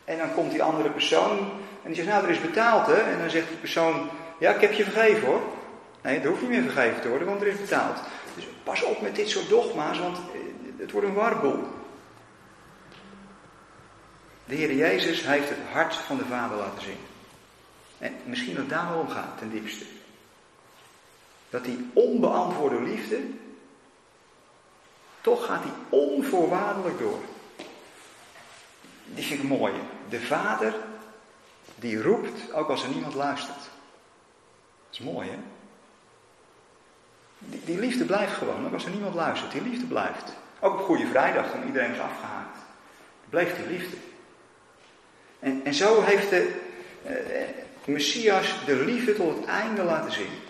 en 0.05 0.19
dan 0.19 0.35
komt 0.35 0.51
die 0.51 0.63
andere 0.63 0.91
persoon 0.91 1.39
en 1.83 1.93
die 1.93 1.95
zegt, 1.95 2.09
nou 2.09 2.25
er 2.25 2.31
is 2.31 2.41
betaald 2.41 2.87
hè. 2.87 3.01
En 3.01 3.19
dan 3.19 3.31
zegt 3.31 3.49
die 3.49 3.57
persoon, 3.57 4.11
ja 4.39 4.55
ik 4.55 4.61
heb 4.61 4.73
je 4.73 4.85
vergeven 4.85 5.27
hoor. 5.27 5.43
Nee, 6.03 6.21
dat 6.21 6.31
hoeft 6.31 6.41
niet 6.41 6.51
meer 6.51 6.63
vergeven 6.63 7.01
te 7.01 7.09
worden, 7.09 7.29
want 7.29 7.41
er 7.41 7.47
is 7.47 7.61
betaald. 7.61 7.99
Dus 8.35 8.45
pas 8.63 8.83
op 8.83 9.01
met 9.01 9.17
dit 9.17 9.29
soort 9.29 9.49
dogma's, 9.49 9.99
want 9.99 10.17
eh, 10.17 10.23
het 10.77 10.91
wordt 10.91 11.07
een 11.07 11.15
warboel. 11.15 11.65
De 14.45 14.55
Heer 14.55 14.75
Jezus 14.75 15.27
heeft 15.27 15.49
het 15.49 15.59
hart 15.73 15.95
van 15.95 16.17
de 16.17 16.25
Vader 16.25 16.57
laten 16.57 16.83
zien. 16.83 16.99
En 17.99 18.15
misschien 18.25 18.55
dat 18.55 18.69
daar 18.69 18.89
wel 18.89 18.99
om 18.99 19.09
gaat, 19.09 19.39
ten 19.39 19.51
diepste. 19.51 19.85
Dat 21.53 21.65
die 21.65 21.91
onbeantwoorde 21.93 22.83
liefde, 22.83 23.21
toch 25.21 25.47
gaat 25.47 25.63
die 25.63 25.73
onvoorwaardelijk 25.89 26.99
door. 26.99 27.19
Die 29.05 29.25
vind 29.25 29.43
ik 29.43 29.49
mooi. 29.49 29.73
De 30.09 30.21
vader 30.21 30.75
die 31.75 32.03
roept 32.03 32.53
ook 32.53 32.69
als 32.69 32.83
er 32.83 32.89
niemand 32.89 33.15
luistert. 33.15 33.59
Dat 33.59 34.91
is 34.91 34.99
mooi 34.99 35.29
hè? 35.29 35.37
Die, 37.39 37.79
liefde 37.79 38.05
blijft 38.05 38.33
gewoon, 38.33 38.67
ook 38.67 38.73
als 38.73 38.85
er 38.85 38.91
niemand 38.91 39.15
luistert. 39.15 39.53
Die 39.53 39.63
liefde 39.63 39.87
blijft. 39.87 40.33
Ook 40.61 40.73
op 40.73 40.85
Goede 40.85 41.07
Vrijdag, 41.07 41.51
toen 41.51 41.67
iedereen 41.67 41.93
is 41.93 42.01
afgehaakt. 42.01 42.59
Bleef 43.29 43.57
die 43.57 43.67
liefde. 43.67 43.97
En, 45.39 45.61
en 45.65 45.75
zo 45.75 46.03
heeft 46.03 46.31
de 46.31 46.61
eh, 47.05 47.15
Messias 47.85 48.65
de 48.65 48.85
liefde 48.85 49.15
tot 49.15 49.37
het 49.37 49.45
einde 49.45 49.83
laten 49.83 50.13
zien. 50.13 50.42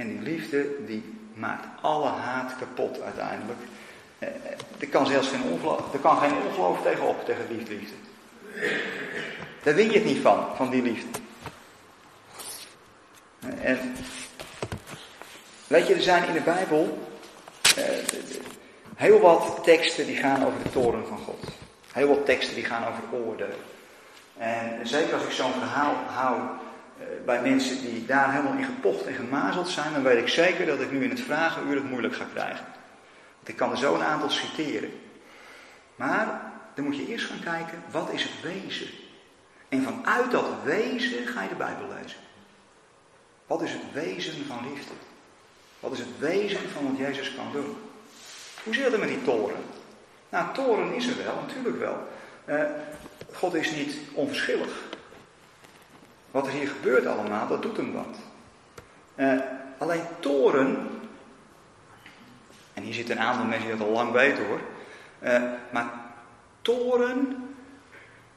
En 0.00 0.08
die 0.08 0.20
liefde 0.20 0.84
die 0.86 1.02
maakt 1.34 1.66
alle 1.80 2.08
haat 2.08 2.52
kapot 2.58 3.00
uiteindelijk. 3.00 3.58
Eh, 4.18 4.28
er 4.78 4.88
kan 4.88 5.06
zelfs 5.06 5.28
geen 5.28 5.42
ongeloof, 5.42 5.92
er 5.92 5.98
kan 5.98 6.18
geen 6.18 6.32
ongeloof 6.46 6.82
tegenop, 6.82 7.24
tegen 7.24 7.48
die 7.48 7.56
liefde. 7.58 7.94
Daar 9.62 9.74
win 9.74 9.90
je 9.90 9.98
het 9.98 10.04
niet 10.04 10.22
van, 10.22 10.46
van 10.56 10.70
die 10.70 10.82
liefde. 10.82 11.18
En 13.60 13.96
weet 15.66 15.86
je, 15.86 15.94
er 15.94 16.02
zijn 16.02 16.26
in 16.26 16.32
de 16.32 16.40
Bijbel 16.40 17.08
eh, 17.76 17.84
heel 18.94 19.20
wat 19.20 19.58
teksten 19.62 20.06
die 20.06 20.16
gaan 20.16 20.46
over 20.46 20.62
de 20.62 20.70
toren 20.70 21.06
van 21.06 21.18
God. 21.18 21.44
Heel 21.92 22.08
wat 22.08 22.26
teksten 22.26 22.54
die 22.54 22.64
gaan 22.64 22.86
over 22.88 23.18
oordeel. 23.26 23.58
En 24.38 24.88
zeker 24.88 25.14
als 25.14 25.24
ik 25.24 25.30
zo'n 25.30 25.52
verhaal 25.52 25.94
hou 25.94 26.36
eh, 26.36 26.69
bij 27.24 27.42
mensen 27.42 27.80
die 27.80 28.06
daar 28.06 28.32
helemaal 28.32 28.56
in 28.56 28.64
gepocht 28.64 29.06
en 29.06 29.14
gemazeld 29.14 29.68
zijn, 29.68 29.92
dan 29.92 30.02
weet 30.02 30.18
ik 30.18 30.28
zeker 30.28 30.66
dat 30.66 30.80
ik 30.80 30.92
nu 30.92 31.04
in 31.04 31.10
het 31.10 31.20
vragenuur 31.20 31.74
het 31.74 31.90
moeilijk 31.90 32.14
ga 32.14 32.26
krijgen. 32.32 32.64
Want 33.36 33.48
ik 33.48 33.56
kan 33.56 33.70
er 33.70 33.78
zo 33.78 33.94
een 33.94 34.02
aantal 34.02 34.30
citeren. 34.30 34.90
Maar 35.96 36.52
dan 36.74 36.84
moet 36.84 36.96
je 36.96 37.06
eerst 37.06 37.26
gaan 37.26 37.40
kijken, 37.40 37.82
wat 37.90 38.12
is 38.12 38.22
het 38.22 38.40
wezen? 38.42 38.86
En 39.68 39.82
vanuit 39.82 40.30
dat 40.30 40.46
wezen 40.64 41.26
ga 41.26 41.42
je 41.42 41.48
de 41.48 41.54
Bijbel 41.54 41.86
lezen. 42.00 42.18
Wat 43.46 43.62
is 43.62 43.72
het 43.72 43.92
wezen 43.92 44.46
van 44.46 44.72
liefde? 44.72 44.92
Wat 45.80 45.92
is 45.92 45.98
het 45.98 46.18
wezen 46.18 46.70
van 46.70 46.86
wat 46.86 46.98
Jezus 46.98 47.34
kan 47.34 47.52
doen? 47.52 47.76
Hoe 48.64 48.74
zit 48.74 48.90
het 48.90 49.00
met 49.00 49.08
die 49.08 49.22
toren? 49.22 49.62
Nou, 50.28 50.54
toren 50.54 50.94
is 50.94 51.06
er 51.06 51.16
wel, 51.24 51.34
natuurlijk 51.46 51.78
wel. 51.78 52.08
Uh, 52.44 52.64
God 53.32 53.54
is 53.54 53.70
niet 53.70 53.96
onverschillig. 54.12 54.89
Wat 56.30 56.46
er 56.46 56.52
hier 56.52 56.68
gebeurt 56.68 57.06
allemaal, 57.06 57.48
dat 57.48 57.62
doet 57.62 57.76
hem 57.76 57.92
wat. 57.92 58.16
Uh, 59.16 59.40
alleen 59.78 60.02
toren, 60.20 61.00
en 62.74 62.82
hier 62.82 62.94
zitten 62.94 63.16
een 63.16 63.22
aantal 63.22 63.44
mensen 63.44 63.68
die 63.68 63.76
dat 63.76 63.86
al 63.86 63.92
lang 63.92 64.12
weten 64.12 64.46
hoor. 64.46 64.60
Uh, 65.22 65.42
maar 65.70 65.90
toren, 66.62 67.48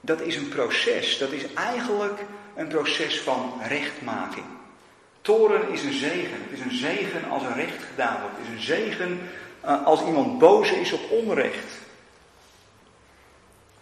dat 0.01 0.21
is 0.21 0.35
een 0.35 0.49
proces. 0.49 1.17
Dat 1.17 1.31
is 1.31 1.53
eigenlijk 1.53 2.19
een 2.55 2.67
proces 2.67 3.21
van 3.21 3.53
rechtmaking. 3.67 4.45
Toren 5.21 5.69
is 5.69 5.83
een 5.83 5.93
zegen. 5.93 6.37
Het 6.41 6.59
is 6.59 6.59
een 6.59 6.77
zegen 6.77 7.29
als 7.29 7.43
er 7.43 7.55
recht 7.55 7.83
gedaan 7.83 8.21
wordt. 8.21 8.37
Het 8.37 8.47
is 8.47 8.53
een 8.53 8.75
zegen 8.75 9.19
uh, 9.65 9.85
als 9.85 10.05
iemand 10.05 10.39
boos 10.39 10.71
is 10.71 10.91
op 10.91 11.11
onrecht. 11.11 11.77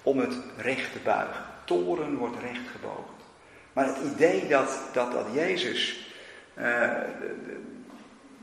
Om 0.04 0.20
het 0.20 0.34
recht 0.58 0.92
te 0.92 1.00
buigen. 1.04 1.46
Toren 1.66 2.18
wordt 2.18 2.40
recht 2.42 2.68
gebogen. 2.72 3.21
Maar 3.74 3.86
het 3.86 3.98
idee 4.14 4.48
dat, 4.48 4.80
dat, 4.94 5.12
dat 5.12 5.26
Jezus 5.34 6.10
uh, 6.58 6.64
de, 7.20 7.62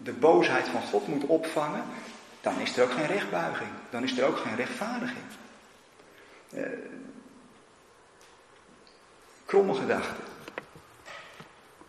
de, 0.03 0.13
boosheid 0.13 0.69
van 0.69 0.83
God 0.83 1.09
moet 1.09 1.25
opvangen, 1.25 1.85
dan 2.41 2.61
is 2.61 2.77
er 2.77 2.85
ook 2.85 2.91
geen 2.91 3.07
rechtbuiging. 3.07 3.71
Dan 3.91 4.03
is 4.03 4.19
er 4.19 4.27
ook 4.27 4.37
geen 4.37 4.57
rechtvaardiging. 4.57 5.25
Uh, 6.55 6.63
kromme 9.45 9.75
gedachte. 9.75 10.23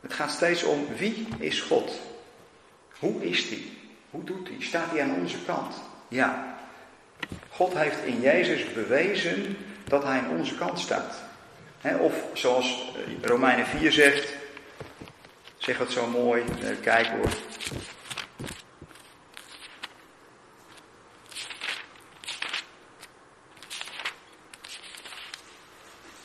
Het 0.01 0.13
gaat 0.13 0.31
steeds 0.31 0.63
om 0.63 0.87
wie 0.97 1.27
is 1.37 1.61
God? 1.61 1.99
Hoe 2.99 3.23
is 3.23 3.49
die? 3.49 3.77
Hoe 4.09 4.23
doet 4.23 4.47
hij? 4.47 4.57
Staat 4.59 4.91
hij 4.91 5.01
aan 5.03 5.15
onze 5.15 5.43
kant? 5.45 5.75
Ja. 6.07 6.57
God 7.51 7.73
heeft 7.73 8.03
in 8.03 8.21
Jezus 8.21 8.73
bewezen 8.73 9.57
dat 9.83 10.03
hij 10.03 10.19
aan 10.19 10.29
onze 10.29 10.55
kant 10.55 10.79
staat 10.79 11.28
of 11.83 12.13
zoals 12.33 12.91
eh, 12.95 13.27
Romeinen 13.27 13.65
4 13.65 13.91
zegt, 13.91 14.33
zegt 15.57 15.79
het 15.79 15.91
zo 15.91 16.07
mooi, 16.07 16.43
eh, 16.61 16.69
kijk 16.81 17.07
hoor. 17.07 17.29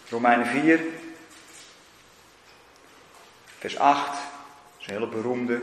Romeinen 0.09 0.46
4, 0.46 0.80
vers 3.59 3.78
8, 3.78 4.07
dat 4.07 4.20
is 4.80 4.86
een 4.86 4.92
hele 4.92 5.09
beroemde. 5.09 5.62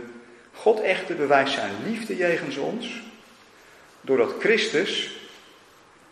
God 0.54 0.82
echter 0.82 1.16
bewijst 1.16 1.54
zijn 1.54 1.84
liefde 1.84 2.16
jegens 2.16 2.58
ons, 2.58 3.02
doordat 4.02 4.34
Christus 4.40 5.20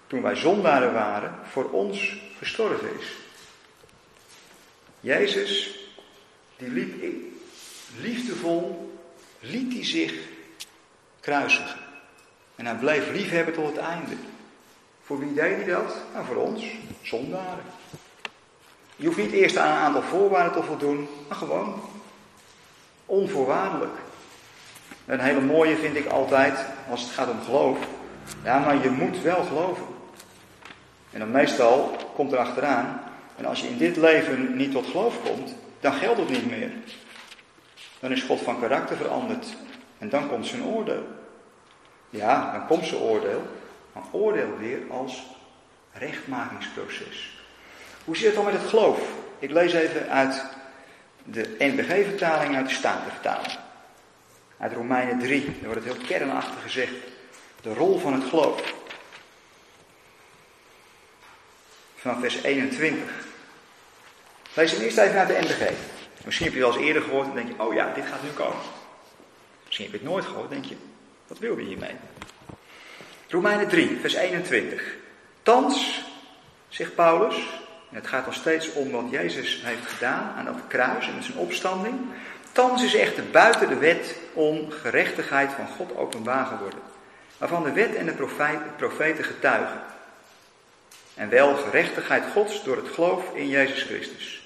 toen 0.07 0.21
wij 0.21 0.35
zondaren 0.35 0.93
waren, 0.93 1.35
voor 1.51 1.69
ons 1.71 2.17
gestorven 2.37 2.99
is. 2.99 3.28
Jezus, 4.99 5.79
die 6.57 6.69
liep 6.69 7.03
liefdevol, 8.01 8.97
liet 9.39 9.73
hij 9.73 9.85
zich 9.85 10.13
kruisigen. 11.19 11.79
En 12.55 12.65
hij 12.65 12.75
bleef 12.75 13.11
liefhebben 13.11 13.53
tot 13.53 13.67
het 13.67 13.77
einde. 13.77 14.15
Voor 15.03 15.19
wie 15.19 15.33
deed 15.33 15.55
hij 15.55 15.65
dat? 15.65 15.95
Nou, 16.13 16.25
voor 16.25 16.35
ons, 16.35 16.63
zondaren. 17.01 17.63
Je 18.95 19.05
hoeft 19.05 19.17
niet 19.17 19.31
eerst 19.31 19.57
aan 19.57 19.71
een 19.71 19.83
aantal 19.83 20.01
voorwaarden 20.01 20.61
te 20.61 20.67
voldoen, 20.67 21.07
maar 21.27 21.37
gewoon 21.37 21.81
onvoorwaardelijk. 23.05 23.97
Een 25.05 25.19
hele 25.19 25.41
mooie 25.41 25.75
vind 25.75 25.95
ik 25.95 26.05
altijd, 26.05 26.65
als 26.89 27.01
het 27.01 27.11
gaat 27.11 27.29
om 27.29 27.41
geloof. 27.41 27.77
Ja, 28.43 28.59
maar 28.59 28.83
je 28.83 28.89
moet 28.89 29.21
wel 29.21 29.43
geloven. 29.43 29.85
En 31.11 31.19
dan 31.19 31.31
meestal 31.31 31.97
komt 32.15 32.31
er 32.31 32.37
achteraan, 32.37 33.08
en 33.39 33.45
als 33.45 33.61
je 33.61 33.67
in 33.67 33.77
dit 33.77 33.97
leven 33.97 34.55
niet 34.55 34.71
tot 34.71 34.85
geloof 34.85 35.21
komt, 35.23 35.55
dan 35.79 35.93
geldt 35.93 36.19
het 36.19 36.29
niet 36.29 36.49
meer. 36.49 36.71
Dan 37.99 38.11
is 38.11 38.21
God 38.21 38.41
van 38.41 38.59
karakter 38.59 38.97
veranderd. 38.97 39.45
En 39.97 40.09
dan 40.09 40.27
komt 40.27 40.47
zijn 40.47 40.63
oordeel. 40.63 41.07
Ja, 42.09 42.51
dan 42.51 42.67
komt 42.67 42.85
zijn 42.85 43.01
oordeel. 43.01 43.47
Maar 43.93 44.03
oordeel 44.11 44.57
weer 44.57 44.79
als 44.89 45.23
rechtmakingsproces. 45.93 47.39
Hoe 48.05 48.17
zit 48.17 48.25
het 48.25 48.35
dan 48.35 48.45
met 48.45 48.53
het 48.53 48.69
geloof? 48.69 49.01
Ik 49.39 49.51
lees 49.51 49.73
even 49.73 50.09
uit 50.09 50.43
de 51.23 51.55
NBG-vertaling, 51.59 52.55
uit 52.55 52.67
de 52.67 52.73
Statenvertaling. 52.73 53.57
Uit 54.57 54.73
Romeinen 54.73 55.19
3, 55.19 55.45
daar 55.45 55.53
wordt 55.61 55.85
het 55.85 55.93
heel 55.93 56.05
kernachtig 56.07 56.61
gezegd. 56.61 56.93
De 57.61 57.73
rol 57.73 57.99
van 57.99 58.13
het 58.13 58.23
geloof. 58.23 58.73
Vanaf 61.95 62.19
vers 62.19 62.43
21. 62.43 63.27
Lees 64.53 64.71
hem 64.71 64.81
eerst 64.81 64.97
even 64.97 65.19
uit 65.19 65.27
de 65.27 65.39
NBG. 65.41 65.71
Misschien 66.25 66.45
heb 66.45 66.55
je 66.55 66.61
wel 66.61 66.73
eens 66.73 66.85
eerder 66.85 67.01
gehoord 67.01 67.27
en 67.27 67.35
denk 67.35 67.47
je, 67.47 67.63
oh 67.63 67.73
ja, 67.73 67.93
dit 67.93 68.05
gaat 68.05 68.23
nu 68.23 68.29
komen. 68.29 68.61
Misschien 69.65 69.85
heb 69.85 69.93
je 69.93 70.01
het 70.01 70.11
nooit 70.11 70.25
gehoord, 70.25 70.49
denk 70.49 70.65
je, 70.65 70.75
wat 71.27 71.39
wil 71.39 71.57
je 71.57 71.65
hiermee? 71.65 71.95
Romeinen 73.27 73.67
3, 73.67 73.97
vers 73.99 74.13
21. 74.13 74.95
Thans, 75.43 76.03
zegt 76.69 76.95
Paulus, 76.95 77.35
en 77.89 77.95
het 77.95 78.07
gaat 78.07 78.25
nog 78.25 78.35
steeds 78.35 78.73
om 78.73 78.91
wat 78.91 79.05
Jezus 79.09 79.61
heeft 79.63 79.85
gedaan 79.85 80.33
aan 80.37 80.45
dat 80.45 80.61
kruis 80.67 81.07
en 81.07 81.23
zijn 81.23 81.37
opstanding. 81.37 81.95
Thans 82.51 82.83
is 82.83 82.95
echter 82.95 83.23
buiten 83.31 83.69
de 83.69 83.77
wet 83.77 84.15
om 84.33 84.71
gerechtigheid 84.71 85.51
van 85.51 85.67
God 85.67 85.97
openbaar 85.97 86.45
geworden, 86.45 86.79
waarvan 87.37 87.63
de 87.63 87.71
wet 87.71 87.95
en 87.95 88.05
de 88.05 88.15
profeten 88.77 89.23
getuigen. 89.23 89.81
En 91.15 91.29
wel 91.29 91.55
gerechtigheid 91.55 92.23
Gods 92.33 92.63
door 92.63 92.75
het 92.75 92.87
geloof 92.87 93.23
in 93.33 93.47
Jezus 93.47 93.83
Christus. 93.83 94.38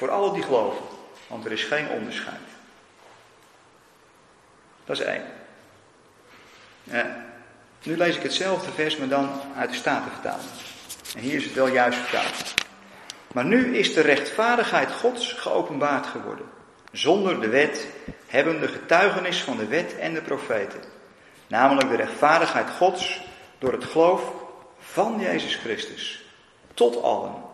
Voor 0.00 0.10
allen 0.10 0.32
die 0.32 0.42
geloven, 0.42 0.82
want 1.26 1.44
er 1.44 1.52
is 1.52 1.64
geen 1.64 1.88
onderscheid. 1.88 2.48
Dat 4.84 5.00
is 5.00 5.04
één. 5.04 5.24
nu 7.82 7.96
lees 7.96 8.16
ik 8.16 8.22
hetzelfde 8.22 8.72
vers, 8.72 8.96
maar 8.96 9.08
dan 9.08 9.30
uit 9.56 9.70
de 9.70 9.76
Statenvertaling. 9.76 10.48
En 11.16 11.20
hier 11.20 11.34
is 11.34 11.44
het 11.44 11.54
wel 11.54 11.66
juist 11.66 11.98
vertaald. 11.98 12.54
Maar 13.32 13.44
nu 13.44 13.76
is 13.76 13.94
de 13.94 14.00
rechtvaardigheid 14.00 14.92
Gods 14.92 15.32
geopenbaard 15.32 16.06
geworden. 16.06 16.46
Zonder 16.92 17.40
de 17.40 17.48
wet 17.48 17.86
hebben 18.26 18.60
de 18.60 18.68
getuigenis 18.68 19.42
van 19.42 19.56
de 19.56 19.66
wet 19.66 19.98
en 19.98 20.14
de 20.14 20.22
profeten. 20.22 20.80
Namelijk 21.46 21.88
de 21.88 21.96
rechtvaardigheid 21.96 22.70
Gods 22.70 23.20
door 23.58 23.72
het 23.72 23.84
geloof 23.84 24.22
van 24.78 25.20
Jezus 25.20 25.54
Christus. 25.54 26.24
Tot 26.74 27.02
allen. 27.02 27.49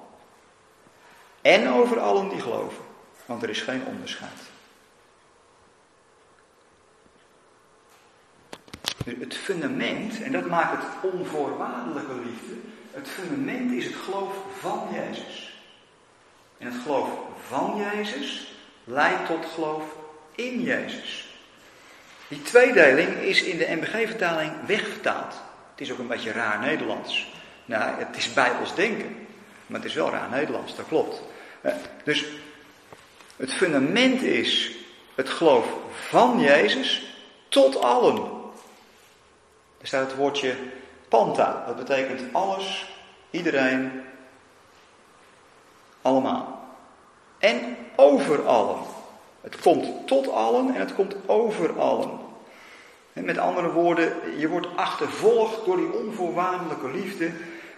En 1.46 1.68
over 1.68 2.00
allen 2.00 2.28
die 2.28 2.40
geloven. 2.40 2.84
Want 3.26 3.42
er 3.42 3.50
is 3.50 3.60
geen 3.60 3.82
onderscheid. 3.86 4.40
Het 9.04 9.36
fundament, 9.36 10.22
en 10.22 10.32
dat 10.32 10.46
maakt 10.46 10.82
het 10.82 11.12
onvoorwaardelijke 11.12 12.14
liefde. 12.14 12.54
Het 12.90 13.08
fundament 13.08 13.72
is 13.72 13.84
het 13.84 13.94
geloof 13.94 14.34
van 14.58 14.88
Jezus. 14.92 15.60
En 16.58 16.66
het 16.72 16.82
geloof 16.82 17.08
van 17.48 17.76
Jezus 17.76 18.56
leidt 18.84 19.26
tot 19.26 19.46
geloof 19.54 19.84
in 20.34 20.62
Jezus. 20.62 21.38
Die 22.28 22.42
tweedeling 22.42 23.08
is 23.08 23.42
in 23.42 23.58
de 23.58 23.76
MBG-vertaling 23.76 24.52
wegvertaald. 24.66 25.34
Het 25.70 25.80
is 25.80 25.92
ook 25.92 25.98
een 25.98 26.06
beetje 26.06 26.32
raar 26.32 26.60
Nederlands. 26.60 27.32
Nou, 27.64 27.98
het 27.98 28.16
is 28.16 28.32
Bijbels 28.32 28.74
denken, 28.74 29.26
maar 29.66 29.80
het 29.80 29.88
is 29.88 29.94
wel 29.94 30.10
raar 30.10 30.30
Nederlands, 30.30 30.76
dat 30.76 30.86
klopt. 30.86 31.22
Eh, 31.60 31.72
dus 32.04 32.24
het 33.36 33.52
fundament 33.52 34.22
is 34.22 34.70
het 35.14 35.28
geloof 35.28 35.66
van 35.90 36.40
Jezus 36.40 37.14
tot 37.48 37.80
allen. 37.80 38.16
Er 39.80 39.86
staat 39.86 40.06
het 40.06 40.16
woordje 40.16 40.54
panta, 41.08 41.64
dat 41.66 41.76
betekent 41.76 42.22
alles, 42.32 42.92
iedereen, 43.30 44.02
allemaal. 46.02 46.68
En 47.38 47.76
over 47.96 48.46
allen. 48.46 48.78
Het 49.40 49.60
komt 49.60 50.06
tot 50.06 50.28
allen 50.28 50.74
en 50.74 50.80
het 50.80 50.94
komt 50.94 51.14
over 51.26 51.80
allen. 51.80 52.10
En 53.12 53.24
met 53.24 53.38
andere 53.38 53.72
woorden, 53.72 54.38
je 54.38 54.48
wordt 54.48 54.76
achtervolgd 54.76 55.64
door 55.64 55.76
die 55.76 55.92
onvoorwaardelijke 55.92 56.90
liefde. 56.90 57.30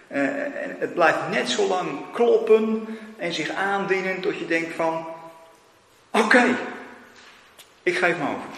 Eh, 0.09 0.63
en 0.63 0.75
het 0.79 0.93
blijft 0.93 1.29
net 1.29 1.49
zo 1.49 1.67
lang 1.67 2.11
kloppen 2.13 2.97
en 3.17 3.33
zich 3.33 3.49
aandienen 3.49 4.21
tot 4.21 4.37
je 4.37 4.45
denkt 4.45 4.75
van, 4.75 5.07
oké, 6.11 6.57
ik 7.83 7.97
geef 7.97 8.17
me 8.17 8.23
over. 8.23 8.49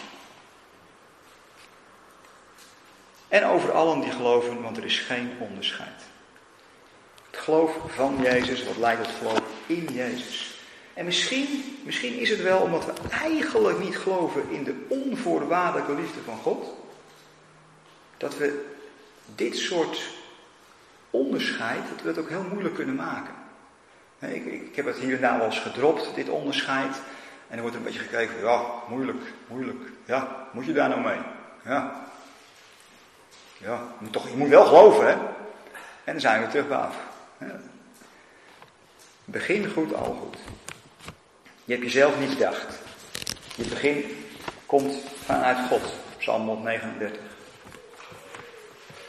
En 3.27 3.45
over 3.45 3.71
allen 3.71 3.99
die 3.99 4.11
geloven, 4.11 4.61
want 4.61 4.77
er 4.77 4.85
is 4.85 4.99
geen 4.99 5.31
onderscheid. 5.39 6.01
Het 7.31 7.39
geloof 7.39 7.77
van 7.87 8.17
Jezus, 8.21 8.63
wat 8.63 8.77
lijkt 8.77 9.05
het 9.05 9.15
geloof 9.15 9.41
in 9.65 9.87
Jezus. 9.93 10.59
En 10.93 11.05
misschien, 11.05 11.79
misschien 11.83 12.19
is 12.19 12.29
het 12.29 12.41
wel 12.41 12.59
omdat 12.59 12.85
we 12.85 12.93
eigenlijk 13.09 13.79
niet 13.79 13.97
geloven 13.97 14.49
in 14.49 14.63
de 14.63 14.85
onvoorwaardelijke 14.87 15.95
liefde 15.95 16.19
van 16.25 16.37
God, 16.37 16.65
dat 18.17 18.37
we 18.37 18.65
dit 19.35 19.57
soort 19.57 20.01
onderscheid, 21.11 21.81
dat 21.89 22.01
we 22.01 22.07
het 22.07 22.17
ook 22.17 22.29
heel 22.29 22.45
moeilijk 22.51 22.75
kunnen 22.75 22.95
maken. 22.95 23.33
Ik, 24.19 24.45
ik 24.45 24.75
heb 24.75 24.85
het 24.85 24.97
hier 24.97 25.15
en 25.15 25.21
daar 25.21 25.37
wel 25.37 25.45
eens 25.45 25.59
gedropt, 25.59 26.15
dit 26.15 26.29
onderscheid. 26.29 26.95
En 27.47 27.55
er 27.55 27.61
wordt 27.61 27.75
een 27.75 27.83
beetje 27.83 27.99
gekeken, 27.99 28.39
ja, 28.39 28.61
moeilijk, 28.87 29.21
moeilijk. 29.47 29.79
Ja, 30.05 30.47
moet 30.51 30.65
je 30.65 30.73
daar 30.73 30.89
nou 30.89 31.01
mee? 31.01 31.19
Ja. 31.65 32.09
Ja, 33.57 33.75
je 33.77 33.97
moet, 33.99 34.11
toch, 34.11 34.29
je 34.29 34.37
moet 34.37 34.49
wel 34.49 34.65
geloven, 34.65 35.07
hè? 35.07 35.13
En 36.03 36.11
dan 36.11 36.19
zijn 36.19 36.41
we 36.41 36.47
terug 36.47 36.67
bij. 36.67 36.87
Begin 39.25 39.69
goed, 39.69 39.93
al 39.93 40.13
goed. 40.21 40.37
Je 41.65 41.73
hebt 41.73 41.85
jezelf 41.85 42.19
niet 42.19 42.29
bedacht. 42.29 42.79
Je 43.55 43.63
begin 43.63 44.25
komt 44.65 44.95
vanuit 45.23 45.57
God. 45.67 45.93
Psalm 46.17 46.47
139. 46.47 47.30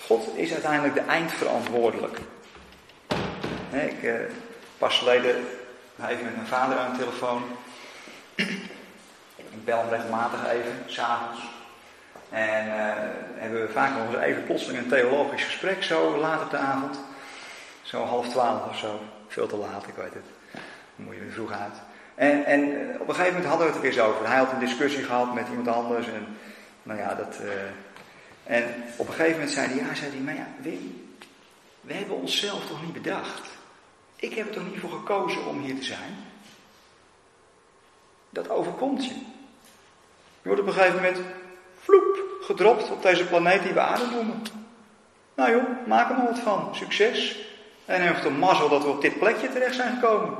God 0.07 0.29
is 0.35 0.53
uiteindelijk 0.53 0.95
de 0.95 1.01
eindverantwoordelijk. 1.01 2.19
Ik, 3.71 4.03
eh, 4.03 4.15
pas 4.79 4.99
geleden 4.99 5.37
even 6.09 6.25
met 6.25 6.37
mijn 6.37 6.47
vader 6.47 6.79
aan 6.79 6.93
de 6.93 6.99
telefoon. 6.99 7.43
Ik 9.37 9.65
bel 9.65 9.79
hem 9.79 9.89
regelmatig 9.89 10.47
even, 10.49 10.83
s'avonds. 10.87 11.41
En 12.31 12.67
uh, 12.67 12.73
hebben 13.35 13.67
we 13.67 13.73
vaak 13.73 13.97
nog 13.97 14.15
eens 14.15 14.25
even 14.25 14.45
plotseling 14.45 14.83
een 14.83 14.89
theologisch 14.89 15.45
gesprek, 15.45 15.83
zo 15.83 16.17
laat 16.17 16.43
op 16.43 16.51
de 16.51 16.57
avond. 16.57 16.99
Zo 17.83 18.05
half 18.05 18.29
twaalf 18.29 18.69
of 18.69 18.79
zo. 18.79 19.01
Veel 19.29 19.47
te 19.47 19.57
laat, 19.57 19.87
ik 19.87 19.95
weet 19.95 20.15
het. 20.15 20.25
Dan 20.97 21.05
moet 21.05 21.15
je 21.15 21.21
weer 21.21 21.33
vroeg 21.33 21.53
uit. 21.53 21.75
En, 22.15 22.45
en 22.45 22.63
eh, 22.63 23.01
op 23.01 23.09
een 23.09 23.15
gegeven 23.15 23.33
moment 23.33 23.51
hadden 23.51 23.81
we 23.81 23.87
het 23.87 23.97
er 23.97 24.05
over. 24.05 24.27
Hij 24.27 24.39
had 24.39 24.53
een 24.53 24.59
discussie 24.59 25.05
gehad 25.05 25.35
met 25.35 25.49
iemand 25.49 25.69
anders. 25.69 26.07
En 26.07 26.37
nou 26.83 26.99
ja, 26.99 27.15
dat. 27.15 27.39
Uh, 27.43 27.51
en 28.45 28.65
op 28.97 29.09
een 29.09 29.15
gegeven 29.15 29.33
moment 29.33 29.51
zei 29.51 29.67
hij: 29.67 29.77
Ja, 29.77 29.95
zei 29.95 30.11
hij, 30.11 30.21
maar 30.21 30.35
ja, 30.35 30.47
Wim, 30.61 31.17
we 31.81 31.95
hebben 31.95 32.17
onszelf 32.17 32.67
toch 32.67 32.83
niet 32.83 33.03
bedacht. 33.03 33.49
Ik 34.17 34.35
heb 34.35 34.47
er 34.47 34.53
toch 34.53 34.71
niet 34.71 34.81
voor 34.81 34.91
gekozen 34.91 35.47
om 35.47 35.61
hier 35.61 35.77
te 35.77 35.85
zijn. 35.85 36.17
Dat 38.31 38.49
overkomt 38.49 39.05
je. 39.05 39.15
Je 40.43 40.49
wordt 40.49 40.61
op 40.61 40.67
een 40.67 40.73
gegeven 40.73 40.97
moment 40.97 41.19
vloep 41.79 42.19
gedropt 42.41 42.91
op 42.91 43.03
deze 43.03 43.27
planeet 43.27 43.63
die 43.63 43.73
we 43.73 43.81
aarde 43.81 44.07
noemen. 44.07 44.43
Nou 45.35 45.51
joh, 45.51 45.87
maak 45.87 46.11
er 46.11 46.17
maar 46.17 46.27
wat 46.27 46.39
van. 46.39 46.75
Succes. 46.75 47.47
En 47.85 48.03
heeft 48.03 48.25
een 48.25 48.39
mazzel 48.39 48.69
dat 48.69 48.83
we 48.83 48.89
op 48.89 49.01
dit 49.01 49.19
plekje 49.19 49.49
terecht 49.49 49.75
zijn 49.75 49.95
gekomen. 49.95 50.37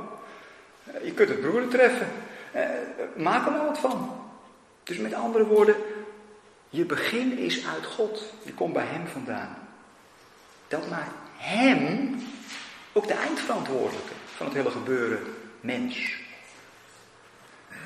Eh, 0.83 1.05
je 1.05 1.11
kunt 1.11 1.29
het 1.29 1.41
broeder 1.41 1.67
treffen. 1.67 2.07
Eh, 2.51 2.63
maak 3.15 3.45
er 3.45 3.51
maar 3.51 3.65
wat 3.65 3.79
van. 3.79 4.21
Dus 4.83 4.97
met 4.97 5.13
andere 5.13 5.45
woorden, 5.45 5.75
je 6.73 6.85
begin 6.85 7.37
is 7.37 7.65
uit 7.75 7.85
God. 7.85 8.33
Je 8.43 8.53
komt 8.53 8.73
bij 8.73 8.85
Hem 8.85 9.07
vandaan. 9.07 9.57
Dat 10.67 10.89
maakt 10.89 11.11
hem, 11.37 12.15
ook 12.93 13.07
de 13.07 13.13
eindverantwoordelijke 13.13 14.13
van 14.35 14.45
het 14.45 14.55
hele 14.55 14.71
gebeuren, 14.71 15.19
mens. 15.61 16.15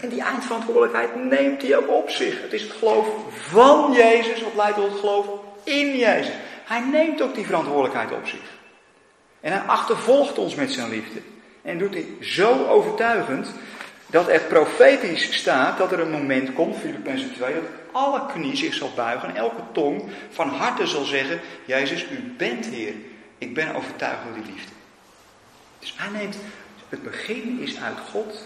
En 0.02 0.10
die 0.10 0.22
eindverantwoordelijkheid 0.22 1.16
neemt 1.16 1.62
hij 1.62 1.78
ook 1.78 1.90
op 1.90 2.10
zich. 2.10 2.42
Het 2.42 2.54
is 2.54 2.62
het 2.62 2.72
geloof 2.72 3.08
van 3.30 3.94
Jezus, 3.94 4.42
wat 4.42 4.56
leidt 4.56 4.76
tot 4.76 4.90
het 4.92 5.00
geloof 5.00 5.28
in 5.64 5.98
Jezus. 5.98 6.34
Hij 6.66 6.80
neemt 6.80 7.22
ook 7.22 7.36
die 7.36 7.46
verantwoordelijkheid 7.46 8.12
op 8.12 8.28
zich. 8.28 8.56
En 9.40 9.52
hij 9.52 9.62
achtervolgt 9.62 10.38
ons 10.38 10.56
met 10.56 10.72
zijn 10.72 10.90
liefde. 10.90 11.20
En 11.62 11.78
doet 11.78 11.94
hij 11.94 12.08
zo 12.22 12.68
overtuigend 12.68 13.52
dat 14.06 14.28
er 14.28 14.42
profetisch 14.42 15.34
staat 15.34 15.78
dat 15.78 15.92
er 15.92 16.00
een 16.00 16.12
moment 16.12 16.54
komt, 16.54 16.78
Filippenzen 16.78 17.34
2, 17.34 17.54
dat 17.54 17.64
alle 17.98 18.26
knie 18.26 18.56
zich 18.56 18.74
zal 18.74 18.91
buigen 18.95 19.30
en 19.30 19.36
elke 19.36 19.62
tong 19.72 20.04
van 20.30 20.50
harte 20.50 20.88
zal 20.88 21.04
zeggen, 21.04 21.39
Jezus, 21.66 22.04
u 22.04 22.34
bent 22.38 22.66
Heer. 22.66 22.93
Ik 23.38 23.54
ben 23.54 23.76
overtuigd 23.76 24.24
door 24.24 24.34
die 24.34 24.54
liefde. 24.54 24.72
Dus 25.80 25.95
neemt, 26.12 26.38
het 26.89 27.04
begin 27.04 27.60
is 27.60 27.80
uit 27.80 27.98
God 28.12 28.45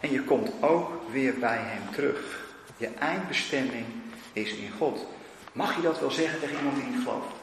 en 0.00 0.12
je 0.12 0.22
komt 0.22 0.50
ook 0.60 0.90
weer 1.10 1.34
bij 1.38 1.58
hem 1.60 1.94
terug. 1.94 2.44
Je 2.76 2.88
eindbestemming 2.98 3.86
is 4.32 4.50
in 4.52 4.72
God. 4.78 5.06
Mag 5.52 5.76
je 5.76 5.82
dat 5.82 6.00
wel 6.00 6.10
zeggen 6.10 6.40
tegen 6.40 6.56
iemand 6.56 6.76
die 6.76 6.84
niet 6.84 7.02
gelooft? 7.02 7.34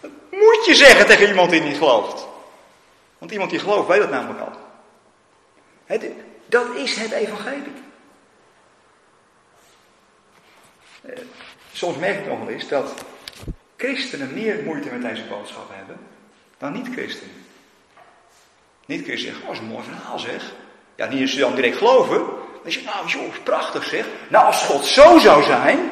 Dat 0.00 0.10
moet 0.30 0.64
je 0.66 0.74
zeggen 0.74 1.06
tegen 1.06 1.28
iemand 1.28 1.50
die 1.50 1.60
niet 1.60 1.76
gelooft. 1.76 2.26
Want 3.18 3.32
iemand 3.32 3.50
die 3.50 3.58
gelooft 3.58 3.88
weet 3.88 4.00
dat 4.00 4.10
namelijk 4.10 4.40
al. 4.40 4.52
Het, 5.84 6.06
dat 6.46 6.74
is 6.74 6.96
het 6.96 7.10
evangelie. 7.10 7.83
Eh, 11.06 11.18
soms 11.72 11.96
merk 11.96 12.18
ik 12.18 12.26
nog 12.26 12.38
wel 12.38 12.48
eens 12.48 12.68
dat 12.68 12.94
christenen 13.76 14.34
meer 14.34 14.62
moeite 14.64 14.90
met 14.90 15.02
deze 15.02 15.24
boodschap 15.24 15.70
hebben 15.72 15.98
dan 16.58 16.72
niet-christenen. 16.72 17.34
Niet-christenen 18.86 19.34
zeggen, 19.34 19.42
oh, 19.42 19.46
dat 19.46 19.56
is 19.56 19.60
een 19.60 19.74
mooi 19.74 19.84
verhaal 19.84 20.18
zeg. 20.18 20.52
Ja, 20.94 21.06
niet 21.06 21.20
eens 21.20 21.36
dan 21.36 21.54
direct 21.54 21.76
geloven. 21.76 22.18
Dan 22.18 22.72
zeg 22.72 22.74
je, 22.74 22.84
nou 22.84 23.06
joh, 23.06 23.42
prachtig 23.42 23.84
zeg. 23.84 24.06
Nou, 24.28 24.46
als 24.46 24.62
God 24.62 24.84
zo 24.84 25.18
zou 25.18 25.42
zijn. 25.42 25.90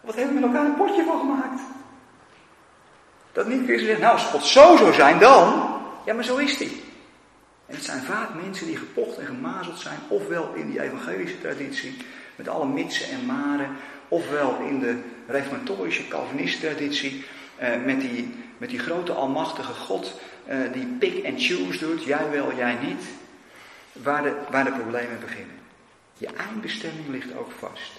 Wat 0.00 0.14
hebben 0.14 0.34
we 0.34 0.40
met 0.40 0.50
elkaar 0.50 0.66
een 0.66 0.76
potje 0.76 1.04
van 1.04 1.18
gemaakt? 1.18 1.60
Dat 3.32 3.46
niet-christenen 3.46 3.86
zeggen, 3.86 4.04
nou 4.04 4.12
als 4.12 4.24
God 4.24 4.44
zo 4.44 4.76
zou 4.76 4.92
zijn, 4.92 5.18
dan. 5.18 5.70
Ja, 6.04 6.14
maar 6.14 6.24
zo 6.24 6.36
is 6.36 6.58
hij. 6.58 6.72
En 7.66 7.74
het 7.74 7.84
zijn 7.84 8.02
vaak 8.02 8.28
mensen 8.42 8.66
die 8.66 8.76
gepocht 8.76 9.18
en 9.18 9.26
gemazeld 9.26 9.78
zijn, 9.78 9.98
ofwel 10.08 10.52
in 10.54 10.70
die 10.70 10.82
evangelische 10.82 11.40
traditie, 11.40 11.96
met 12.36 12.48
alle 12.48 12.66
mitsen 12.66 13.10
en 13.10 13.26
maren, 13.26 13.76
ofwel 14.08 14.58
in 14.60 14.78
de 14.78 14.98
reformatorische 15.26 16.08
Calvinistische 16.08 16.66
traditie, 16.66 17.24
eh, 17.56 17.70
met, 17.84 18.00
die, 18.00 18.34
met 18.58 18.70
die 18.70 18.78
grote 18.78 19.12
almachtige 19.12 19.72
God 19.72 20.20
eh, 20.44 20.58
die 20.72 20.86
pick 20.86 21.26
and 21.26 21.42
choose 21.42 21.78
doet, 21.78 22.04
jij 22.04 22.30
wel, 22.30 22.54
jij 22.54 22.78
niet, 22.82 23.04
waar 23.92 24.22
de, 24.22 24.34
waar 24.50 24.64
de 24.64 24.72
problemen 24.72 25.20
beginnen. 25.20 25.56
Je 26.18 26.26
eindbestemming 26.26 27.08
ligt 27.08 27.36
ook 27.36 27.50
vast. 27.58 27.92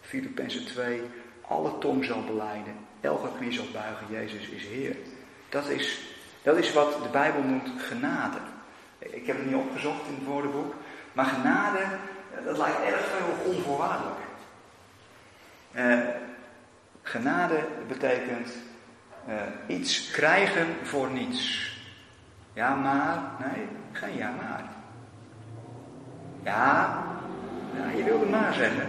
Filippenzen 0.00 0.66
2, 0.66 1.00
alle 1.40 1.78
tong 1.78 2.04
zal 2.04 2.24
beleiden, 2.24 2.74
elke 3.00 3.28
knie 3.38 3.52
zal 3.52 3.66
buigen, 3.72 4.06
Jezus 4.10 4.48
is 4.48 4.62
Heer. 4.66 4.96
Dat 5.48 5.68
is, 5.68 6.00
dat 6.42 6.56
is 6.56 6.72
wat 6.72 7.02
de 7.02 7.08
Bijbel 7.08 7.42
noemt 7.42 7.70
genade. 7.78 8.38
Ik 8.98 9.26
heb 9.26 9.36
het 9.36 9.46
niet 9.46 9.54
opgezocht 9.54 10.08
in 10.08 10.14
het 10.14 10.24
woordenboek. 10.24 10.74
Maar 11.12 11.24
genade, 11.24 11.80
dat 12.44 12.58
lijkt 12.58 12.82
erg 12.82 13.00
veel 13.00 13.52
onvoorwaardelijk. 13.52 14.16
Uh, 15.72 15.98
genade 17.02 17.58
betekent 17.88 18.48
uh, 19.28 19.34
iets 19.76 20.10
krijgen 20.10 20.66
voor 20.82 21.10
niets. 21.10 21.74
Ja, 22.52 22.74
maar. 22.74 23.18
Nee, 23.38 23.66
geen 23.92 24.16
ja, 24.16 24.30
maar. 24.30 24.64
Ja, 26.42 27.02
ja 27.76 27.96
je 27.96 28.04
wilde 28.04 28.26
maar 28.26 28.54
zeggen. 28.54 28.88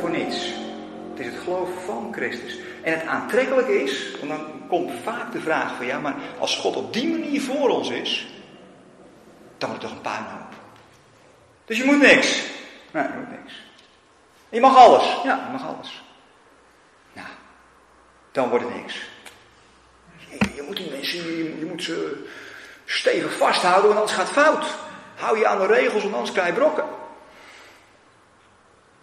Voor 0.00 0.10
niets. 0.10 0.54
Het 1.10 1.20
is 1.20 1.26
het 1.26 1.42
geloof 1.42 1.84
van 1.84 2.12
Christus. 2.12 2.58
En 2.82 2.92
het 2.92 3.06
aantrekkelijke 3.06 3.82
is, 3.82 4.16
want 4.18 4.28
dan 4.30 4.68
komt 4.68 4.92
vaak 5.02 5.32
de 5.32 5.40
vraag 5.40 5.76
van 5.76 5.86
ja, 5.86 5.98
maar 5.98 6.14
als 6.38 6.56
God 6.56 6.76
op 6.76 6.92
die 6.92 7.08
manier 7.10 7.40
voor 7.40 7.68
ons 7.68 7.90
is, 7.90 8.42
dan 9.58 9.68
wordt 9.68 9.84
toch 9.84 9.94
een 9.94 10.00
puinhoop. 10.00 10.61
Dus 11.64 11.76
je 11.76 11.84
moet 11.84 12.00
niks. 12.00 12.42
Nee, 12.90 13.02
je 13.02 13.12
moet 13.18 13.40
niks. 13.40 13.54
Je 14.48 14.60
mag 14.60 14.76
alles. 14.76 15.20
Ja, 15.24 15.44
je 15.46 15.52
mag 15.52 15.66
alles. 15.66 16.02
Nou, 17.12 17.28
dan 18.32 18.48
wordt 18.48 18.64
het 18.64 18.74
niks. 18.74 19.00
Je, 20.16 20.54
je 20.54 20.62
moet 20.62 20.76
die 20.76 20.90
mensen, 20.90 21.18
je, 21.18 21.58
je, 21.58 21.64
moet 21.64 21.82
ze 21.82 22.26
stevig 22.84 23.36
vasthouden, 23.36 23.94
want 23.94 23.98
anders 23.98 24.16
gaat 24.18 24.34
het 24.34 24.44
fout. 24.44 24.66
Hou 25.16 25.38
je 25.38 25.46
aan 25.46 25.58
de 25.58 25.66
regels, 25.66 26.02
want 26.02 26.14
anders 26.14 26.32
krijg 26.32 26.48
je 26.48 26.54
brokken. 26.54 26.84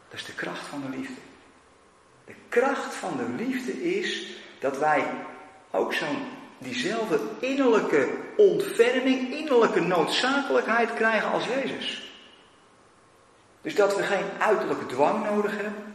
Dat 0.09 0.19
is 0.19 0.25
de 0.25 0.33
kracht 0.33 0.67
van 0.67 0.81
de 0.81 0.97
liefde. 0.97 1.21
De 2.25 2.33
kracht 2.49 2.93
van 2.95 3.17
de 3.17 3.43
liefde 3.43 3.99
is 3.99 4.27
dat 4.59 4.77
wij 4.77 5.03
ook 5.71 5.93
zo'n 5.93 6.27
diezelfde 6.57 7.19
innerlijke 7.39 8.09
ontferming, 8.37 9.33
innerlijke 9.33 9.81
noodzakelijkheid 9.81 10.93
krijgen 10.93 11.31
als 11.31 11.45
Jezus. 11.45 12.08
Dus 13.61 13.75
dat 13.75 13.95
we 13.95 14.03
geen 14.03 14.25
uiterlijke 14.39 14.85
dwang 14.85 15.23
nodig 15.23 15.51
hebben, 15.51 15.93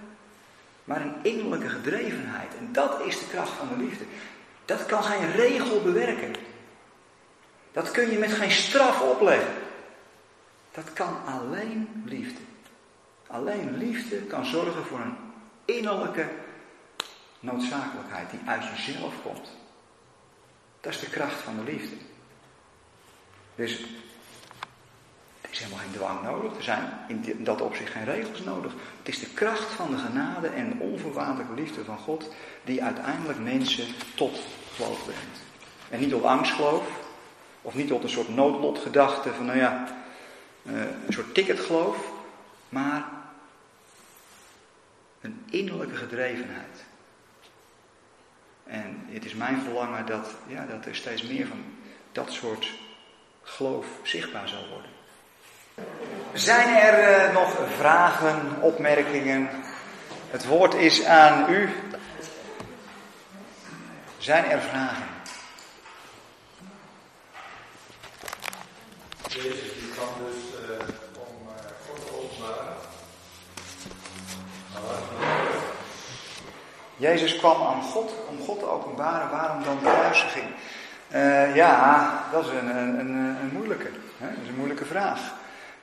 maar 0.84 1.00
een 1.00 1.14
innerlijke 1.22 1.68
gedrevenheid. 1.68 2.56
En 2.58 2.72
dat 2.72 3.00
is 3.00 3.18
de 3.18 3.26
kracht 3.26 3.50
van 3.50 3.68
de 3.68 3.84
liefde. 3.84 4.04
Dat 4.64 4.86
kan 4.86 5.02
geen 5.02 5.32
regel 5.32 5.82
bewerken. 5.82 6.34
Dat 7.72 7.90
kun 7.90 8.10
je 8.10 8.18
met 8.18 8.32
geen 8.32 8.50
straf 8.50 9.00
opleggen. 9.00 9.52
Dat 10.70 10.92
kan 10.92 11.16
alleen 11.26 12.02
liefde. 12.04 12.40
Alleen 13.26 13.76
liefde 13.76 14.16
kan 14.16 14.44
zorgen 14.44 14.84
voor 14.84 15.00
een 15.00 15.16
innerlijke 15.64 16.28
noodzakelijkheid 17.40 18.30
die 18.30 18.40
uit 18.46 18.64
jezelf 18.64 19.14
komt. 19.22 19.50
Dat 20.80 20.92
is 20.92 21.00
de 21.00 21.10
kracht 21.10 21.40
van 21.40 21.56
de 21.56 21.72
liefde. 21.72 21.96
Dus 23.54 23.84
is 25.54 25.60
helemaal 25.60 25.84
geen 25.84 25.92
dwang 25.92 26.22
nodig. 26.22 26.56
Er 26.56 26.62
zijn 26.62 26.98
in 27.06 27.44
dat 27.44 27.60
opzicht 27.60 27.92
geen 27.92 28.04
regels 28.04 28.40
nodig. 28.40 28.72
Het 28.98 29.08
is 29.08 29.18
de 29.18 29.34
kracht 29.34 29.72
van 29.72 29.90
de 29.90 29.98
genade 29.98 30.48
en 30.48 30.68
de 30.68 30.84
onvoorwaardelijke 30.84 31.54
liefde 31.54 31.84
van 31.84 31.98
God 31.98 32.34
die 32.64 32.82
uiteindelijk 32.82 33.38
mensen 33.38 33.86
tot 34.14 34.38
geloof 34.74 35.04
brengt. 35.04 35.38
En 35.90 36.00
niet 36.00 36.10
tot 36.10 36.22
angstgeloof, 36.22 36.86
of 37.62 37.74
niet 37.74 37.88
tot 37.88 38.02
een 38.02 38.08
soort 38.08 38.28
noodlotgedachte 38.28 39.32
van, 39.32 39.46
nou 39.46 39.58
ja, 39.58 39.86
eh, 40.62 40.72
een 41.06 41.12
soort 41.12 41.34
ticketgeloof, 41.34 42.12
maar 42.68 43.04
een 45.20 45.42
innerlijke 45.50 45.96
gedrevenheid. 45.96 46.84
En 48.64 49.04
het 49.06 49.24
is 49.24 49.34
mijn 49.34 49.60
verlangen 49.60 50.06
dat, 50.06 50.34
ja, 50.46 50.66
dat 50.66 50.86
er 50.86 50.94
steeds 50.94 51.22
meer 51.22 51.46
van 51.46 51.64
dat 52.12 52.32
soort 52.32 52.68
geloof 53.42 53.86
zichtbaar 54.02 54.48
zal 54.48 54.68
worden. 54.68 54.90
Zijn 56.32 56.76
er 56.76 57.26
uh, 57.28 57.34
nog 57.34 57.56
vragen, 57.76 58.56
opmerkingen? 58.60 59.48
Het 60.30 60.46
woord 60.46 60.74
is 60.74 61.04
aan 61.04 61.50
u. 61.50 61.68
Zijn 64.18 64.50
er 64.50 64.60
vragen? 64.60 65.06
Jezus 69.28 69.74
die 69.74 69.92
kan 69.98 70.08
dus 70.26 70.68
uh, 70.70 70.76
om 71.14 71.48
uh, 71.48 71.54
God 71.86 72.06
te 72.06 72.12
openbaren. 72.12 72.74
Jezus 76.96 77.36
kwam 77.36 77.62
aan 77.62 77.82
God 77.82 78.12
om 78.28 78.38
God 78.44 78.58
te 78.58 78.66
openbaren. 78.66 79.30
Waarom 79.30 79.64
dan 79.64 79.78
kruisiging? 79.82 80.46
Uh, 81.14 81.54
ja, 81.54 82.24
dat 82.32 82.44
is 82.44 82.50
een, 82.50 82.76
een, 82.76 82.98
een, 82.98 83.36
een 83.40 83.50
moeilijke. 83.52 83.90
Hè? 84.18 84.28
Dat 84.28 84.42
is 84.42 84.48
een 84.48 84.56
moeilijke 84.56 84.84
vraag. 84.84 85.20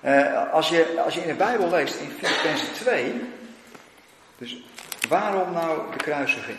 Uh, 0.06 0.52
als, 0.52 0.70
je, 0.70 1.02
als 1.06 1.14
je 1.14 1.22
in 1.22 1.28
de 1.28 1.34
Bijbel 1.34 1.70
leest 1.70 1.96
in 1.96 2.10
Filippenzen 2.10 2.74
2, 2.74 3.22
dus 4.38 4.64
waarom 5.10 5.54
nou 5.54 5.92
de 5.92 5.98
kruisiging? 5.98 6.58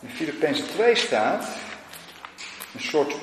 In 0.00 0.08
Filippenzen 0.08 0.66
2 0.66 0.94
staat 0.94 1.46
een 2.74 2.80
soort, 2.80 3.14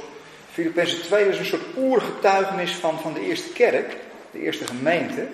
Filippenzen 0.52 1.02
2 1.02 1.28
is 1.28 1.38
een 1.38 1.46
soort 1.46 1.78
oergetuigenis 1.78 2.72
van, 2.72 3.00
van 3.00 3.14
de 3.14 3.22
eerste 3.22 3.50
kerk, 3.50 3.96
de 4.32 4.40
eerste 4.40 4.68
gemeente. 4.68 5.28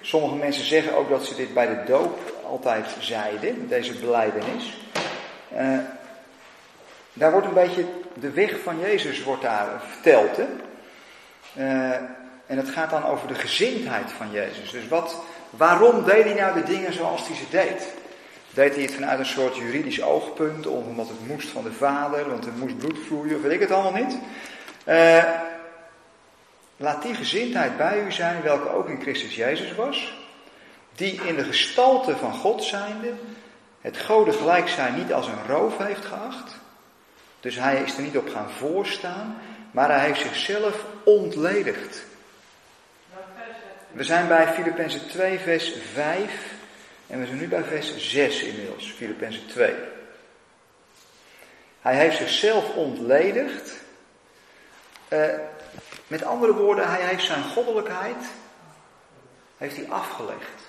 Sommige 0.00 0.34
mensen 0.34 0.64
zeggen 0.64 0.96
ook 0.96 1.08
dat 1.08 1.24
ze 1.24 1.34
dit 1.34 1.54
bij 1.54 1.66
de 1.66 1.82
doop 1.86 2.18
altijd 2.44 2.86
zeiden, 2.98 3.68
deze 3.68 3.92
beleidenis. 3.92 4.76
Uh, 5.54 5.78
daar 7.12 7.32
wordt 7.32 7.46
een 7.46 7.54
beetje 7.54 7.84
de 8.14 8.30
weg 8.30 8.60
van 8.62 8.80
Jezus 8.80 9.22
wordt 9.22 9.42
daar 9.42 9.80
verteld. 9.88 10.36
Hè? 10.36 10.46
Uh, 11.58 12.02
en 12.46 12.56
het 12.56 12.68
gaat 12.68 12.90
dan 12.90 13.04
over 13.04 13.28
de 13.28 13.34
gezindheid 13.34 14.12
van 14.12 14.30
Jezus. 14.30 14.70
Dus 14.70 14.88
wat, 14.88 15.22
waarom 15.50 16.04
deed 16.04 16.24
hij 16.24 16.34
nou 16.34 16.54
de 16.54 16.72
dingen 16.72 16.92
zoals 16.92 17.26
hij 17.26 17.36
ze 17.36 17.48
deed? 17.50 17.94
deed 18.56 18.74
hij 18.74 18.82
het 18.82 18.94
vanuit 18.94 19.18
een 19.18 19.26
soort 19.26 19.56
juridisch 19.56 20.02
oogpunt, 20.02 20.66
omdat 20.66 21.08
het 21.08 21.26
moest 21.26 21.48
van 21.48 21.62
de 21.62 21.72
vader, 21.72 22.28
want 22.28 22.46
er 22.46 22.52
moest 22.52 22.78
bloed 22.78 22.98
vloeien, 23.06 23.42
weet 23.42 23.52
ik 23.52 23.60
het 23.60 23.70
allemaal 23.70 24.02
niet. 24.02 24.18
Uh, 24.86 25.24
laat 26.76 27.02
die 27.02 27.14
gezindheid 27.14 27.76
bij 27.76 28.02
u 28.04 28.12
zijn, 28.12 28.42
welke 28.42 28.68
ook 28.68 28.88
in 28.88 29.00
Christus 29.00 29.34
Jezus 29.34 29.74
was, 29.74 30.14
die 30.94 31.12
in 31.12 31.36
de 31.36 31.44
gestalte 31.44 32.16
van 32.16 32.32
God 32.32 32.64
zijnde 32.64 33.12
het 33.80 33.98
goden 33.98 34.34
gelijk 34.34 34.68
zijn 34.68 34.94
niet 34.94 35.12
als 35.12 35.26
een 35.26 35.46
roof 35.48 35.78
heeft 35.78 36.04
geacht. 36.04 36.56
Dus 37.40 37.56
hij 37.56 37.82
is 37.82 37.96
er 37.96 38.02
niet 38.02 38.16
op 38.16 38.28
gaan 38.28 38.50
voorstaan, 38.50 39.36
maar 39.70 39.88
hij 39.88 40.06
heeft 40.06 40.20
zichzelf 40.20 40.84
ontledigd. 41.04 42.04
We 43.92 44.04
zijn 44.04 44.28
bij 44.28 44.52
Filippenzen 44.52 45.08
2, 45.08 45.38
vers 45.38 45.72
5 45.92 46.54
en 47.06 47.20
we 47.20 47.26
zijn 47.26 47.38
nu 47.38 47.48
bij 47.48 47.64
vers 47.64 47.96
6 47.96 48.42
inmiddels, 48.42 48.92
Filippenzen 48.92 49.46
2. 49.46 49.74
Hij 51.80 51.96
heeft 51.96 52.16
zichzelf 52.16 52.74
ontledigd. 52.74 53.84
Uh, 55.08 55.24
met 56.06 56.22
andere 56.22 56.52
woorden, 56.52 56.90
hij 56.90 57.02
heeft 57.02 57.24
zijn 57.24 57.42
goddelijkheid 57.42 58.24
heeft 59.56 59.76
hij 59.76 59.88
afgelegd. 59.88 60.60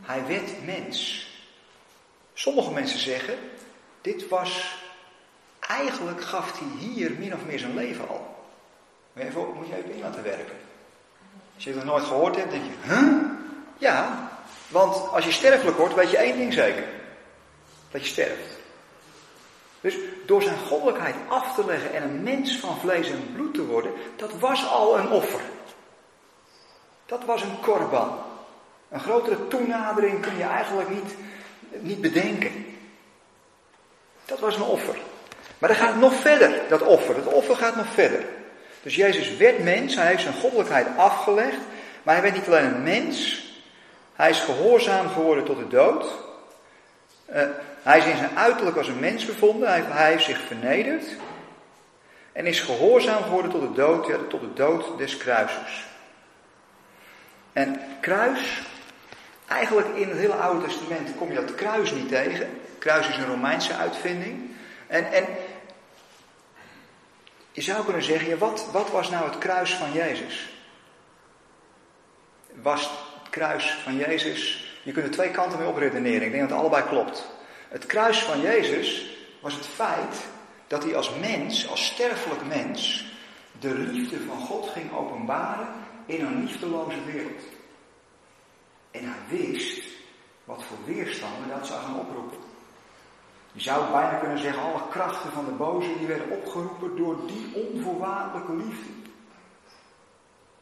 Hij 0.00 0.26
werd 0.26 0.64
mens. 0.64 1.28
Sommige 2.32 2.70
mensen 2.70 2.98
zeggen, 2.98 3.38
dit 4.00 4.28
was, 4.28 4.78
eigenlijk 5.60 6.20
gaf 6.20 6.58
hij 6.58 6.68
hier 6.78 7.10
min 7.10 7.34
of 7.34 7.44
meer 7.44 7.58
zijn 7.58 7.74
leven 7.74 8.08
al. 8.08 8.44
Moet 9.12 9.22
je 9.22 9.28
even, 9.28 9.54
moet 9.54 9.68
je 9.68 9.76
even 9.76 9.92
in 9.92 10.00
laten 10.00 10.22
werken. 10.22 10.56
Als 11.60 11.68
je 11.68 11.74
het 11.74 11.84
nog 11.84 11.94
nooit 11.94 12.08
gehoord 12.08 12.36
hebt, 12.36 12.50
denk 12.50 12.64
je, 12.64 12.94
huh? 12.94 13.12
Ja, 13.78 14.28
want 14.68 15.08
als 15.08 15.24
je 15.24 15.32
sterfelijk 15.32 15.76
wordt, 15.76 15.94
weet 15.94 16.10
je 16.10 16.16
één 16.16 16.36
ding 16.36 16.52
zeker. 16.52 16.84
Dat 17.90 18.00
je 18.00 18.06
sterft. 18.06 18.58
Dus 19.80 19.94
door 20.26 20.42
zijn 20.42 20.58
goddelijkheid 20.58 21.14
af 21.28 21.54
te 21.54 21.64
leggen 21.66 21.92
en 21.94 22.02
een 22.02 22.22
mens 22.22 22.56
van 22.56 22.78
vlees 22.78 23.10
en 23.10 23.32
bloed 23.34 23.54
te 23.54 23.66
worden, 23.66 23.92
dat 24.16 24.38
was 24.38 24.68
al 24.68 24.98
een 24.98 25.08
offer. 25.08 25.40
Dat 27.06 27.24
was 27.24 27.42
een 27.42 27.60
korban. 27.60 28.18
Een 28.88 29.00
grotere 29.00 29.48
toenadering 29.48 30.20
kun 30.20 30.36
je 30.36 30.44
eigenlijk 30.44 30.88
niet, 30.88 31.14
niet 31.80 32.00
bedenken. 32.00 32.66
Dat 34.24 34.40
was 34.40 34.56
een 34.56 34.62
offer. 34.62 34.96
Maar 35.58 35.68
dat 35.68 35.78
gaat 35.78 35.96
nog 35.96 36.14
verder, 36.14 36.60
dat 36.68 36.82
offer. 36.82 37.14
Dat 37.14 37.32
offer 37.32 37.56
gaat 37.56 37.76
nog 37.76 37.86
verder. 37.86 38.24
Dus 38.82 38.94
Jezus 38.94 39.36
werd 39.36 39.62
mens, 39.62 39.94
hij 39.94 40.06
heeft 40.06 40.22
zijn 40.22 40.34
goddelijkheid 40.34 40.86
afgelegd. 40.96 41.58
Maar 42.02 42.14
hij 42.14 42.22
werd 42.22 42.34
niet 42.34 42.46
alleen 42.46 42.74
een 42.74 42.82
mens, 42.82 43.44
hij 44.14 44.30
is 44.30 44.40
gehoorzaam 44.40 45.08
geworden 45.08 45.44
tot 45.44 45.56
de 45.56 45.68
dood. 45.68 46.04
Uh, 47.32 47.42
hij 47.82 47.98
is 47.98 48.04
in 48.04 48.16
zijn 48.16 48.36
uiterlijk 48.38 48.76
als 48.76 48.88
een 48.88 48.98
mens 48.98 49.24
bevonden, 49.24 49.68
hij, 49.68 49.82
hij, 49.86 50.10
heeft 50.10 50.24
zich 50.24 50.40
vernederd. 50.40 51.04
En 52.32 52.46
is 52.46 52.60
gehoorzaam 52.60 53.22
geworden 53.22 53.50
tot 53.50 53.60
de 53.60 53.72
dood, 53.72 54.06
ja, 54.06 54.16
tot 54.28 54.40
de 54.40 54.52
dood 54.52 54.98
des 54.98 55.16
kruises. 55.16 55.86
En 57.52 57.80
kruis, 58.00 58.62
eigenlijk 59.48 59.88
in 59.96 60.08
het 60.08 60.18
hele 60.18 60.34
Oude 60.34 60.66
Testament 60.66 61.16
kom 61.18 61.28
je 61.28 61.34
dat 61.34 61.54
kruis 61.54 61.90
niet 61.90 62.08
tegen. 62.08 62.60
Kruis 62.78 63.08
is 63.08 63.16
een 63.16 63.26
Romeinse 63.26 63.74
uitvinding. 63.74 64.50
En, 64.86 65.12
en 65.12 65.24
je 67.64 67.72
zou 67.72 67.84
kunnen 67.84 68.02
zeggen, 68.02 68.28
ja, 68.28 68.36
wat, 68.36 68.68
wat 68.72 68.90
was 68.90 69.10
nou 69.10 69.24
het 69.24 69.38
kruis 69.38 69.74
van 69.74 69.92
Jezus? 69.92 70.48
Was 72.62 72.80
het 72.80 73.30
kruis 73.30 73.70
van 73.70 73.96
Jezus, 73.96 74.66
je 74.82 74.92
kunt 74.92 75.06
er 75.06 75.12
twee 75.12 75.30
kanten 75.30 75.58
mee 75.58 75.68
opredeneren, 75.68 76.26
ik 76.26 76.32
denk 76.32 76.40
dat 76.40 76.50
het 76.50 76.58
allebei 76.58 76.84
klopt. 76.84 77.30
Het 77.68 77.86
kruis 77.86 78.18
van 78.18 78.40
Jezus 78.40 79.06
was 79.40 79.54
het 79.54 79.66
feit 79.66 80.26
dat 80.66 80.82
hij 80.82 80.96
als 80.96 81.10
mens, 81.20 81.68
als 81.68 81.86
sterfelijk 81.86 82.46
mens, 82.46 83.04
de 83.58 83.74
liefde 83.74 84.20
van 84.20 84.38
God 84.38 84.68
ging 84.68 84.92
openbaren 84.92 85.68
in 86.06 86.24
een 86.24 86.44
liefdeloze 86.44 87.04
wereld. 87.04 87.42
En 88.90 89.04
hij 89.04 89.38
wist 89.38 89.82
wat 90.44 90.64
voor 90.64 90.94
weerstanden 90.94 91.48
dat 91.48 91.66
zou 91.66 91.80
gaan 91.80 91.98
oproepen. 91.98 92.49
Je 93.52 93.60
zou 93.60 93.90
bijna 93.92 94.14
kunnen 94.14 94.38
zeggen, 94.38 94.62
alle 94.62 94.88
krachten 94.90 95.32
van 95.32 95.44
de 95.44 95.50
boze 95.50 95.98
die 95.98 96.06
werden 96.06 96.30
opgeroepen 96.30 96.96
door 96.96 97.16
die 97.26 97.52
onvoorwaardelijke 97.54 98.56
liefde. 98.56 98.90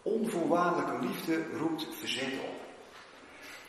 Onvoorwaardelijke 0.02 1.06
liefde 1.06 1.44
roept 1.58 1.86
verzet 1.98 2.32
op. 2.32 2.66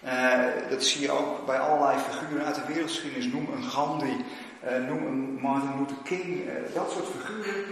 Uh, 0.05 0.43
dat 0.69 0.83
zie 0.83 1.01
je 1.01 1.11
ook 1.11 1.45
bij 1.45 1.59
allerlei 1.59 1.99
figuren 1.99 2.45
uit 2.45 2.55
de 2.55 2.65
wereldgeschiedenis. 2.67 3.25
Noem 3.25 3.47
een 3.53 3.63
Gandhi, 3.63 4.15
uh, 4.63 4.87
noem 4.87 5.05
een 5.05 5.37
Martin 5.41 5.77
Luther 5.77 5.97
King. 6.03 6.25
Uh, 6.25 6.51
dat 6.73 6.91
soort 6.91 7.05
figuren 7.05 7.65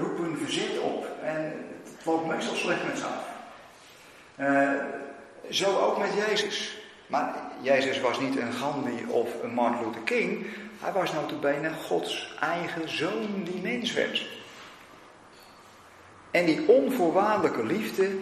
roepen 0.00 0.38
verzet 0.38 0.78
op. 0.78 1.06
En 1.22 1.66
het 1.84 2.04
loopt 2.04 2.26
meestal 2.26 2.54
slecht 2.54 2.84
met 2.84 2.98
ze 2.98 3.04
af. 3.04 3.26
zo 5.50 5.78
ook 5.78 5.98
met 5.98 6.10
Jezus. 6.28 6.78
Maar 7.06 7.34
Jezus 7.60 8.00
was 8.00 8.20
niet 8.20 8.36
een 8.36 8.52
Gandhi 8.52 9.04
of 9.08 9.42
een 9.42 9.54
Martin 9.54 9.86
Luther 9.86 10.02
King. 10.02 10.46
Hij 10.80 10.92
was 10.92 11.12
bijna 11.40 11.72
Gods 11.72 12.34
eigen 12.40 12.88
zoon 12.88 13.42
die 13.44 13.60
mens 13.60 13.92
werd. 13.92 14.26
En 16.30 16.46
die 16.46 16.68
onvoorwaardelijke 16.68 17.66
liefde, 17.66 18.18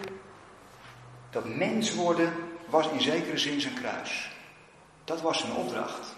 dat 1.30 1.44
mens 1.44 1.94
worden, 1.94 2.32
was 2.68 2.88
in 2.88 3.00
zekere 3.00 3.38
zin 3.38 3.61
zijn 3.61 3.74
kruis. 3.74 4.30
Dat 5.04 5.20
was 5.20 5.38
zijn 5.38 5.52
opdracht. 5.52 6.14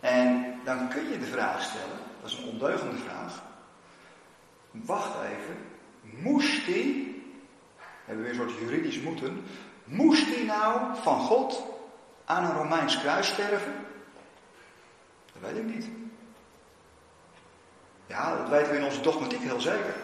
En 0.00 0.54
dan 0.64 0.88
kun 0.88 1.08
je 1.10 1.18
de 1.18 1.26
vraag 1.26 1.62
stellen, 1.62 1.98
dat 2.20 2.30
is 2.30 2.36
een 2.36 2.48
ondeugende 2.48 2.96
vraag. 2.96 3.42
Wacht 4.70 5.14
even, 5.24 5.56
moest 6.00 6.66
hij, 6.66 7.14
hebben 8.04 8.24
we 8.24 8.30
weer 8.30 8.40
een 8.40 8.50
soort 8.50 8.60
juridisch 8.60 9.00
moeten, 9.00 9.44
moest 9.84 10.34
hij 10.34 10.44
nou 10.44 10.80
van 11.02 11.20
God 11.20 11.62
aan 12.24 12.44
een 12.44 12.56
Romeins 12.56 12.98
kruis 12.98 13.28
sterven? 13.28 13.87
Dat 15.40 15.50
weet 15.50 15.60
ik 15.60 15.74
niet. 15.74 15.86
Ja, 18.06 18.36
dat 18.36 18.48
weten 18.48 18.70
we 18.70 18.76
in 18.76 18.84
onze 18.84 19.00
dogmatiek 19.00 19.40
heel 19.40 19.60
zeker. 19.60 19.94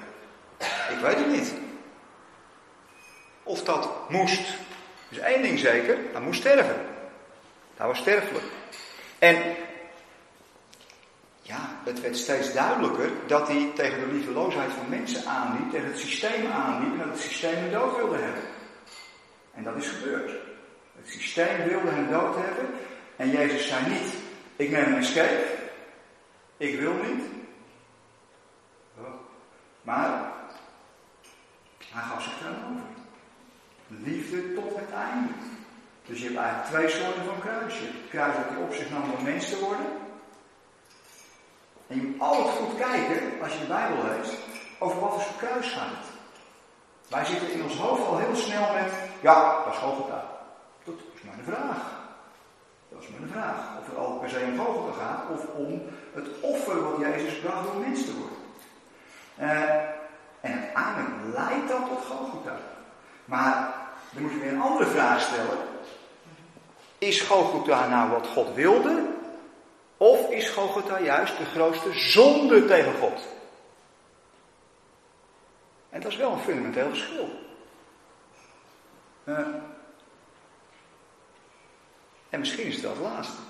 Ik 0.90 0.98
weet 1.02 1.16
het 1.16 1.28
niet. 1.28 1.54
Of 3.42 3.62
dat 3.62 4.10
moest. 4.10 4.42
Dus 5.08 5.18
één 5.18 5.42
ding 5.42 5.58
zeker, 5.58 5.98
hij 6.12 6.20
moest 6.20 6.40
sterven. 6.40 6.86
Hij 7.76 7.86
was 7.86 7.98
sterfelijk. 7.98 8.44
En 9.18 9.36
ja, 11.42 11.80
het 11.84 12.00
werd 12.00 12.16
steeds 12.16 12.52
duidelijker 12.52 13.10
dat 13.26 13.48
hij 13.48 13.70
tegen 13.74 14.00
de 14.00 14.14
liefdeloosheid 14.14 14.72
van 14.72 14.88
mensen 14.88 15.26
aanliep, 15.26 15.70
tegen 15.70 15.86
het 15.86 15.98
systeem 15.98 16.46
aanliep 16.46 16.92
en 16.92 16.98
dat 16.98 17.08
het 17.08 17.20
systeem 17.20 17.54
hem 17.54 17.70
dood 17.70 17.96
wilde 17.96 18.16
hebben. 18.16 18.42
En 19.54 19.62
dat 19.62 19.76
is 19.76 19.88
gebeurd. 19.88 20.30
Het 20.96 21.08
systeem 21.08 21.68
wilde 21.68 21.90
hem 21.90 22.10
dood 22.10 22.34
hebben 22.36 22.74
en 23.16 23.30
Jezus 23.30 23.68
zei 23.68 23.88
niet, 23.88 24.14
ik 24.56 24.70
neem 24.70 24.84
een 24.84 24.98
escape, 24.98 25.44
ik 26.56 26.80
wil 26.80 26.92
niet. 26.92 27.24
Maar 29.82 30.32
hij 31.90 32.02
gaf 32.02 32.22
zich 32.22 32.32
over. 32.32 32.82
Liefde 33.86 34.54
tot 34.54 34.76
het 34.76 34.90
einde. 34.90 35.32
Dus 36.06 36.18
je 36.18 36.24
hebt 36.24 36.38
eigenlijk 36.38 36.68
twee 36.68 36.88
soorten 36.88 37.24
van 37.24 37.40
kruis. 37.40 37.78
Je 37.78 38.08
kruis 38.10 38.36
dat 38.36 38.48
hij 38.48 38.62
op 38.62 38.72
zich 38.72 38.90
nam 38.90 39.02
om 39.18 39.24
mens 39.24 39.48
te 39.48 39.58
worden. 39.58 39.86
En 41.86 41.96
je 41.96 42.06
moet 42.06 42.20
altijd 42.20 42.54
goed 42.54 42.76
kijken, 42.78 43.42
als 43.42 43.52
je 43.52 43.58
de 43.58 43.66
Bijbel 43.66 44.04
leest, 44.04 44.34
over 44.78 45.00
wat 45.00 45.22
voor 45.22 45.48
kruis 45.48 45.72
gaat. 45.72 46.04
Wij 47.08 47.24
zitten 47.24 47.52
in 47.52 47.62
ons 47.62 47.76
hoofd 47.76 48.06
al 48.06 48.18
heel 48.18 48.36
snel 48.36 48.72
met, 48.72 48.92
ja, 49.20 49.64
dat 49.64 49.72
is 49.72 49.78
Golgotha. 49.78 50.24
Dat 50.84 50.94
is 51.14 51.22
maar 51.22 51.38
een 51.38 51.44
vraag. 51.44 51.93
Dat 52.94 53.02
is 53.02 53.08
een 53.08 53.28
vraag. 53.28 53.78
Of 53.80 53.86
het 53.86 53.96
al 53.96 54.18
per 54.18 54.28
se 54.28 54.40
om 54.44 54.58
Golgotha 54.58 55.04
gaat, 55.04 55.30
of 55.30 55.46
om 55.54 55.82
het 56.12 56.26
offer 56.40 56.82
wat 56.82 57.00
Jezus 57.00 57.38
bracht 57.40 57.70
om 57.70 57.80
mens 57.80 58.04
te 58.04 58.12
worden. 58.18 58.38
Uh, 59.40 59.74
en 60.40 60.52
uiteindelijk 60.52 61.34
leidt 61.34 61.68
dat 61.68 61.88
tot 61.88 62.04
Golgotha. 62.04 62.56
Maar 63.24 63.74
dan 64.10 64.22
moet 64.22 64.32
je 64.32 64.38
weer 64.38 64.52
een 64.52 64.60
andere 64.60 64.86
vraag 64.86 65.20
stellen. 65.20 65.58
Is 66.98 67.20
Golgotha 67.20 67.88
nou 67.88 68.10
wat 68.10 68.26
God 68.26 68.54
wilde? 68.54 69.06
Of 69.96 70.30
is 70.30 70.48
Golgotha 70.48 71.00
juist 71.00 71.38
de 71.38 71.44
grootste 71.44 71.92
zonde 71.92 72.64
tegen 72.64 72.94
God? 72.94 73.26
En 75.90 76.00
dat 76.00 76.10
is 76.10 76.16
wel 76.16 76.32
een 76.32 76.38
fundamenteel 76.38 76.88
verschil. 76.88 77.28
Uh, 79.24 79.38
en 82.34 82.40
misschien 82.40 82.66
is 82.66 82.74
het 82.74 82.82
wel 82.82 82.92
het 82.92 83.00
laatste. 83.00 83.40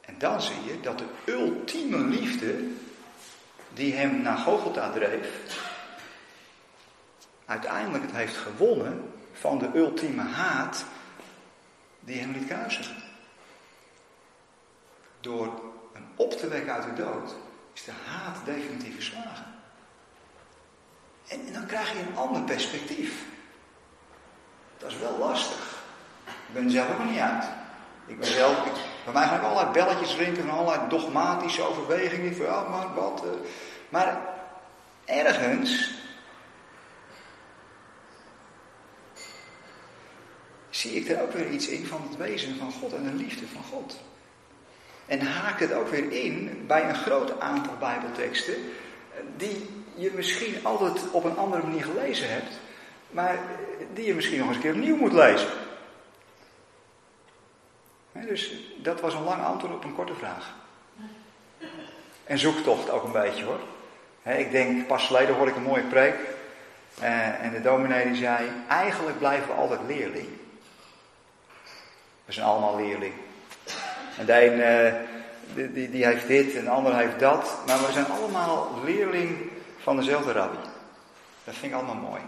En 0.00 0.18
dan 0.18 0.40
zie 0.42 0.64
je 0.64 0.80
dat 0.80 0.98
de 0.98 1.08
ultieme 1.24 1.98
liefde 1.98 2.68
die 3.72 3.94
hem 3.94 4.22
naar 4.22 4.36
Golgotha 4.38 4.90
dreef, 4.90 5.28
uiteindelijk 7.44 8.04
het 8.04 8.12
heeft 8.12 8.36
gewonnen 8.36 9.12
van 9.32 9.58
de 9.58 9.70
ultieme 9.74 10.22
haat 10.22 10.84
die 12.00 12.20
hem 12.20 12.32
liet 12.32 12.46
kruisen. 12.46 13.02
door 15.20 15.62
hem 15.92 16.06
op 16.14 16.32
te 16.32 16.48
wekken 16.48 16.72
uit 16.72 16.96
de 16.96 17.02
dood, 17.02 17.34
is 17.72 17.84
de 17.84 17.92
haat 18.06 18.44
definitief 18.44 18.94
verslagen. 18.94 19.54
En, 21.26 21.46
en 21.46 21.52
dan 21.52 21.66
krijg 21.66 21.92
je 21.92 21.98
een 21.98 22.16
ander 22.16 22.42
perspectief. 22.42 23.24
Dat 24.78 24.90
is 24.90 24.98
wel 24.98 25.18
lastig. 25.18 25.73
Ben 26.54 26.70
zelf 26.70 26.90
ook 26.90 26.98
nog 26.98 27.10
niet 27.10 27.18
uit. 27.18 27.44
Ik 28.06 28.18
ben 28.18 28.28
zelf, 28.28 28.62
bij 29.04 29.12
mij 29.12 29.26
gaan 29.26 29.40
allerlei 29.40 29.72
belletjes 29.72 30.16
rinken 30.16 30.46
van 30.46 30.58
allerlei 30.58 30.88
dogmatische 30.88 31.62
overwegingen. 31.62 32.36
Van 32.36 32.46
ja, 32.46 32.68
maar 32.68 32.94
wat. 32.94 33.22
Uh, 33.24 33.30
maar 33.88 34.20
ergens 35.04 35.90
zie 40.70 40.92
ik 40.92 41.08
er 41.08 41.22
ook 41.22 41.32
weer 41.32 41.50
iets 41.50 41.68
in 41.68 41.86
van 41.86 42.02
het 42.08 42.16
wezen 42.16 42.58
van 42.58 42.72
God 42.72 42.94
en 42.94 43.02
de 43.02 43.14
liefde 43.14 43.46
van 43.46 43.62
God. 43.70 44.00
En 45.06 45.20
haak 45.20 45.60
het 45.60 45.72
ook 45.72 45.88
weer 45.88 46.12
in 46.12 46.64
bij 46.66 46.88
een 46.88 46.94
groot 46.94 47.40
aantal 47.40 47.74
Bijbelteksten 47.78 48.54
die 49.36 49.70
je 49.94 50.10
misschien 50.14 50.54
altijd 50.62 51.10
op 51.10 51.24
een 51.24 51.36
andere 51.36 51.62
manier 51.62 51.84
gelezen 51.84 52.30
hebt, 52.30 52.60
maar 53.10 53.38
die 53.92 54.06
je 54.06 54.14
misschien 54.14 54.38
nog 54.38 54.46
eens 54.46 54.56
een 54.56 54.62
keer 54.62 54.74
opnieuw 54.74 54.96
moet 54.96 55.12
lezen. 55.12 55.48
Dus 58.22 58.52
dat 58.76 59.00
was 59.00 59.14
een 59.14 59.24
lang 59.24 59.44
antwoord 59.44 59.74
op 59.74 59.84
een 59.84 59.94
korte 59.94 60.14
vraag. 60.14 60.54
En 62.24 62.38
zoektocht 62.38 62.90
ook 62.90 63.04
een 63.04 63.12
beetje 63.12 63.44
hoor. 63.44 63.60
ik 64.22 64.50
denk, 64.50 64.86
pas 64.86 65.06
geleden 65.06 65.34
hoorde 65.34 65.50
ik 65.50 65.56
een 65.56 65.62
mooie 65.62 65.82
preek. 65.82 66.14
Eh, 67.00 67.42
en 67.44 67.52
de 67.52 67.62
dominee 67.62 68.04
die 68.06 68.16
zei, 68.16 68.50
eigenlijk 68.68 69.18
blijven 69.18 69.46
we 69.46 69.52
altijd 69.52 69.80
leerling. 69.86 70.28
We 72.24 72.32
zijn 72.32 72.46
allemaal 72.46 72.76
leerling. 72.76 73.14
En 74.18 74.26
de 74.26 74.44
een 74.44 74.60
eh, 74.60 74.94
die, 75.54 75.72
die, 75.72 75.90
die, 75.90 76.04
heeft 76.04 76.26
dit 76.26 76.54
en 76.54 76.64
de 76.64 76.70
ander 76.70 76.96
heeft 76.96 77.18
dat. 77.18 77.56
Maar 77.66 77.86
we 77.86 77.92
zijn 77.92 78.06
allemaal 78.06 78.80
leerling 78.84 79.50
van 79.78 79.96
dezelfde 79.96 80.32
rabbi. 80.32 80.58
Dat 81.44 81.54
vind 81.54 81.72
ik 81.72 81.78
allemaal 81.78 82.10
mooi. 82.10 82.20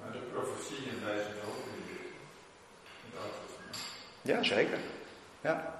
Maar 0.00 0.12
de 0.12 0.18
profetieën 0.18 1.04
wijzen 1.04 1.34
ook 1.46 1.66
in 1.66 1.82
Ja, 4.22 4.42
zeker. 4.42 4.78
Ja, 5.40 5.74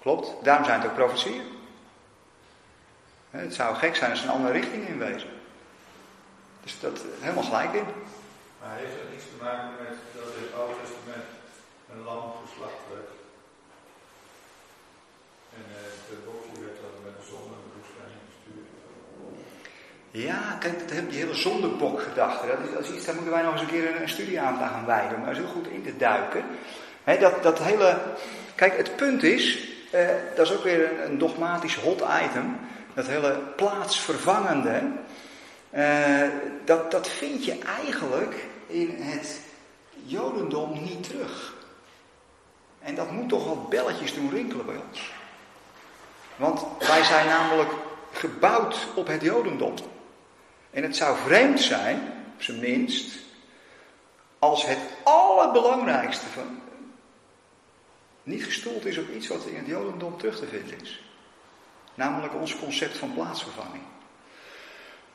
klopt. 0.00 0.44
Daarom 0.44 0.64
zijn 0.64 0.80
het 0.80 0.90
ook 0.90 0.96
profetieën. 0.96 1.60
Het 3.30 3.54
zou 3.54 3.74
gek 3.74 3.96
zijn 3.96 4.10
als 4.10 4.20
ze 4.20 4.26
een 4.26 4.32
andere 4.32 4.52
richting 4.52 4.88
in 4.88 4.98
wezen. 4.98 5.28
Dus 6.62 6.80
dat 6.80 7.00
helemaal 7.20 7.42
gelijk 7.42 7.72
in. 7.72 7.84
Maar 8.60 8.76
heeft 8.76 8.96
dat 9.00 9.10
niets 9.12 9.24
te 9.24 9.44
maken 9.44 9.70
met 9.82 9.96
dat 10.16 10.28
in 10.36 10.42
het 10.46 10.54
Oude 10.58 10.74
Testament 10.82 11.26
een 11.90 12.02
lam 12.08 12.32
geslacht 12.44 12.82
werd? 12.92 13.10
En 15.56 15.64
uh, 15.76 15.78
de 16.08 16.16
boekje 16.24 16.60
werd 16.64 16.78
dan 16.84 16.94
met 17.06 17.14
een 17.18 17.28
zonnebloedstijn 17.32 18.16
gestuurd. 18.30 18.68
Ja, 20.28 20.56
kijk, 20.62 20.78
dat 20.78 20.90
heb 20.96 21.10
die 21.10 21.22
hele 21.22 21.34
zondebok-gedachte. 21.34 22.46
Dat 22.46 22.60
is, 22.66 22.72
dat 22.74 22.84
is 22.84 22.90
iets, 22.96 23.04
daar 23.06 23.14
moeten 23.14 23.32
wij 23.32 23.42
nog 23.42 23.52
eens 23.52 23.62
een 23.62 23.74
keer 23.74 24.00
een, 24.00 24.08
studie 24.16 24.40
aan 24.40 24.58
gaan 24.58 24.86
wijden. 24.86 25.18
Om 25.18 25.24
daar 25.24 25.34
zo 25.34 25.46
goed 25.46 25.68
in 25.68 25.82
te 25.82 25.96
duiken. 25.96 26.44
Dat, 27.04 27.42
dat 27.42 27.58
hele. 27.58 27.98
Kijk, 28.54 28.76
het 28.76 28.96
punt 28.96 29.22
is. 29.22 29.68
Eh, 29.90 30.06
dat 30.34 30.46
is 30.46 30.52
ook 30.52 30.62
weer 30.62 30.90
een, 30.90 31.10
een, 31.10 31.18
dogmatisch 31.18 31.76
hot 31.76 32.02
item. 32.24 32.58
Dat 32.94 33.06
hele 33.06 33.38
plaatsvervangende. 33.56 34.82
Eh, 35.70 36.28
dat, 36.64 36.90
dat 36.90 37.08
vind 37.08 37.44
je 37.44 37.58
eigenlijk 37.78 38.34
in 38.66 38.96
het 38.98 39.40
Jodendom 40.04 40.82
niet 40.82 41.02
terug. 41.02 41.54
En 42.80 42.94
dat 42.94 43.10
moet 43.10 43.28
toch 43.28 43.46
wat 43.46 43.68
belletjes 43.68 44.14
doen 44.14 44.30
rinkelen 44.30 44.66
bij 44.66 44.80
ons. 44.88 45.12
Want 46.36 46.64
wij 46.78 47.04
zijn 47.04 47.26
namelijk 47.26 47.70
gebouwd 48.12 48.86
op 48.94 49.06
het 49.06 49.22
Jodendom. 49.22 49.74
En 50.70 50.82
het 50.82 50.96
zou 50.96 51.16
vreemd 51.16 51.60
zijn, 51.60 51.96
op 52.34 52.42
zijn 52.42 52.60
minst, 52.60 53.18
als 54.38 54.66
het 54.66 54.78
allerbelangrijkste 55.02 56.26
van. 56.26 56.60
Niet 58.22 58.44
gestoeld 58.44 58.84
is 58.84 58.98
op 58.98 59.10
iets 59.10 59.28
wat 59.28 59.44
in 59.44 59.56
het 59.56 59.66
Jodendom 59.66 60.18
terug 60.18 60.38
te 60.38 60.46
vinden 60.46 60.80
is. 60.80 61.02
Namelijk 61.94 62.34
ons 62.34 62.58
concept 62.58 62.96
van 62.96 63.14
plaatsvervanging. 63.14 63.82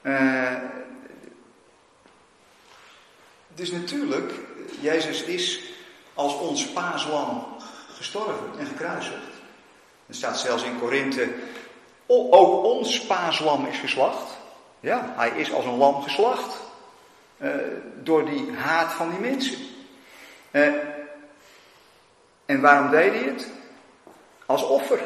Uh, 0.01 0.53
dus 3.55 3.71
natuurlijk, 3.71 4.33
Jezus 4.79 5.23
is 5.23 5.61
als 6.13 6.33
ons 6.33 6.67
paaslam 6.67 7.55
gestorven 7.93 8.59
en 8.59 8.65
gekruisigd. 8.65 9.35
Er 10.07 10.15
staat 10.15 10.39
zelfs 10.39 10.63
in 10.63 10.79
Korinthe, 10.79 11.33
ook 12.07 12.63
ons 12.63 13.01
paaslam 13.01 13.65
is 13.65 13.77
geslacht. 13.77 14.37
Ja, 14.79 15.13
hij 15.15 15.29
is 15.29 15.53
als 15.53 15.65
een 15.65 15.77
lam 15.77 16.01
geslacht. 16.01 16.65
Uh, 17.37 17.51
door 18.03 18.25
die 18.25 18.51
haat 18.51 18.93
van 18.93 19.09
die 19.09 19.19
mensen. 19.19 19.57
Uh, 20.51 20.73
en 22.47 22.61
waarom 22.61 22.89
deed 22.89 23.13
hij 23.13 23.23
het? 23.23 23.47
Als 24.45 24.63
offer. 24.63 24.99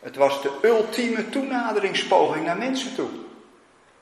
Het 0.00 0.16
was 0.16 0.42
de 0.42 0.58
ultieme 0.62 1.28
toenaderingspoging 1.28 2.44
naar 2.44 2.58
mensen 2.58 2.94
toe. 2.94 3.08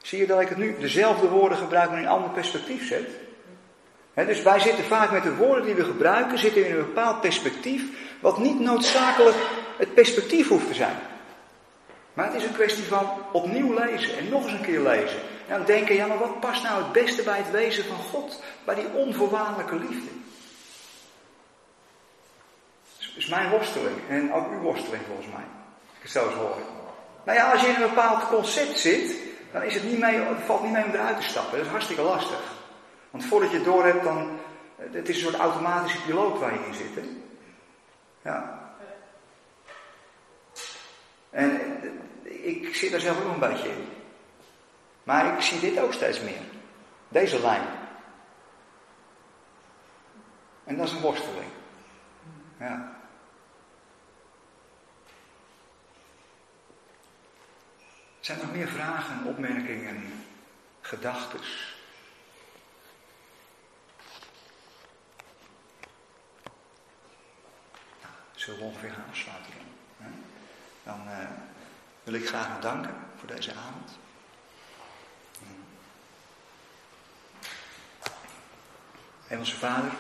Zie 0.03 0.19
je 0.19 0.27
dat 0.27 0.41
ik 0.41 0.49
het 0.49 0.59
nu 0.59 0.77
dezelfde 0.79 1.29
woorden 1.29 1.59
gebruik, 1.59 1.91
maar 1.91 1.99
in 1.99 2.05
een 2.05 2.11
ander 2.11 2.31
perspectief 2.31 2.87
zet? 2.87 3.09
dus 4.15 4.43
wij 4.43 4.61
zitten 4.61 4.85
vaak 4.85 5.11
met 5.11 5.23
de 5.23 5.35
woorden 5.35 5.65
die 5.65 5.75
we 5.75 5.85
gebruiken, 5.85 6.39
zitten 6.39 6.67
in 6.67 6.71
een 6.71 6.85
bepaald 6.85 7.21
perspectief, 7.21 7.83
wat 8.21 8.39
niet 8.39 8.61
noodzakelijk 8.61 9.37
het 9.77 9.95
perspectief 9.95 10.49
hoeft 10.49 10.67
te 10.67 10.75
zijn. 10.75 10.97
Maar 12.13 12.27
het 12.27 12.35
is 12.35 12.45
een 12.45 12.55
kwestie 12.55 12.85
van 12.85 13.11
opnieuw 13.33 13.75
lezen 13.75 14.19
en 14.19 14.29
nog 14.29 14.45
eens 14.45 14.53
een 14.53 14.61
keer 14.61 14.81
lezen. 14.81 15.19
En 15.47 15.57
dan 15.57 15.67
denken, 15.67 15.95
ja 15.95 16.07
maar 16.07 16.19
wat 16.19 16.41
past 16.41 16.63
nou 16.63 16.83
het 16.83 16.93
beste 16.93 17.23
bij 17.23 17.37
het 17.37 17.51
wezen 17.51 17.85
van 17.85 17.97
God? 17.97 18.43
Bij 18.65 18.75
die 18.75 18.93
onvoorwaardelijke 18.93 19.77
liefde. 19.77 20.11
Is 23.19 23.27
mijn 23.27 23.51
worsteling 23.51 23.97
en 24.09 24.33
ook 24.33 24.51
uw 24.51 24.59
worsteling 24.59 25.03
volgens 25.07 25.27
mij. 25.27 25.45
Ik 25.97 26.03
het 26.03 26.11
zo 26.11 26.31
hoor. 26.31 26.57
Nou 27.25 27.39
ja, 27.39 27.53
als 27.53 27.61
je 27.61 27.67
in 27.67 27.75
een 27.75 27.89
bepaald 27.89 28.29
concept 28.29 28.79
zit, 28.79 29.17
dan 29.53 29.63
is 29.63 29.75
het 29.75 29.85
niet 29.85 29.99
mee, 29.99 30.21
valt 30.45 30.63
niet 30.63 30.73
mee 30.73 30.85
om 30.85 30.91
eruit 30.91 31.17
te 31.17 31.23
stappen. 31.23 31.57
Dat 31.57 31.67
is 31.67 31.73
hartstikke 31.73 32.03
lastig. 32.03 32.41
Want 33.11 33.25
voordat 33.25 33.51
je 33.51 33.57
het 33.57 33.65
door 33.65 33.85
hebt, 33.85 34.05
dan. 34.05 34.39
Het 34.77 35.09
is 35.09 35.17
een 35.17 35.31
soort 35.31 35.43
automatische 35.43 36.03
piloot 36.03 36.39
waar 36.39 36.53
je 36.53 36.67
in 36.67 36.75
zit. 36.75 36.95
Hè? 36.95 37.03
Ja. 38.23 38.61
En 41.31 41.61
ik 42.23 42.75
zit 42.75 42.91
daar 42.91 43.01
zelf 43.01 43.25
ook 43.25 43.33
een 43.33 43.51
beetje 43.51 43.69
in. 43.69 43.89
Maar 45.03 45.35
ik 45.35 45.41
zie 45.41 45.61
dit 45.61 45.81
ook 45.81 45.93
steeds 45.93 46.21
meer. 46.21 46.43
Deze 47.09 47.41
lijn. 47.41 47.67
En 50.65 50.77
dat 50.77 50.87
is 50.87 50.93
een 50.93 51.01
worsteling. 51.01 51.51
Ja. 52.59 52.98
Zijn 58.29 58.41
er 58.41 58.47
nog 58.47 58.57
meer 58.57 58.69
vragen, 58.69 59.25
opmerkingen, 59.25 60.25
gedachten? 60.81 61.41
Nou, 68.01 68.15
zullen 68.35 68.59
we 68.59 68.65
ongeveer 68.65 68.91
gaan 68.91 69.05
afsluiten 69.11 69.53
dan? 70.83 71.01
Uh, 71.07 71.29
wil 72.05 72.15
ik 72.15 72.29
graag 72.29 72.49
nog 72.49 72.61
danken 72.61 72.95
voor 73.19 73.29
deze 73.29 73.55
avond. 73.55 73.99
Hemelse 79.27 79.57
Vader, 79.57 79.93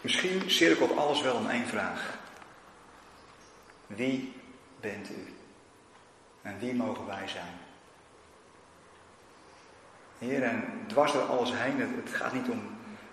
misschien 0.00 0.50
cirkelt 0.50 0.96
alles 0.96 1.22
wel 1.22 1.36
om 1.36 1.48
één 1.48 1.66
vraag. 1.66 2.18
Wie 3.86 4.40
bent 4.80 5.10
u? 5.10 5.41
En 6.42 6.58
wie 6.58 6.74
mogen 6.74 7.06
wij 7.06 7.28
zijn? 7.28 7.54
Heer, 10.18 10.42
en 10.42 10.84
dwars 10.86 11.12
door 11.12 11.22
alles 11.22 11.52
heen, 11.54 11.80
het, 11.80 12.14
gaat 12.14 12.32
niet 12.32 12.48
om 12.48 12.62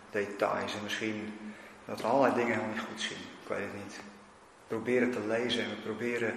details 0.09 0.75
en 0.75 0.83
misschien 0.83 1.39
dat 1.85 2.01
we 2.01 2.07
allerlei 2.07 2.35
dingen 2.35 2.53
helemaal 2.53 2.75
niet 2.75 2.85
goed 2.85 3.01
zien. 3.01 3.17
Ik 3.17 3.47
weet 3.47 3.59
het 3.59 3.83
niet. 3.83 3.95
We 3.95 4.75
proberen 4.75 5.11
te 5.11 5.27
lezen 5.27 5.63
en 5.63 5.69
we 5.69 5.75
proberen 5.75 6.33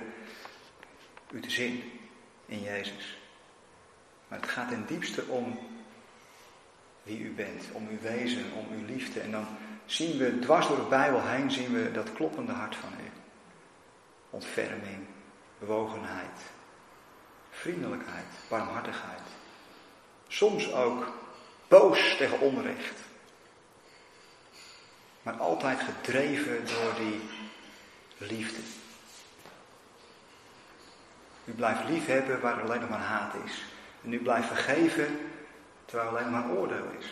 u 1.30 1.40
te 1.40 1.51
zien 1.51 1.82
in 2.47 2.62
Jezus. 2.62 3.18
Maar 4.28 4.40
het 4.40 4.49
gaat 4.49 4.68
ten 4.68 4.86
diepste 4.86 5.24
om 5.26 5.59
wie 7.03 7.18
u 7.18 7.30
bent, 7.30 7.64
om 7.72 7.88
uw 7.88 8.01
wezen, 8.01 8.45
om 8.53 8.66
uw 8.78 8.86
liefde. 8.86 9.20
En 9.20 9.30
dan 9.30 9.47
zien 9.84 10.18
we 10.18 10.38
dwars 10.38 10.68
door 10.68 10.76
de 10.76 10.88
Bijbel 10.88 11.22
heen, 11.22 11.51
zien 11.51 11.72
we 11.72 11.93
dat 11.93 12.12
kloppende 12.12 12.53
hart 12.53 12.76
van 12.76 12.93
u. 12.93 13.11
Ontferming, 14.30 15.07
bewogenheid, 15.59 16.40
vriendelijkheid, 17.53 18.26
barmhartigheid. 18.48 19.20
Soms 20.28 20.72
ook 20.72 21.12
boos 21.68 22.16
tegen 22.16 22.40
onrecht. 22.40 23.00
Maar 25.22 25.34
altijd 25.34 25.80
gedreven 25.80 26.66
door 26.66 26.94
die 26.96 27.20
liefde. 28.18 28.61
U 31.44 31.53
blijft 31.53 31.88
liefhebben 31.88 32.40
waar 32.40 32.62
alleen 32.62 32.80
nog 32.80 32.88
maar 32.88 32.98
haat 32.98 33.34
is. 33.44 33.64
En 34.05 34.12
u 34.12 34.18
blijft 34.18 34.46
vergeven 34.46 35.30
terwijl 35.84 36.09
er 36.09 36.16
alleen 36.16 36.30
maar 36.30 36.50
oordeel 36.50 36.90
is. 36.98 37.07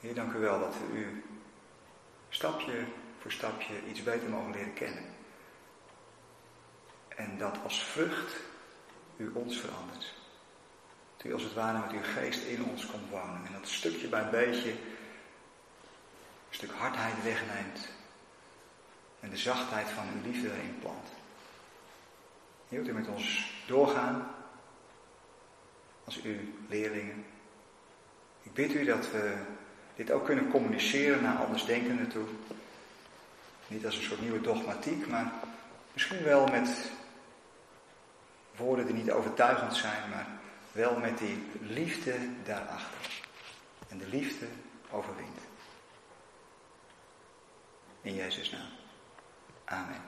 Heer, 0.00 0.14
dank 0.14 0.32
u 0.32 0.38
wel 0.38 0.60
dat 0.60 0.74
we 0.74 0.96
u 0.96 1.24
stapje 2.28 2.84
voor 3.20 3.32
stapje 3.32 3.74
iets 3.88 4.02
beter 4.02 4.28
mogen 4.28 4.52
leren 4.52 4.74
kennen. 4.74 5.04
En 7.08 7.38
dat 7.38 7.58
als 7.62 7.84
vrucht 7.84 8.32
u 9.16 9.30
ons 9.34 9.58
verandert. 9.58 10.14
Dat 11.16 11.26
u 11.26 11.32
als 11.32 11.42
het 11.42 11.54
ware 11.54 11.78
met 11.78 11.90
uw 11.90 12.02
geest 12.02 12.42
in 12.42 12.64
ons 12.64 12.86
komt 12.86 13.10
wonen. 13.10 13.46
En 13.46 13.52
dat 13.52 13.68
stukje 13.68 14.08
bij 14.08 14.30
beetje 14.30 14.70
een 14.70 14.76
stuk 16.50 16.70
hardheid 16.70 17.22
wegneemt. 17.22 17.88
En 19.20 19.30
de 19.30 19.36
zachtheid 19.36 19.88
van 19.88 20.04
uw 20.14 20.30
liefde 20.30 20.52
erin 20.52 20.78
plant. 20.80 21.08
Wilt 22.68 22.88
u 22.88 22.92
met 22.92 23.08
ons 23.08 23.52
doorgaan 23.66 24.34
als 26.04 26.22
uw 26.22 26.36
leerlingen? 26.68 27.24
Ik 28.42 28.52
bid 28.52 28.74
u 28.74 28.84
dat 28.84 29.10
we 29.10 29.36
dit 29.96 30.10
ook 30.10 30.24
kunnen 30.24 30.50
communiceren 30.50 31.22
naar 31.22 31.36
andersdenkenden 31.36 32.08
toe. 32.08 32.26
Niet 33.66 33.86
als 33.86 33.96
een 33.96 34.02
soort 34.02 34.20
nieuwe 34.20 34.40
dogmatiek, 34.40 35.06
maar 35.06 35.32
misschien 35.92 36.22
wel 36.22 36.46
met 36.46 36.90
woorden 38.56 38.86
die 38.86 38.94
niet 38.94 39.10
overtuigend 39.10 39.76
zijn, 39.76 40.10
maar 40.10 40.26
wel 40.72 40.96
met 40.96 41.18
die 41.18 41.46
liefde 41.60 42.14
daarachter. 42.44 43.22
En 43.88 43.98
de 43.98 44.08
liefde 44.08 44.46
overwint. 44.90 45.40
In 48.00 48.14
Jezus' 48.14 48.50
naam. 48.50 48.68
Amen. 49.64 50.02